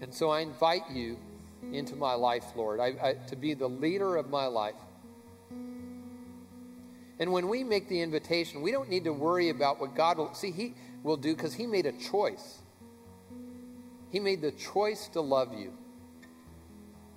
And 0.00 0.14
so 0.14 0.30
I 0.30 0.40
invite 0.40 0.90
you 0.90 1.18
into 1.72 1.96
my 1.96 2.14
life, 2.14 2.44
Lord, 2.54 2.80
I, 2.80 2.94
I, 3.02 3.12
to 3.28 3.36
be 3.36 3.54
the 3.54 3.68
leader 3.68 4.16
of 4.16 4.30
my 4.30 4.46
life. 4.46 4.74
And 7.20 7.32
when 7.32 7.48
we 7.48 7.64
make 7.64 7.88
the 7.88 8.00
invitation, 8.00 8.62
we 8.62 8.70
don't 8.70 8.88
need 8.88 9.04
to 9.04 9.12
worry 9.12 9.48
about 9.48 9.80
what 9.80 9.96
God 9.96 10.18
will 10.18 10.34
see. 10.34 10.52
He 10.52 10.74
will 11.02 11.16
do 11.16 11.34
because 11.34 11.54
He 11.54 11.66
made 11.66 11.86
a 11.86 11.92
choice. 11.92 12.58
He 14.10 14.20
made 14.20 14.40
the 14.40 14.52
choice 14.52 15.08
to 15.08 15.20
love 15.20 15.54
you. 15.54 15.72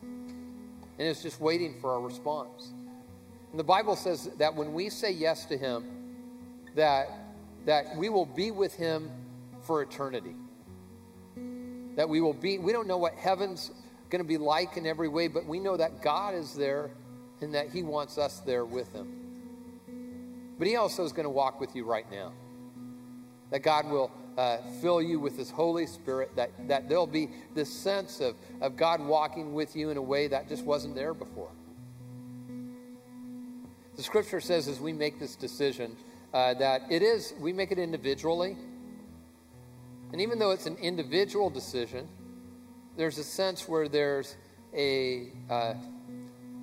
And 0.01 1.07
it's 1.07 1.23
just 1.23 1.39
waiting 1.39 1.79
for 1.79 1.93
our 1.93 2.01
response. 2.01 2.71
And 3.51 3.59
the 3.59 3.63
Bible 3.63 3.95
says 3.95 4.29
that 4.37 4.55
when 4.55 4.73
we 4.73 4.89
say 4.89 5.11
yes 5.11 5.45
to 5.45 5.57
Him, 5.57 5.85
that, 6.75 7.09
that 7.65 7.95
we 7.97 8.09
will 8.09 8.25
be 8.25 8.51
with 8.51 8.75
Him 8.75 9.09
for 9.61 9.81
eternity. 9.81 10.35
That 11.95 12.07
we 12.07 12.21
will 12.21 12.33
be, 12.33 12.57
we 12.57 12.71
don't 12.71 12.87
know 12.87 12.97
what 12.97 13.15
heaven's 13.15 13.71
going 14.09 14.21
to 14.21 14.27
be 14.27 14.37
like 14.37 14.77
in 14.77 14.85
every 14.85 15.07
way, 15.07 15.27
but 15.27 15.45
we 15.45 15.59
know 15.59 15.77
that 15.77 16.01
God 16.01 16.35
is 16.35 16.53
there 16.53 16.91
and 17.41 17.53
that 17.55 17.69
He 17.69 17.83
wants 17.83 18.17
us 18.17 18.39
there 18.41 18.65
with 18.65 18.93
Him. 18.93 19.07
But 20.57 20.67
He 20.67 20.75
also 20.75 21.03
is 21.03 21.11
going 21.11 21.25
to 21.25 21.29
walk 21.29 21.59
with 21.59 21.75
you 21.75 21.85
right 21.85 22.09
now. 22.11 22.33
That 23.51 23.59
God 23.59 23.89
will 23.89 24.11
uh, 24.37 24.57
fill 24.81 25.01
you 25.01 25.19
with 25.19 25.37
His 25.37 25.51
Holy 25.51 25.85
Spirit, 25.85 26.35
that, 26.35 26.51
that 26.67 26.89
there'll 26.89 27.05
be 27.05 27.29
this 27.53 27.71
sense 27.71 28.19
of, 28.19 28.35
of 28.61 28.75
God 28.75 29.01
walking 29.01 29.53
with 29.53 29.75
you 29.75 29.89
in 29.89 29.97
a 29.97 30.01
way 30.01 30.27
that 30.27 30.49
just 30.49 30.63
wasn't 30.63 30.95
there 30.95 31.13
before. 31.13 31.51
The 33.95 34.03
scripture 34.03 34.41
says 34.41 34.67
as 34.67 34.79
we 34.79 34.93
make 34.93 35.19
this 35.19 35.35
decision 35.35 35.95
uh, 36.33 36.53
that 36.55 36.83
it 36.89 37.01
is, 37.01 37.33
we 37.39 37.53
make 37.53 37.71
it 37.71 37.77
individually. 37.77 38.57
And 40.11 40.21
even 40.21 40.39
though 40.39 40.51
it's 40.51 40.65
an 40.65 40.77
individual 40.77 41.49
decision, 41.49 42.07
there's 42.97 43.17
a 43.17 43.23
sense 43.23 43.67
where 43.67 43.87
there's 43.87 44.35
a 44.73 45.29
uh, 45.49 45.73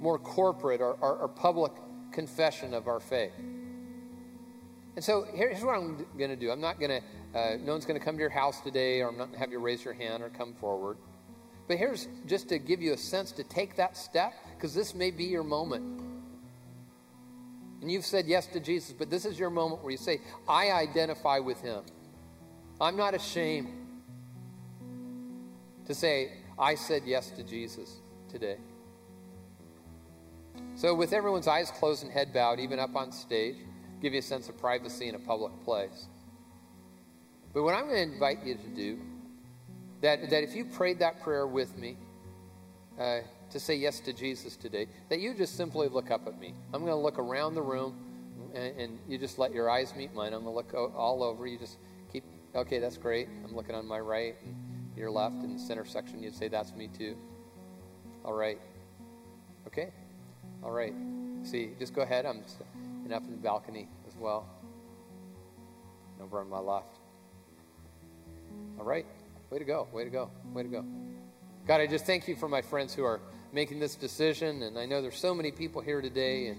more 0.00 0.18
corporate 0.18 0.80
or, 0.80 0.94
or, 1.00 1.16
or 1.16 1.28
public 1.28 1.72
confession 2.12 2.74
of 2.74 2.88
our 2.88 3.00
faith. 3.00 3.32
And 4.98 5.04
so 5.04 5.28
here's 5.32 5.62
what 5.62 5.76
I'm 5.76 6.04
going 6.18 6.30
to 6.30 6.34
do. 6.34 6.50
I'm 6.50 6.60
not 6.60 6.80
going 6.80 6.90
to 6.90 7.38
uh, 7.38 7.56
no 7.64 7.70
one's 7.70 7.84
going 7.84 8.00
to 8.00 8.04
come 8.04 8.16
to 8.16 8.20
your 8.20 8.30
house 8.30 8.60
today, 8.60 9.00
or 9.00 9.06
I'm 9.06 9.16
not 9.16 9.26
going 9.26 9.34
to 9.34 9.38
have 9.38 9.52
you 9.52 9.60
raise 9.60 9.84
your 9.84 9.94
hand 9.94 10.24
or 10.24 10.28
come 10.28 10.54
forward. 10.54 10.96
But 11.68 11.76
here's 11.76 12.08
just 12.26 12.48
to 12.48 12.58
give 12.58 12.82
you 12.82 12.94
a 12.94 12.96
sense 12.96 13.30
to 13.30 13.44
take 13.44 13.76
that 13.76 13.96
step, 13.96 14.32
because 14.56 14.74
this 14.74 14.96
may 14.96 15.12
be 15.12 15.22
your 15.22 15.44
moment. 15.44 16.02
And 17.80 17.88
you've 17.88 18.06
said 18.06 18.26
yes 18.26 18.48
to 18.48 18.58
Jesus, 18.58 18.92
but 18.92 19.08
this 19.08 19.24
is 19.24 19.38
your 19.38 19.50
moment 19.50 19.82
where 19.82 19.92
you 19.92 19.98
say, 19.98 20.20
I 20.48 20.72
identify 20.72 21.38
with 21.38 21.60
him. 21.60 21.84
I'm 22.80 22.96
not 22.96 23.14
ashamed 23.14 23.68
to 25.86 25.94
say, 25.94 26.32
I 26.58 26.74
said 26.74 27.02
yes 27.06 27.30
to 27.30 27.44
Jesus 27.44 28.00
today. 28.28 28.56
So, 30.74 30.92
with 30.92 31.12
everyone's 31.12 31.46
eyes 31.46 31.70
closed 31.70 32.02
and 32.02 32.10
head 32.10 32.34
bowed, 32.34 32.58
even 32.58 32.80
up 32.80 32.96
on 32.96 33.12
stage, 33.12 33.58
give 34.00 34.12
you 34.12 34.20
a 34.20 34.22
sense 34.22 34.48
of 34.48 34.58
privacy 34.58 35.08
in 35.08 35.14
a 35.14 35.18
public 35.18 35.52
place. 35.64 36.06
But 37.52 37.62
what 37.62 37.74
I'm 37.74 37.88
going 37.88 38.08
to 38.08 38.14
invite 38.14 38.44
you 38.44 38.54
to 38.54 38.68
do, 38.68 38.98
that, 40.00 40.30
that 40.30 40.42
if 40.42 40.54
you 40.54 40.64
prayed 40.64 40.98
that 41.00 41.20
prayer 41.22 41.46
with 41.46 41.76
me, 41.76 41.96
uh, 42.98 43.20
to 43.50 43.60
say 43.60 43.74
yes 43.74 44.00
to 44.00 44.12
Jesus 44.12 44.56
today, 44.56 44.86
that 45.08 45.20
you 45.20 45.34
just 45.34 45.56
simply 45.56 45.88
look 45.88 46.10
up 46.10 46.26
at 46.26 46.38
me. 46.38 46.54
I'm 46.74 46.80
going 46.80 46.92
to 46.92 46.96
look 46.96 47.18
around 47.18 47.54
the 47.54 47.62
room, 47.62 47.94
and, 48.54 48.78
and 48.78 48.98
you 49.08 49.18
just 49.18 49.38
let 49.38 49.54
your 49.54 49.70
eyes 49.70 49.94
meet 49.96 50.14
mine. 50.14 50.32
I'm 50.34 50.44
going 50.44 50.52
to 50.52 50.74
look 50.74 50.94
all 50.94 51.22
over. 51.22 51.46
You 51.46 51.58
just 51.58 51.78
keep, 52.12 52.24
okay, 52.54 52.78
that's 52.78 52.98
great. 52.98 53.28
I'm 53.44 53.56
looking 53.56 53.74
on 53.74 53.86
my 53.86 54.00
right 54.00 54.36
and 54.44 54.54
your 54.96 55.10
left 55.10 55.42
in 55.42 55.54
the 55.54 55.58
center 55.58 55.84
section. 55.84 56.22
You'd 56.22 56.34
say, 56.34 56.48
that's 56.48 56.74
me 56.74 56.88
too. 56.88 57.16
All 58.24 58.34
right. 58.34 58.60
Okay. 59.66 59.90
All 60.62 60.72
right. 60.72 60.92
See, 61.44 61.70
just 61.78 61.94
go 61.94 62.02
ahead. 62.02 62.26
I'm 62.26 62.42
and 63.08 63.16
up 63.16 63.24
in 63.24 63.30
the 63.30 63.38
balcony 63.38 63.88
as 64.06 64.14
well. 64.16 64.46
Over 66.20 66.40
on 66.40 66.50
my 66.50 66.58
left. 66.58 66.98
All 68.78 68.84
right. 68.84 69.06
Way 69.48 69.58
to 69.58 69.64
go. 69.64 69.88
Way 69.92 70.04
to 70.04 70.10
go. 70.10 70.30
Way 70.52 70.64
to 70.64 70.68
go. 70.68 70.84
God, 71.66 71.80
I 71.80 71.86
just 71.86 72.04
thank 72.04 72.28
you 72.28 72.36
for 72.36 72.50
my 72.50 72.60
friends 72.60 72.94
who 72.94 73.04
are 73.04 73.20
making 73.50 73.80
this 73.80 73.94
decision. 73.94 74.62
And 74.62 74.78
I 74.78 74.84
know 74.84 75.00
there's 75.00 75.16
so 75.16 75.34
many 75.34 75.50
people 75.50 75.80
here 75.80 76.02
today. 76.02 76.48
And 76.48 76.58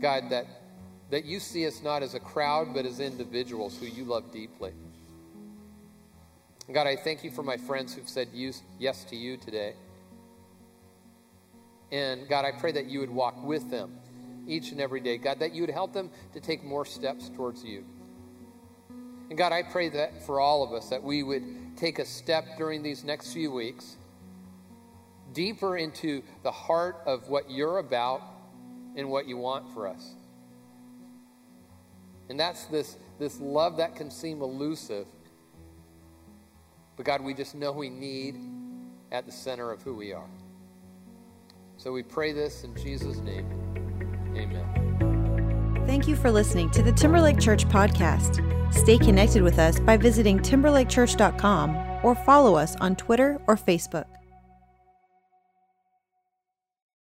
God, 0.00 0.30
that, 0.30 0.46
that 1.10 1.24
you 1.24 1.40
see 1.40 1.66
us 1.66 1.82
not 1.82 2.04
as 2.04 2.14
a 2.14 2.20
crowd, 2.20 2.72
but 2.74 2.86
as 2.86 3.00
individuals 3.00 3.76
who 3.76 3.86
you 3.86 4.04
love 4.04 4.30
deeply. 4.32 4.70
God, 6.72 6.86
I 6.86 6.94
thank 6.94 7.24
you 7.24 7.32
for 7.32 7.42
my 7.42 7.56
friends 7.56 7.92
who've 7.92 8.08
said 8.08 8.28
yes 8.78 9.02
to 9.04 9.16
you 9.16 9.36
today. 9.36 9.74
And 11.90 12.28
God, 12.28 12.44
I 12.44 12.52
pray 12.52 12.70
that 12.70 12.86
you 12.86 13.00
would 13.00 13.10
walk 13.10 13.42
with 13.44 13.68
them 13.68 13.98
each 14.46 14.72
and 14.72 14.80
every 14.80 15.00
day. 15.00 15.18
God, 15.18 15.38
that 15.40 15.54
you 15.54 15.62
would 15.62 15.70
help 15.70 15.92
them 15.92 16.10
to 16.32 16.40
take 16.40 16.64
more 16.64 16.84
steps 16.84 17.28
towards 17.28 17.64
you. 17.64 17.84
And 19.28 19.38
God, 19.38 19.52
I 19.52 19.62
pray 19.62 19.88
that 19.90 20.24
for 20.26 20.40
all 20.40 20.62
of 20.62 20.72
us, 20.72 20.90
that 20.90 21.02
we 21.02 21.22
would 21.22 21.76
take 21.76 21.98
a 21.98 22.04
step 22.04 22.44
during 22.58 22.82
these 22.82 23.04
next 23.04 23.32
few 23.32 23.50
weeks 23.50 23.96
deeper 25.32 25.76
into 25.76 26.22
the 26.42 26.50
heart 26.50 27.02
of 27.06 27.28
what 27.28 27.50
you're 27.50 27.78
about 27.78 28.22
and 28.96 29.10
what 29.10 29.26
you 29.26 29.36
want 29.36 29.72
for 29.74 29.88
us. 29.88 30.14
And 32.28 32.38
that's 32.38 32.66
this, 32.66 32.96
this 33.18 33.40
love 33.40 33.76
that 33.78 33.96
can 33.96 34.10
seem 34.10 34.40
elusive. 34.40 35.06
But 36.96 37.04
God, 37.04 37.20
we 37.20 37.34
just 37.34 37.54
know 37.54 37.72
we 37.72 37.90
need 37.90 38.38
at 39.12 39.26
the 39.26 39.32
center 39.32 39.70
of 39.70 39.82
who 39.82 39.94
we 39.94 40.12
are. 40.12 40.30
So 41.76 41.92
we 41.92 42.02
pray 42.02 42.32
this 42.32 42.64
in 42.64 42.74
Jesus' 42.76 43.18
name. 43.18 43.83
Amen. 44.36 45.84
Thank 45.86 46.08
you 46.08 46.16
for 46.16 46.30
listening 46.30 46.70
to 46.70 46.82
the 46.82 46.92
Timberlake 46.92 47.38
Church 47.38 47.66
podcast. 47.68 48.42
Stay 48.72 48.98
connected 48.98 49.42
with 49.42 49.58
us 49.58 49.78
by 49.78 49.96
visiting 49.96 50.38
timberlakechurch.com 50.38 52.00
or 52.02 52.14
follow 52.14 52.56
us 52.56 52.74
on 52.76 52.96
Twitter 52.96 53.40
or 53.46 53.56
Facebook. 53.56 54.06